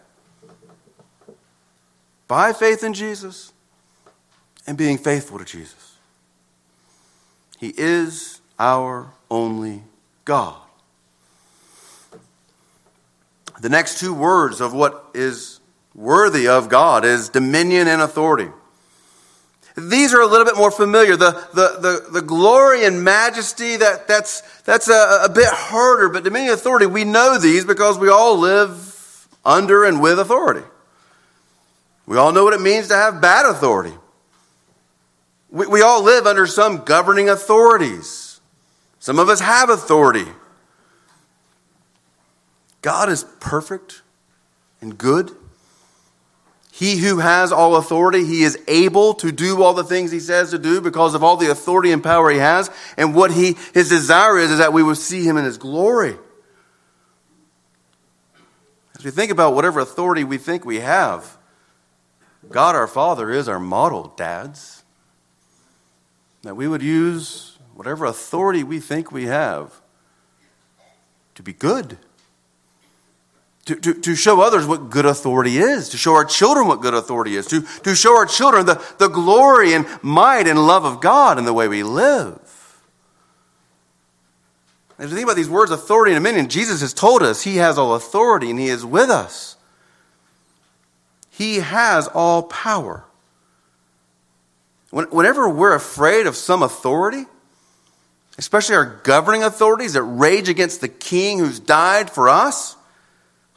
by 2.30 2.52
faith 2.52 2.84
in 2.84 2.94
Jesus 2.94 3.52
and 4.64 4.78
being 4.78 4.98
faithful 4.98 5.36
to 5.40 5.44
Jesus. 5.44 5.96
He 7.58 7.74
is 7.76 8.40
our 8.56 9.10
only 9.28 9.82
God. 10.24 10.54
The 13.60 13.68
next 13.68 13.98
two 13.98 14.14
words 14.14 14.60
of 14.60 14.72
what 14.72 15.06
is 15.12 15.58
worthy 15.92 16.46
of 16.46 16.68
God 16.68 17.04
is 17.04 17.30
dominion 17.30 17.88
and 17.88 18.00
authority. 18.00 18.52
These 19.76 20.14
are 20.14 20.20
a 20.20 20.26
little 20.26 20.46
bit 20.46 20.56
more 20.56 20.70
familiar. 20.70 21.16
The, 21.16 21.32
the, 21.52 21.78
the, 21.80 22.12
the 22.12 22.22
glory 22.22 22.84
and 22.84 23.02
majesty, 23.02 23.76
that, 23.76 24.06
that's, 24.06 24.42
that's 24.60 24.88
a, 24.88 25.22
a 25.24 25.28
bit 25.28 25.48
harder, 25.48 26.08
but 26.08 26.22
dominion 26.22 26.52
and 26.52 26.60
authority, 26.60 26.86
we 26.86 27.02
know 27.02 27.38
these 27.38 27.64
because 27.64 27.98
we 27.98 28.08
all 28.08 28.38
live 28.38 29.26
under 29.44 29.82
and 29.82 30.00
with 30.00 30.20
authority. 30.20 30.62
We 32.10 32.16
all 32.16 32.32
know 32.32 32.42
what 32.42 32.54
it 32.54 32.60
means 32.60 32.88
to 32.88 32.96
have 32.96 33.20
bad 33.20 33.46
authority. 33.46 33.94
We, 35.48 35.68
we 35.68 35.80
all 35.80 36.02
live 36.02 36.26
under 36.26 36.44
some 36.44 36.78
governing 36.78 37.28
authorities. 37.28 38.40
Some 38.98 39.20
of 39.20 39.28
us 39.28 39.38
have 39.38 39.70
authority. 39.70 40.26
God 42.82 43.10
is 43.10 43.24
perfect 43.38 44.02
and 44.80 44.98
good. 44.98 45.30
He 46.72 46.96
who 46.96 47.18
has 47.18 47.52
all 47.52 47.76
authority, 47.76 48.24
he 48.24 48.42
is 48.42 48.58
able 48.66 49.14
to 49.14 49.30
do 49.30 49.62
all 49.62 49.74
the 49.74 49.84
things 49.84 50.10
he 50.10 50.18
says 50.18 50.50
to 50.50 50.58
do 50.58 50.80
because 50.80 51.14
of 51.14 51.22
all 51.22 51.36
the 51.36 51.52
authority 51.52 51.92
and 51.92 52.02
power 52.02 52.28
he 52.28 52.38
has. 52.38 52.72
And 52.96 53.14
what 53.14 53.30
he, 53.30 53.56
his 53.72 53.88
desire 53.88 54.36
is, 54.36 54.50
is 54.50 54.58
that 54.58 54.72
we 54.72 54.82
will 54.82 54.96
see 54.96 55.22
him 55.22 55.36
in 55.36 55.44
his 55.44 55.58
glory. 55.58 56.16
As 58.98 59.04
we 59.04 59.12
think 59.12 59.30
about 59.30 59.54
whatever 59.54 59.78
authority 59.78 60.24
we 60.24 60.38
think 60.38 60.64
we 60.64 60.80
have, 60.80 61.36
God 62.50 62.74
our 62.74 62.86
Father 62.88 63.30
is 63.30 63.48
our 63.48 63.60
model, 63.60 64.12
dads. 64.16 64.82
That 66.42 66.56
we 66.56 66.66
would 66.66 66.82
use 66.82 67.58
whatever 67.74 68.04
authority 68.04 68.64
we 68.64 68.80
think 68.80 69.12
we 69.12 69.26
have 69.26 69.80
to 71.34 71.42
be 71.42 71.52
good. 71.52 71.96
To, 73.66 73.76
to, 73.76 73.94
to 73.94 74.14
show 74.16 74.40
others 74.40 74.66
what 74.66 74.90
good 74.90 75.06
authority 75.06 75.58
is, 75.58 75.90
to 75.90 75.96
show 75.96 76.14
our 76.14 76.24
children 76.24 76.66
what 76.66 76.80
good 76.80 76.94
authority 76.94 77.36
is, 77.36 77.46
to, 77.48 77.60
to 77.84 77.94
show 77.94 78.16
our 78.16 78.26
children 78.26 78.66
the, 78.66 78.82
the 78.98 79.08
glory 79.08 79.74
and 79.74 79.86
might 80.02 80.48
and 80.48 80.58
love 80.58 80.84
of 80.84 81.00
God 81.00 81.38
in 81.38 81.44
the 81.44 81.52
way 81.52 81.68
we 81.68 81.82
live. 81.82 82.38
As 84.98 85.10
we 85.10 85.16
think 85.16 85.24
about 85.24 85.36
these 85.36 85.48
words, 85.48 85.70
authority 85.70 86.12
and 86.14 86.22
dominion, 86.22 86.48
Jesus 86.48 86.80
has 86.80 86.92
told 86.92 87.22
us 87.22 87.42
he 87.42 87.56
has 87.56 87.78
all 87.78 87.94
authority 87.94 88.50
and 88.50 88.58
he 88.58 88.68
is 88.68 88.84
with 88.84 89.08
us. 89.08 89.56
He 91.40 91.60
has 91.60 92.06
all 92.06 92.42
power. 92.42 93.02
Whenever 94.90 95.48
we're 95.48 95.74
afraid 95.74 96.26
of 96.26 96.36
some 96.36 96.62
authority, 96.62 97.24
especially 98.36 98.74
our 98.74 99.00
governing 99.04 99.42
authorities 99.42 99.94
that 99.94 100.02
rage 100.02 100.50
against 100.50 100.82
the 100.82 100.88
king 100.88 101.38
who's 101.38 101.58
died 101.58 102.10
for 102.10 102.28
us, 102.28 102.76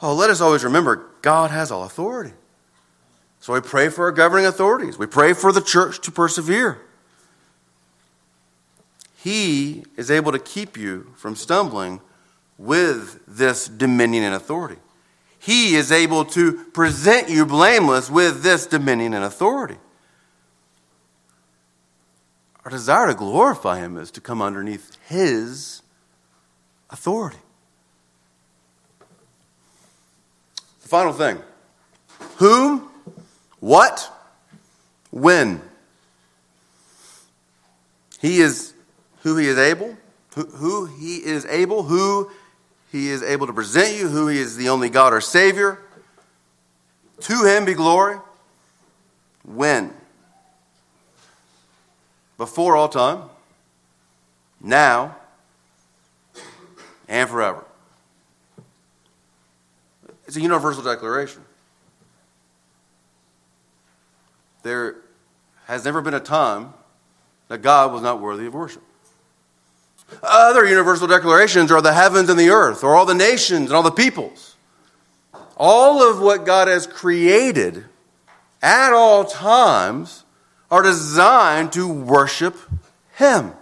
oh, 0.01 0.15
let 0.15 0.29
us 0.29 0.39
always 0.39 0.63
remember 0.63 1.05
God 1.21 1.51
has 1.51 1.71
all 1.71 1.83
authority. 1.83 2.31
So 3.41 3.51
we 3.51 3.59
pray 3.59 3.89
for 3.89 4.05
our 4.05 4.13
governing 4.13 4.45
authorities. 4.45 4.97
We 4.97 5.05
pray 5.05 5.33
for 5.33 5.51
the 5.51 5.59
church 5.59 5.99
to 6.03 6.11
persevere. 6.11 6.79
He 9.17 9.83
is 9.97 10.09
able 10.09 10.31
to 10.31 10.39
keep 10.39 10.77
you 10.77 11.11
from 11.17 11.35
stumbling 11.35 11.99
with 12.57 13.19
this 13.27 13.67
dominion 13.67 14.23
and 14.23 14.35
authority. 14.35 14.77
He 15.43 15.75
is 15.75 15.91
able 15.91 16.23
to 16.23 16.53
present 16.71 17.27
you 17.27 17.45
blameless 17.45 18.09
with 18.09 18.43
this 18.43 18.65
dominion 18.65 19.13
and 19.13 19.25
authority. 19.25 19.75
Our 22.63 22.71
desire 22.71 23.07
to 23.07 23.13
glorify 23.13 23.79
Him 23.79 23.97
is 23.97 24.09
to 24.11 24.21
come 24.21 24.41
underneath 24.41 24.97
His 25.09 25.81
authority. 26.89 27.39
The 30.81 30.87
final 30.87 31.11
thing 31.11 31.41
whom, 32.37 32.89
what, 33.59 34.09
when. 35.11 35.61
He 38.21 38.39
is 38.39 38.73
who 39.23 39.35
He 39.35 39.47
is 39.47 39.57
able, 39.57 39.97
who, 40.35 40.45
who 40.45 40.85
He 40.85 41.17
is 41.17 41.45
able, 41.47 41.83
who 41.83 42.31
He 42.93 43.09
is 43.09 43.21
able 43.21 43.47
to 43.47 43.53
present 43.53 43.97
you, 43.97 44.07
who 44.07 44.27
He 44.27 44.39
is 44.39 44.55
the 44.55 44.69
only 44.69 44.89
God 44.89 45.11
or 45.11 45.19
Savior. 45.19 45.79
To 47.19 47.43
Him 47.43 47.65
be 47.65 47.73
glory. 47.73 48.19
When? 49.43 49.93
before 52.43 52.75
all 52.75 52.89
time, 52.89 53.23
now, 54.59 55.15
and 57.07 57.29
forever. 57.29 57.63
It's 60.27 60.35
a 60.35 60.41
universal 60.41 60.83
declaration. 60.83 61.41
There 64.63 64.95
has 65.67 65.85
never 65.85 66.01
been 66.01 66.13
a 66.13 66.19
time 66.19 66.73
that 67.49 67.61
God 67.61 67.91
was 67.91 68.01
not 68.01 68.19
worthy 68.19 68.47
of 68.47 68.53
worship. 68.53 68.83
Other 70.21 70.65
universal 70.65 71.07
declarations 71.07 71.71
are 71.71 71.81
the 71.81 71.93
heavens 71.93 72.29
and 72.29 72.39
the 72.39 72.49
earth, 72.49 72.83
or 72.83 72.95
all 72.95 73.05
the 73.05 73.13
nations 73.13 73.69
and 73.69 73.75
all 73.75 73.83
the 73.83 73.91
peoples. 73.91 74.55
All 75.57 76.01
of 76.01 76.21
what 76.21 76.45
God 76.45 76.67
has 76.67 76.87
created 76.87 77.85
at 78.61 78.93
all 78.93 79.25
times 79.25 80.23
are 80.71 80.81
designed 80.81 81.73
to 81.73 81.87
worship 81.87 82.57
Him. 83.15 83.53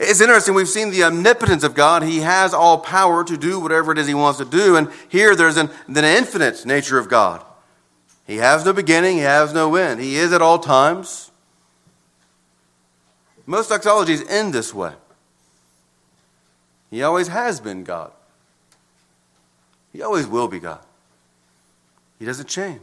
It's 0.00 0.20
interesting, 0.20 0.54
we've 0.54 0.68
seen 0.68 0.90
the 0.90 1.02
omnipotence 1.02 1.64
of 1.64 1.74
God. 1.74 2.04
He 2.04 2.20
has 2.20 2.54
all 2.54 2.78
power 2.78 3.24
to 3.24 3.36
do 3.36 3.58
whatever 3.58 3.90
it 3.92 3.98
is 3.98 4.06
He 4.06 4.14
wants 4.14 4.38
to 4.38 4.44
do. 4.44 4.76
And 4.76 4.88
here 5.08 5.34
there's 5.34 5.56
an, 5.56 5.70
an 5.88 6.04
infinite 6.04 6.64
nature 6.64 6.98
of 6.98 7.08
God. 7.08 7.44
He 8.26 8.36
has 8.36 8.64
no 8.64 8.72
beginning, 8.72 9.16
He 9.16 9.22
has 9.22 9.52
no 9.52 9.74
end. 9.74 10.00
He 10.00 10.16
is 10.16 10.32
at 10.32 10.40
all 10.40 10.58
times. 10.58 11.27
Most 13.48 13.70
doxologies 13.70 14.22
end 14.28 14.52
this 14.52 14.74
way. 14.74 14.92
He 16.90 17.02
always 17.02 17.28
has 17.28 17.60
been 17.60 17.82
God. 17.82 18.12
He 19.90 20.02
always 20.02 20.26
will 20.26 20.48
be 20.48 20.60
God. 20.60 20.84
He 22.18 22.26
doesn't 22.26 22.46
change. 22.46 22.82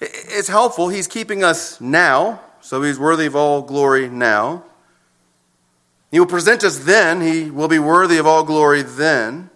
It's 0.00 0.46
helpful. 0.46 0.88
He's 0.88 1.08
keeping 1.08 1.42
us 1.42 1.80
now, 1.80 2.40
so 2.60 2.80
he's 2.80 2.96
worthy 2.96 3.26
of 3.26 3.34
all 3.34 3.60
glory 3.60 4.08
now. 4.08 4.62
He 6.12 6.20
will 6.20 6.26
present 6.26 6.62
us 6.62 6.78
then. 6.78 7.20
He 7.20 7.50
will 7.50 7.66
be 7.66 7.80
worthy 7.80 8.18
of 8.18 8.26
all 8.28 8.44
glory 8.44 8.82
then. 8.82 9.50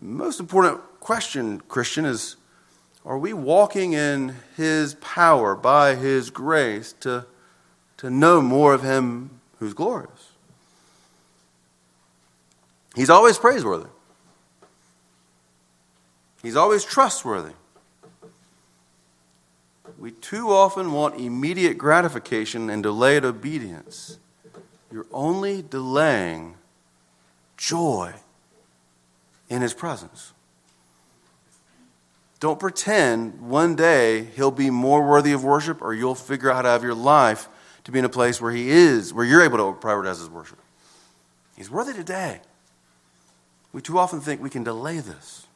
Most 0.00 0.38
important 0.38 0.80
question, 1.00 1.60
Christian, 1.66 2.04
is 2.04 2.36
are 3.04 3.18
we 3.18 3.32
walking 3.32 3.92
in 3.92 4.36
his 4.56 4.94
power 4.94 5.56
by 5.56 5.96
his 5.96 6.30
grace 6.30 6.92
to, 7.00 7.26
to 8.02 8.10
know 8.10 8.42
more 8.42 8.74
of 8.74 8.82
him 8.82 9.30
who's 9.58 9.74
glorious? 9.74 10.32
He's 12.94 13.08
always 13.08 13.38
praiseworthy. 13.38 13.88
He's 16.42 16.56
always 16.56 16.84
trustworthy. 16.84 17.54
We 19.98 20.10
too 20.10 20.50
often 20.50 20.92
want 20.92 21.20
immediate 21.20 21.78
gratification 21.78 22.68
and 22.68 22.82
delayed 22.82 23.24
obedience. 23.24 24.18
You're 24.90 25.06
only 25.12 25.62
delaying 25.62 26.56
joy 27.56 28.14
in 29.48 29.62
His 29.62 29.74
presence. 29.74 30.32
Don't 32.40 32.58
pretend 32.58 33.40
one 33.40 33.76
day 33.76 34.24
He'll 34.34 34.50
be 34.50 34.70
more 34.70 35.08
worthy 35.08 35.32
of 35.32 35.44
worship 35.44 35.80
or 35.80 35.94
you'll 35.94 36.16
figure 36.16 36.50
out 36.50 36.56
how 36.56 36.62
to 36.62 36.68
have 36.70 36.82
your 36.82 36.94
life 36.94 37.48
to 37.84 37.92
be 37.92 37.98
in 37.98 38.04
a 38.04 38.08
place 38.08 38.40
where 38.40 38.52
He 38.52 38.70
is, 38.70 39.12
where 39.12 39.24
you're 39.24 39.42
able 39.42 39.58
to 39.58 39.80
prioritize 39.80 40.18
His 40.18 40.30
worship. 40.30 40.58
He's 41.56 41.70
worthy 41.70 41.92
today. 41.92 42.40
We 43.72 43.80
too 43.80 43.98
often 43.98 44.20
think 44.20 44.42
we 44.42 44.50
can 44.50 44.64
delay 44.64 44.98
this. 45.00 45.46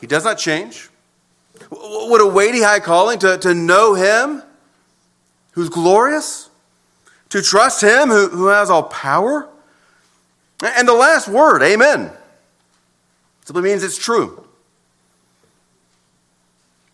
He 0.00 0.06
does 0.06 0.24
not 0.24 0.38
change. 0.38 0.90
What 1.70 2.20
a 2.20 2.26
weighty 2.26 2.62
high 2.62 2.80
calling 2.80 3.18
to, 3.20 3.38
to 3.38 3.54
know 3.54 3.94
Him 3.94 4.42
who's 5.52 5.70
glorious, 5.70 6.50
to 7.30 7.40
trust 7.40 7.82
Him 7.82 8.08
who, 8.08 8.28
who 8.28 8.46
has 8.48 8.68
all 8.68 8.84
power. 8.84 9.48
And 10.62 10.86
the 10.86 10.94
last 10.94 11.28
word, 11.28 11.62
amen, 11.62 12.10
simply 13.44 13.62
means 13.62 13.82
it's 13.82 13.98
true. 13.98 14.44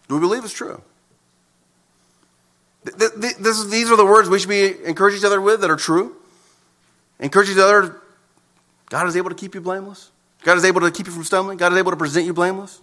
Do 0.08 0.14
we 0.14 0.20
believe 0.20 0.44
it's 0.44 0.52
true? 0.52 0.80
This, 2.84 3.64
these 3.66 3.90
are 3.90 3.96
the 3.96 4.04
words 4.04 4.28
we 4.28 4.38
should 4.38 4.48
be 4.48 4.74
encouraging 4.84 5.18
each 5.18 5.24
other 5.24 5.40
with 5.40 5.60
that 5.60 5.70
are 5.70 5.76
true. 5.76 6.16
Encourage 7.20 7.48
each 7.48 7.58
other. 7.58 8.00
God 8.88 9.06
is 9.06 9.16
able 9.16 9.30
to 9.30 9.36
keep 9.36 9.54
you 9.54 9.60
blameless. 9.60 10.10
God 10.42 10.58
is 10.58 10.64
able 10.64 10.80
to 10.80 10.90
keep 10.90 11.06
you 11.06 11.12
from 11.12 11.24
stumbling. 11.24 11.56
God 11.56 11.72
is 11.72 11.78
able 11.78 11.92
to 11.92 11.96
present 11.96 12.26
you 12.26 12.32
blameless. 12.32 12.80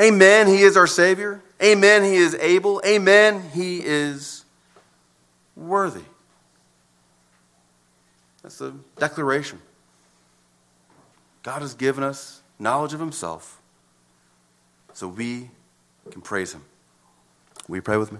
Amen, 0.00 0.46
He 0.46 0.62
is 0.62 0.76
our 0.76 0.86
Savior. 0.86 1.42
Amen, 1.62 2.04
He 2.04 2.14
is 2.14 2.34
able. 2.36 2.80
Amen, 2.86 3.42
He 3.52 3.80
is 3.84 4.44
worthy. 5.56 6.02
That's 8.42 8.58
the 8.58 8.74
declaration. 8.98 9.60
God 11.42 11.62
has 11.62 11.74
given 11.74 12.04
us 12.04 12.42
knowledge 12.58 12.94
of 12.94 13.00
Himself 13.00 13.60
so 14.92 15.08
we 15.08 15.50
can 16.10 16.20
praise 16.20 16.52
Him. 16.52 16.64
Will 17.68 17.76
you 17.76 17.82
pray 17.82 17.96
with 17.96 18.12
me? 18.12 18.18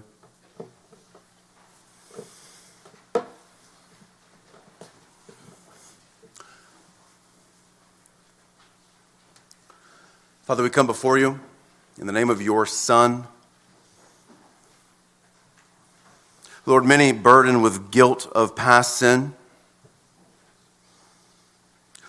Father, 10.45 10.62
we 10.62 10.68
come 10.68 10.86
before 10.86 11.16
you 11.16 11.40
in 11.99 12.07
the 12.07 12.12
name 12.12 12.28
of 12.28 12.42
your 12.42 12.66
Son. 12.66 13.26
Lord, 16.66 16.84
many 16.84 17.12
burdened 17.12 17.62
with 17.62 17.90
guilt 17.90 18.30
of 18.34 18.55
past 18.55 18.99
sin. 18.99 19.32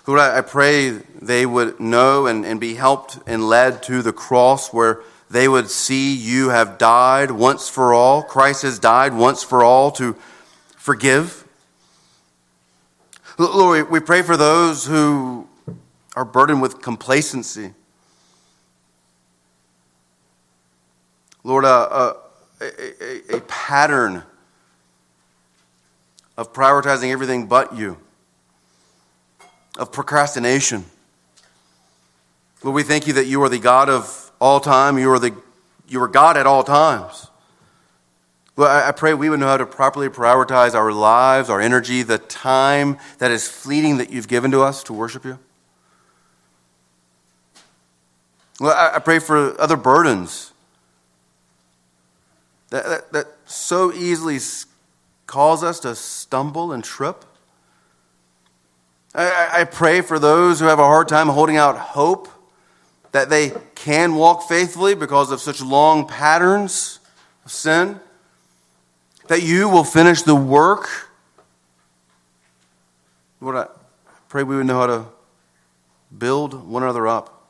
Lord, 0.05 0.19
I, 0.19 0.41
pray 0.41 0.89
they 0.89 1.45
would 1.45 1.79
know 1.79 2.27
and, 2.27 2.45
and 2.45 2.59
be 2.59 2.73
helped 2.73 3.19
and 3.25 3.47
led 3.47 3.81
to 3.83 4.01
the 4.01 4.11
cross 4.11 4.73
where 4.73 4.99
they 5.29 5.47
would 5.47 5.69
see 5.69 6.13
you 6.13 6.49
have 6.49 6.77
died 6.77 7.31
once 7.31 7.69
for 7.69 7.93
all. 7.93 8.21
Christ 8.21 8.63
has 8.63 8.79
died 8.79 9.13
once 9.13 9.43
for 9.43 9.63
all 9.63 9.91
to 9.91 10.13
forgive. 10.75 11.47
Lord, 13.38 13.89
we 13.89 14.01
pray 14.01 14.23
for 14.23 14.36
those 14.36 14.86
who 14.86 15.47
are 16.17 16.25
burdened 16.25 16.61
with 16.61 16.81
complacency 16.81 17.73
Lord, 21.45 21.63
a, 21.63 22.17
a, 22.59 23.35
a 23.35 23.41
pattern 23.41 24.23
of 26.35 26.51
prioritizing 26.53 27.11
everything 27.11 27.45
but 27.45 27.77
you, 27.77 27.97
of 29.77 29.91
procrastination. 29.91 30.85
Lord, 32.63 32.73
we 32.73 32.81
thank 32.81 33.05
you 33.05 33.13
that 33.13 33.27
you 33.27 33.43
are 33.43 33.49
the 33.49 33.59
God 33.59 33.89
of 33.89 34.31
all 34.41 34.59
time. 34.59 34.97
You 34.97 35.11
are, 35.11 35.19
the, 35.19 35.35
you 35.87 36.01
are 36.01 36.07
God 36.07 36.35
at 36.35 36.47
all 36.47 36.63
times. 36.63 37.27
Well, 38.55 38.67
I 38.67 38.91
pray 38.91 39.13
we 39.13 39.29
would 39.29 39.39
know 39.39 39.45
how 39.45 39.57
to 39.57 39.67
properly 39.67 40.09
prioritize 40.09 40.73
our 40.73 40.91
lives, 40.91 41.51
our 41.51 41.61
energy, 41.61 42.01
the 42.01 42.17
time 42.17 42.97
that 43.19 43.29
is 43.29 43.47
fleeting 43.47 43.97
that 43.97 44.09
you've 44.09 44.27
given 44.27 44.49
to 44.49 44.63
us 44.63 44.81
to 44.85 44.93
worship 44.93 45.23
you. 45.23 45.37
Well, 48.59 48.75
I 48.75 48.97
pray 48.97 49.19
for 49.19 49.61
other 49.61 49.77
burdens 49.77 50.53
that, 52.76 52.86
that, 52.86 53.13
that 53.13 53.28
so 53.45 53.93
easily 53.93 54.38
cause 55.28 55.63
us 55.63 55.80
to 55.80 55.95
stumble 55.95 56.73
and 56.73 56.84
trip. 56.84 57.23
I, 59.13 59.61
I 59.61 59.63
pray 59.63 60.01
for 60.01 60.19
those 60.19 60.59
who 60.59 60.65
have 60.65 60.80
a 60.80 60.84
hard 60.84 61.07
time 61.07 61.30
holding 61.30 61.55
out 61.55 61.78
hope 61.78 62.28
that 63.13 63.30
they 63.30 63.53
can 63.76 64.15
walk 64.15 64.43
faithfully 64.43 64.93
because 64.93 65.32
of 65.32 65.39
such 65.39 65.61
long 65.61 66.05
patterns 66.05 66.99
of 67.45 67.51
sin 67.53 68.01
that 69.28 69.41
you 69.41 69.69
will 69.69 69.86
finish 69.86 70.23
the 70.23 70.36
work. 70.36 71.09
Lord, 73.39 73.55
I 73.55 73.67
pray 74.28 74.43
we 74.43 74.57
would 74.57 74.65
know 74.65 74.80
how 74.80 74.88
to 74.88 75.05
build 76.15 76.67
one 76.67 76.84
another 76.84 77.07
up 77.07 77.47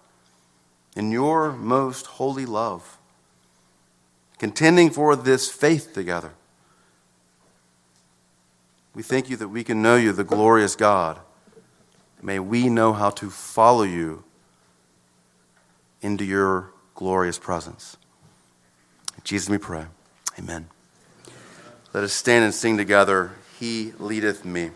in 0.96 1.12
your 1.12 1.52
most 1.52 2.06
holy 2.06 2.46
love, 2.46 2.95
contending 4.38 4.90
for 4.90 5.16
this 5.16 5.50
faith 5.50 5.94
together. 5.94 6.34
We 8.94 9.04
thank 9.04 9.30
you 9.30 9.36
that 9.38 9.50
we 9.50 9.64
can 9.64 9.82
know 9.82 9.96
you, 9.98 10.14
the 10.14 10.24
glorious 10.24 10.76
God. 10.76 11.20
May 12.22 12.40
we 12.40 12.70
know 12.70 12.94
how 12.94 13.10
to 13.12 13.30
follow 13.30 13.84
you 13.84 14.24
into 16.02 16.24
your 16.24 16.72
glorious 16.96 17.38
presence. 17.38 17.98
In 19.18 19.22
Jesus, 19.24 19.50
we 19.50 19.58
pray. 19.58 19.86
Amen. 20.40 20.70
Let 21.94 22.04
us 22.04 22.14
stand 22.14 22.46
and 22.46 22.54
sing 22.54 22.78
together. 22.78 23.32
He 23.60 23.94
leadeth 24.00 24.46
me. 24.46 24.72